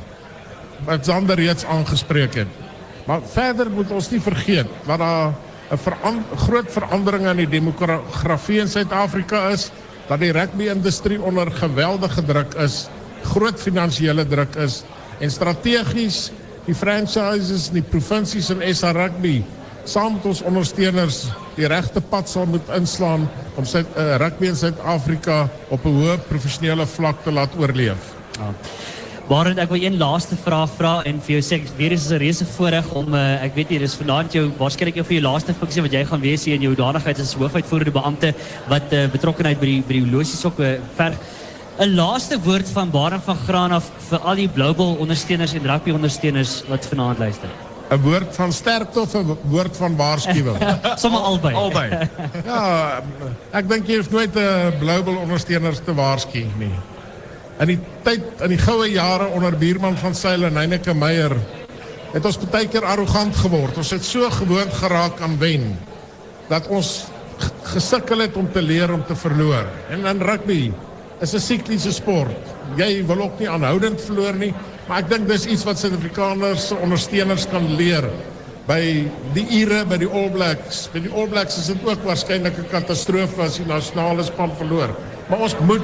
Wat 0.85 1.05
Zander 1.05 1.37
reeds 1.37 1.64
aangespreek 1.64 2.35
het. 2.35 2.49
Maar 3.07 3.21
verder 3.33 3.71
moet 3.71 3.90
ons 3.90 4.11
nie 4.11 4.21
vergeet 4.21 4.66
dat 4.87 4.99
daar 4.99 5.33
'n 5.71 6.25
groot 6.37 6.71
verandering 6.73 7.27
in 7.27 7.37
die 7.37 7.49
demografie 7.49 8.61
in 8.61 8.69
Suid-Afrika 8.69 9.49
is, 9.49 9.71
dat 10.09 10.19
die 10.19 10.33
rugby-industrie 10.33 11.21
onder 11.23 11.51
geweldige 11.51 12.25
druk 12.25 12.55
is, 12.55 12.88
groot 13.23 13.61
finansiële 13.61 14.27
druk 14.27 14.55
is 14.57 14.83
en 15.19 15.31
strategies 15.31 16.31
die 16.66 16.75
franchises, 16.75 17.71
die 17.71 17.83
provinsies 17.83 18.51
en 18.51 18.62
SA 18.75 18.90
Rugby 18.90 19.45
saam 19.85 20.19
met 20.19 20.27
ons 20.29 20.43
ondersteuners 20.43 21.25
die 21.57 21.69
regte 21.71 22.01
pad 22.01 22.29
sal 22.29 22.47
moet 22.47 22.69
inslaan 22.77 23.27
om 23.59 23.66
sy 23.66 23.83
uh, 23.83 24.16
rugby 24.21 24.51
in 24.51 24.57
Suid-Afrika 24.57 25.49
op 25.69 25.85
'n 25.85 25.97
hoë 25.97 26.19
professionele 26.29 26.87
vlak 26.87 27.25
te 27.25 27.33
laat 27.33 27.57
oorleef. 27.59 28.14
Barend, 29.31 29.61
ek 29.62 29.71
wil 29.71 29.85
een 29.85 29.95
laaste 29.95 30.35
vraag 30.35 30.73
vra 30.75 30.93
en 31.07 31.21
vir 31.23 31.37
jou 31.37 31.43
sê 31.47 31.61
weer 31.79 31.93
is 31.95 32.09
'n 32.11 32.19
reuse 32.19 32.45
voorreg 32.57 32.87
om 32.99 33.14
uh, 33.14 33.45
ek 33.45 33.55
weet 33.55 33.71
jy 33.71 33.79
dis 33.79 33.95
vanaand 33.95 34.33
jou 34.35 34.51
waarskynlik 34.59 34.97
jou 34.99 35.05
vir 35.07 35.21
jou 35.21 35.23
laaste 35.23 35.55
funksie 35.55 35.85
wat 35.85 35.95
jy 35.95 36.03
gaan 36.05 36.21
wees 36.21 36.45
hier 36.45 36.57
in 36.59 36.66
jou 36.66 36.75
danigheid 36.75 37.21
as 37.21 37.37
hoofuitvoerende 37.38 37.95
beampte 37.95 38.35
wat 38.66 38.90
uh, 38.90 39.07
betrokkenheid 39.07 39.61
by 39.61 39.66
die 39.71 39.79
by 39.87 39.95
die 39.95 40.03
horlosies 40.03 40.43
ook 40.45 40.59
uh, 40.59 40.73
verg. 40.99 41.14
'n 41.79 41.95
laaste 41.95 42.40
woord 42.43 42.69
van 42.75 42.90
Barend 42.90 43.23
van 43.23 43.38
Graan 43.47 43.73
af 43.73 43.87
vir 44.11 44.19
al 44.19 44.35
die 44.35 44.51
Global 44.51 44.97
ondersteuners 44.99 45.55
en 45.55 45.62
rugby 45.62 45.95
ondersteuners 45.95 46.64
wat 46.66 46.90
vanaand 46.90 47.19
luister. 47.19 47.49
'n 47.90 48.03
Woord 48.03 48.35
van 48.35 48.53
sterkte 48.53 49.01
of 49.01 49.14
'n 49.14 49.38
woord 49.47 49.77
van 49.77 49.97
waarskuwing? 49.97 50.59
Sommige 51.05 51.23
albei. 51.23 51.55
Albei. 51.55 51.88
ja, 52.51 53.03
ek 53.53 53.69
dink 53.69 53.87
jy 53.87 54.03
hoef 54.03 54.11
nooit 54.11 54.35
'n 54.35 54.81
Global 54.83 55.23
ondersteuners 55.23 55.79
te 55.85 55.95
waarsku 55.95 56.49
nie. 56.59 56.75
In 57.61 57.68
die 57.68 57.81
tyd 58.07 58.40
in 58.40 58.55
die 58.55 58.61
goue 58.61 58.87
jare 58.88 59.27
onder 59.37 59.53
buurman 59.61 59.99
van 60.01 60.14
Seile 60.16 60.49
en 60.49 60.57
Heineke 60.57 60.94
Meyer 60.96 61.35
het 62.14 62.25
ons 62.25 62.38
baie 62.49 62.68
keer 62.73 62.87
arrogant 62.88 63.37
geword. 63.37 63.77
Ons 63.77 63.92
het 63.92 64.07
so 64.07 64.25
gewoond 64.33 64.73
geraak 64.81 65.20
aan 65.20 65.37
wen 65.42 65.66
dat 66.49 66.70
ons 66.73 67.11
gesukkel 67.75 68.25
het 68.25 68.38
om 68.40 68.49
te 68.53 68.62
leer 68.64 68.92
om 68.94 69.05
te 69.05 69.16
verloor. 69.16 69.68
En 69.92 70.09
in 70.09 70.25
rugby 70.25 70.73
is 71.20 71.35
'n 71.35 71.40
sikliese 71.40 71.92
sport. 71.92 72.40
Jy 72.77 73.05
wil 73.07 73.23
ook 73.29 73.38
nie 73.38 73.49
aanhoudend 73.49 74.01
verloor 74.01 74.35
nie, 74.35 74.55
maar 74.88 74.99
ek 74.99 75.11
dink 75.11 75.29
dis 75.29 75.46
iets 75.46 75.64
wat 75.64 75.79
Suid-Afrikaners 75.79 76.68
se 76.68 76.75
ondersteuners 76.75 77.46
kan 77.51 77.77
leer 77.77 78.09
by 78.66 79.05
die 79.35 79.46
Ire 79.61 79.85
by 79.85 79.99
die 79.99 80.09
All 80.09 80.31
Blacks. 80.31 80.88
By 80.92 81.01
die 81.01 81.12
All 81.12 81.29
Blacks 81.29 81.59
is 81.59 81.66
dit 81.66 81.85
ook 81.85 82.05
waarskynlik 82.05 82.57
'n 82.57 82.70
katastrofe 82.70 83.42
as 83.42 83.57
die 83.57 83.66
nasionale 83.66 84.23
span 84.23 84.51
verloor. 84.57 84.96
Maar 85.29 85.38
ons 85.38 85.57
moet 85.61 85.83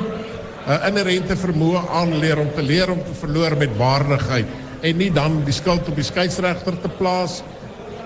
'n 0.66 0.80
inherente 0.88 1.36
vermoë 1.38 1.82
aanleer 1.94 2.38
om 2.42 2.48
te 2.54 2.62
leer 2.62 2.90
om 2.90 2.98
te 2.98 3.14
verloor 3.14 3.56
met 3.56 3.76
waardigheid 3.78 4.46
en 4.82 4.96
nie 4.96 5.12
dan 5.12 5.44
die 5.44 5.54
skuld 5.54 5.88
op 5.88 5.94
die 5.94 6.04
skeieregter 6.04 6.80
te 6.82 6.90
plaas 6.98 7.42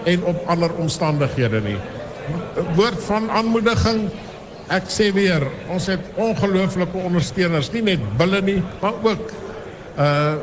en 0.05 0.25
op 0.25 0.49
ander 0.49 0.73
omstandighede 0.81 1.61
nie. 1.65 1.79
Woord 2.77 3.01
van 3.05 3.31
aanmoediging 3.31 4.11
ek 4.71 4.91
sê 4.93 5.09
weer, 5.15 5.43
ons 5.73 5.89
het 5.91 6.13
ongelooflike 6.21 7.01
ondersteuners, 7.03 7.73
nie 7.75 7.83
net 7.83 8.03
bulle 8.19 8.41
nie, 8.45 8.61
maar 8.83 8.99
ook 9.03 9.37
uh 9.99 10.39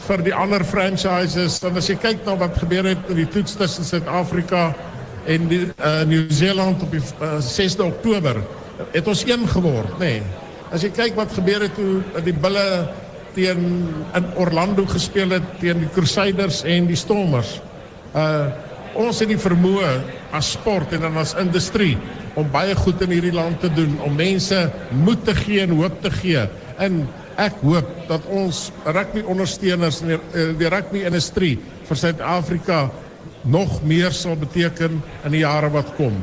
vir 0.00 0.22
die 0.24 0.32
ander 0.32 0.62
franchises. 0.64 1.58
En 1.66 1.76
as 1.76 1.90
jy 1.90 1.96
kyk 2.00 2.22
na 2.24 2.32
wat 2.40 2.54
gebeur 2.56 2.86
het 2.88 3.10
in 3.12 3.18
die 3.18 3.26
toets 3.28 3.56
tussen 3.58 3.84
Suid-Afrika 3.84 4.70
en 5.28 5.48
die 5.50 5.58
uh 5.66 5.90
Nieu-Seeland 6.08 6.86
op 6.86 6.94
die 6.94 7.02
uh, 7.02 7.34
6de 7.44 7.84
Oktober, 7.84 8.38
het 8.94 9.10
ons 9.10 9.26
een 9.28 9.44
geword, 9.50 9.98
nê. 9.98 10.14
Nee. 10.22 10.39
As 10.70 10.84
jy 10.86 10.92
kyk 10.94 11.16
wat 11.18 11.32
gebeur 11.34 11.64
het 11.66 11.72
toe 11.74 12.22
die 12.22 12.34
bulle 12.34 12.64
teen 13.34 13.64
in 14.14 14.26
Orlando 14.38 14.84
gespeel 14.90 15.34
het 15.34 15.46
teen 15.58 15.82
die 15.82 15.90
Crusaders 15.94 16.62
en 16.62 16.86
die 16.90 16.98
Stormers. 16.98 17.58
Uh 18.14 18.68
ons 19.00 19.20
het 19.22 19.30
die 19.30 19.38
vermoë 19.38 19.90
as 20.34 20.48
sport 20.56 20.90
en 20.96 21.04
dan 21.04 21.18
as 21.20 21.36
industrie 21.38 21.92
om 22.34 22.48
baie 22.50 22.74
goed 22.74 22.98
in 23.06 23.12
hierdie 23.14 23.34
land 23.34 23.60
te 23.62 23.70
doen, 23.70 23.92
om 24.02 24.16
mense 24.18 24.58
moed 24.90 25.22
te 25.28 25.34
gee 25.38 25.62
en 25.62 25.76
hoop 25.78 26.00
te 26.02 26.10
gee. 26.10 26.42
En 26.82 27.04
ek 27.38 27.62
hoop 27.62 27.92
dat 28.08 28.26
ons 28.34 28.64
rugby 28.84 29.22
ondersteuners 29.22 30.02
en 30.02 30.16
eh, 30.16 30.48
die 30.58 30.72
rugby 30.74 31.04
industrie 31.06 31.54
vir 31.86 32.02
Suid-Afrika 32.02 32.80
nog 33.46 33.78
meer 33.86 34.10
sal 34.10 34.34
beteken 34.36 34.98
in 34.98 35.38
die 35.38 35.44
jare 35.44 35.70
wat 35.70 35.94
kom. 35.94 36.18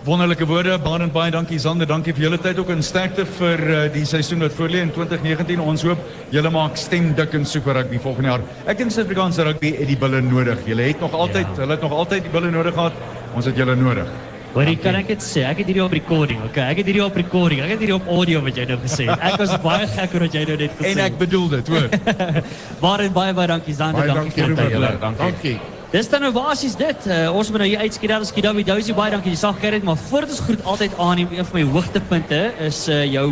Wonderlike 0.00 0.46
woorde, 0.48 0.78
baie 0.80 1.06
baie 1.12 1.30
dankie 1.30 1.58
Sander, 1.60 1.84
dankie 1.84 2.14
vir 2.16 2.22
julle 2.24 2.38
tyd 2.40 2.56
ook 2.62 2.70
en 2.72 2.80
sterkte 2.80 3.26
vir 3.36 3.62
uh, 3.68 3.80
die 3.92 4.06
seisoen 4.08 4.40
wat 4.40 4.54
voorlê 4.56 4.80
in 4.86 4.92
2019. 4.94 5.60
Ons 5.60 5.84
hoop 5.84 6.00
julle 6.32 6.52
maak 6.54 6.78
stem 6.80 7.10
dik 7.18 7.34
in 7.36 7.44
super 7.44 7.76
rugby 7.76 7.98
volgende 8.00 8.30
jaar. 8.30 8.44
Ek 8.64 8.78
dink 8.80 8.94
Suid-Afrikaanse 8.94 9.44
rugby 9.44 9.74
het 9.76 9.90
die 9.90 9.98
bulle 10.00 10.22
nodig. 10.24 10.62
Julle 10.70 10.86
het 10.88 11.02
nog 11.04 11.12
altyd, 11.12 11.44
ja. 11.44 11.58
hulle 11.60 11.76
het 11.76 11.84
nog 11.84 11.96
altyd 11.98 12.24
die 12.24 12.32
bulle 12.32 12.52
nodig 12.54 12.72
gehad. 12.78 12.96
Ons 13.36 13.50
het 13.50 13.60
julle 13.60 13.74
nodig. 13.76 14.08
Hoorie, 14.54 14.78
kan 14.80 14.96
ek 14.98 15.12
dit 15.12 15.26
sê? 15.26 15.42
Ek 15.46 15.60
het 15.60 15.68
hierdie 15.68 15.82
op 15.84 15.92
recording, 15.94 16.40
okay? 16.48 16.70
Ek 16.72 16.80
het 16.80 16.88
hierdie 16.88 17.04
op 17.04 17.18
recording. 17.20 17.60
Ek 17.66 17.74
het 17.74 17.84
hierdie 17.84 17.98
op 17.98 18.08
audio 18.10 18.40
wat 18.46 18.56
jy 18.56 18.64
nou 18.70 18.78
gesê 18.86 19.10
het. 19.10 19.26
Ek 19.28 19.36
was 19.42 19.52
baie 19.66 19.90
gek 19.98 20.16
oor 20.16 20.24
wat 20.26 20.38
jy 20.38 20.46
nou 20.48 20.56
net 20.64 20.78
gesê 20.78 20.94
het. 20.94 20.96
En 20.96 21.04
ek 21.10 21.20
bedoel 21.20 21.52
dit, 21.58 21.74
hoor. 21.76 21.92
baie 22.86 23.12
baie 23.20 23.36
baie 23.36 23.52
dankie 23.52 23.76
Zander, 23.76 24.08
baie 24.08 24.16
dankie 24.22 24.48
vir 24.48 24.74
julle. 24.78 24.94
Dankie. 25.04 25.20
dankie. 25.26 25.78
Dis 25.90 26.06
dan 26.06 26.22
nou 26.22 26.30
basies 26.30 26.76
dit. 26.78 27.06
Uh, 27.10 27.32
ons 27.34 27.48
moet 27.50 27.64
nou 27.64 27.66
hier 27.66 27.80
uitskiet. 27.82 28.12
Dat 28.12 28.22
is 28.22 28.30
Kidawi 28.30 28.62
Dousie 28.62 28.94
baie 28.94 29.10
dankie. 29.10 29.32
Jy 29.34 29.40
sag 29.40 29.56
gerrit, 29.58 29.82
maar 29.82 29.98
voordat 29.98 30.36
ons 30.36 30.42
groet 30.46 30.60
altyd 30.62 30.92
aan 31.02 31.18
een 31.24 31.32
van 31.48 31.56
my 31.56 31.64
hoogtepunte 31.66 32.38
is 32.62 32.84
uh, 32.88 33.00
jou 33.10 33.26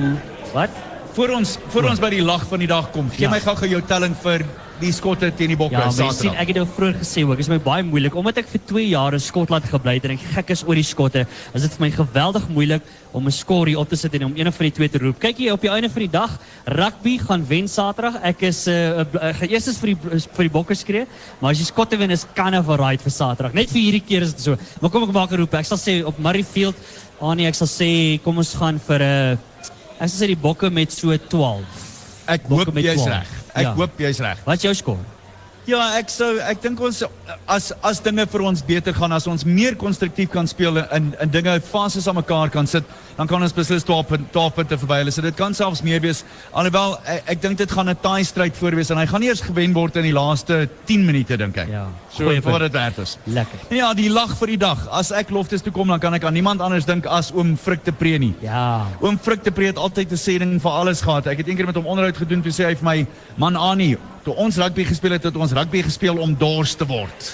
wat? 0.50 0.80
Voor 1.14 1.36
ons 1.36 1.52
voor 1.70 1.86
ons 1.92 2.02
by 2.02 2.10
die 2.16 2.24
lag 2.24 2.42
van 2.50 2.58
die 2.58 2.66
dag 2.66 2.90
kom. 2.90 3.12
Gee 3.14 3.28
ja. 3.28 3.30
my 3.30 3.38
gou-gou 3.44 3.70
jou 3.70 3.82
telling 3.86 4.16
vir 4.24 4.42
die 4.80 4.92
skotte 4.94 5.28
teen 5.34 5.52
die 5.52 5.58
bokke 5.58 5.78
ja, 5.78 5.88
sien 6.14 6.36
ek 6.38 6.52
het 6.52 6.58
nou 6.60 6.66
vroeër 6.70 6.98
gesê 7.00 7.24
ook 7.26 7.40
is 7.42 7.50
my 7.50 7.58
baie 7.62 7.84
moeilik. 7.86 8.14
Omdat 8.18 8.42
ek 8.42 8.50
vir 8.52 8.62
2 8.70 8.84
jaar 8.92 9.16
in 9.16 9.22
Skotland 9.22 9.66
gebly 9.70 9.96
het 9.98 10.06
en 10.06 10.14
ek 10.14 10.24
gek 10.36 10.52
is 10.54 10.62
oor 10.66 10.78
die 10.78 10.86
skotte 10.86 11.24
is 11.26 11.64
dit 11.64 11.74
vir 11.74 11.84
my 11.86 11.90
geweldig 11.96 12.46
moeilik 12.54 12.92
om 13.16 13.26
'n 13.26 13.34
skorie 13.34 13.78
op 13.78 13.88
te 13.88 13.96
sit 13.96 14.14
en 14.14 14.28
om 14.28 14.36
een 14.36 14.52
van 14.52 14.66
die 14.68 14.74
twee 14.78 14.88
te 14.88 14.98
roep. 14.98 15.18
Kyk 15.18 15.38
jy 15.38 15.50
op 15.50 15.60
die 15.60 15.70
einde 15.70 15.90
van 15.90 16.02
die 16.02 16.12
dag 16.12 16.38
rugby 16.66 17.18
gaan 17.18 17.44
wen 17.48 17.68
Saterdag. 17.68 18.20
Ek 18.22 18.42
is 18.42 18.66
uh, 18.68 19.00
uh, 19.00 19.42
eers 19.42 19.66
is 19.66 19.78
vir 19.78 19.94
die 19.94 19.98
vir 20.36 20.44
die 20.44 20.54
bokke 20.54 20.74
skree 20.74 21.06
maar 21.40 21.50
as 21.50 21.58
die 21.58 21.66
skotte 21.66 21.98
wen 21.98 22.10
is 22.10 22.26
kan 22.34 22.54
of 22.54 22.68
right 22.68 23.02
vir 23.02 23.12
Saterdag. 23.12 23.54
Net 23.54 23.70
vir 23.70 23.82
hierdie 23.82 24.04
keer 24.06 24.22
is 24.22 24.34
dit 24.34 24.42
so. 24.42 24.56
Maar 24.80 24.90
kom 24.90 25.02
ek 25.02 25.12
maak 25.12 25.32
'n 25.32 25.40
roep. 25.40 25.54
Ek 25.54 25.66
sal 25.66 25.78
sê 25.78 26.04
op 26.04 26.18
Murrayfield 26.18 26.76
ah 27.20 27.34
nee 27.34 27.48
ek 27.48 27.54
sal 27.54 27.66
sê 27.66 28.22
kom 28.22 28.38
ons 28.38 28.54
gaan 28.54 28.78
vir 28.78 29.00
'n 29.02 29.02
uh, 29.02 29.38
ek 29.98 30.08
sal 30.08 30.18
sê 30.22 30.26
die 30.26 30.42
bokke 30.42 30.70
met 30.70 30.92
so 30.92 31.16
12 31.16 31.87
ek 32.28 32.48
hoop 32.50 32.74
jy's 32.76 33.04
reg 33.08 33.26
Ek 33.58 33.64
ja. 33.64 33.72
hoop 33.74 33.98
jy's 33.98 34.20
reg. 34.22 34.42
Wat 34.46 34.60
is 34.60 34.66
jou 34.68 34.74
skoor? 34.76 35.00
Ja, 35.68 35.82
ek 35.98 36.08
sou 36.08 36.38
ek 36.40 36.62
dink 36.64 36.78
ons 36.80 37.02
as 37.44 37.66
as 37.84 37.98
dinge 38.00 38.24
vir 38.32 38.42
ons 38.48 38.62
beter 38.64 38.94
gaan 38.96 39.12
as 39.12 39.26
ons 39.28 39.42
meer 39.44 39.74
konstruktief 39.76 40.30
kan 40.32 40.46
speel 40.48 40.80
in 40.80 41.10
in 41.20 41.32
dinge 41.34 41.58
fases 41.66 42.06
aan 42.08 42.16
mekaar 42.16 42.48
kan 42.54 42.64
sit, 42.66 42.86
dan 43.18 43.28
kan 43.28 43.44
ons 43.44 43.52
beslis 43.52 43.84
12 43.84 44.14
12 44.32 44.54
punte 44.56 44.78
verby 44.80 45.02
hulle. 45.02 45.12
So 45.12 45.20
dit 45.26 45.36
kan 45.36 45.52
selfs 45.52 45.84
meer 45.84 46.00
wees. 46.00 46.22
Alhoewel 46.56 46.96
ek, 47.04 47.28
ek 47.34 47.42
dink 47.42 47.60
dit 47.60 47.76
gaan 47.76 47.92
'n 47.92 48.00
taai 48.00 48.24
stryd 48.24 48.56
voorwees 48.56 48.90
en 48.90 48.96
hy 48.96 49.04
gaan 49.12 49.20
nie 49.20 49.28
eers 49.28 49.44
gewen 49.44 49.76
word 49.76 50.00
in 50.00 50.08
die 50.08 50.16
laaste 50.16 50.70
10 50.88 51.04
minute 51.04 51.36
dink 51.36 51.58
ek. 51.58 51.68
Ja. 51.68 51.84
So 52.16 52.24
vir 52.24 52.58
dit 52.64 52.72
werd 52.72 52.98
is. 53.04 53.18
Lekker. 53.26 53.60
Ja, 53.68 53.92
die 53.92 54.08
lag 54.08 54.38
vir 54.38 54.46
die 54.46 54.56
dag. 54.56 54.88
As 54.90 55.12
ek 55.12 55.28
loftes 55.28 55.60
toe 55.60 55.72
kom, 55.72 55.88
dan 55.88 56.00
kan 56.00 56.14
ek 56.14 56.24
aan 56.24 56.32
niemand 56.32 56.64
anders 56.64 56.86
dink 56.86 57.04
as 57.04 57.30
oom 57.30 57.58
Frik 57.60 57.84
te 57.84 57.92
Pre 57.92 58.16
nie. 58.18 58.34
Ja. 58.40 58.86
Oom 59.02 59.18
Frik 59.18 59.44
te 59.44 59.52
Pre 59.52 59.66
het 59.66 59.76
altyd 59.76 60.12
'n 60.12 60.16
sê 60.16 60.38
ding 60.38 60.60
vir 60.60 60.70
alles 60.70 61.02
gehad. 61.02 61.26
Ek 61.26 61.36
het 61.36 61.48
eendag 61.48 61.66
met 61.66 61.76
hom 61.76 61.86
onderhoud 61.86 62.16
gedoen 62.16 62.42
toe 62.42 62.52
sê 62.52 62.64
hy 62.64 62.74
vir 62.74 62.84
my, 62.84 63.06
"Man 63.36 63.56
Annie, 63.56 63.98
toe 64.24 64.34
ons 64.34 64.58
rugby 64.60 64.84
gespeel 64.88 65.16
het, 65.16 65.28
het 65.28 65.36
ons 65.36 65.54
rugby 65.56 65.82
gespeel 65.86 66.18
om 66.22 66.34
dors 66.38 66.74
te 66.78 66.86
word. 66.88 67.30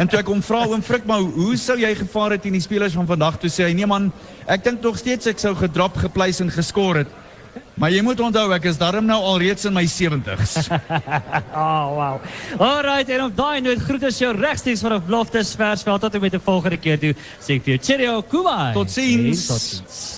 en 0.00 0.08
toe 0.08 0.20
ek 0.20 0.32
hom 0.32 0.42
vra 0.44 0.64
oom 0.66 0.82
Frik, 0.84 1.06
maar 1.08 1.22
hoe 1.22 1.54
sou 1.60 1.78
jy 1.80 1.94
gevaar 1.98 2.36
het 2.36 2.44
teen 2.46 2.56
die 2.58 2.64
spelers 2.64 2.96
van 2.98 3.08
vandag 3.08 3.38
toe 3.42 3.50
sê 3.52 3.68
hy 3.68 3.76
nee 3.78 3.88
man, 3.88 4.10
ek 4.46 4.66
dink 4.66 4.84
nog 4.84 4.98
steeds 5.00 5.30
ek 5.30 5.42
sou 5.42 5.54
gedrop, 5.58 5.96
gepleis 6.02 6.42
en 6.44 6.52
geskor 6.52 7.02
het. 7.04 7.16
Maar 7.78 7.92
jy 7.94 8.02
moet 8.02 8.20
onthou 8.20 8.48
ek 8.56 8.66
is 8.72 8.78
darm 8.78 9.06
nou 9.06 9.18
al 9.22 9.38
reeds 9.38 9.68
in 9.68 9.74
my 9.76 9.84
70s. 9.86 10.66
oh, 11.54 11.86
wow. 11.98 12.18
Alright, 12.58 13.10
en 13.14 13.28
op 13.28 13.38
daai 13.38 13.62
noot 13.62 13.82
groet 13.86 14.08
ons 14.10 14.20
jou 14.24 14.34
regstreeks 14.34 14.82
vanaf 14.82 15.06
Loftus 15.10 15.54
Versveld 15.58 16.02
tot 16.02 16.18
en 16.18 16.26
met 16.26 16.34
die 16.34 16.42
volgende 16.42 16.82
keer 16.82 16.98
toe. 17.02 17.14
Sê 17.38 17.58
ek 17.58 17.66
vir 17.68 17.76
jou 17.76 17.82
cheerio, 17.90 18.20
Kubai. 18.26 18.72
Totsiens. 18.74 19.46
En 19.46 19.54
Totsiens. 19.54 20.08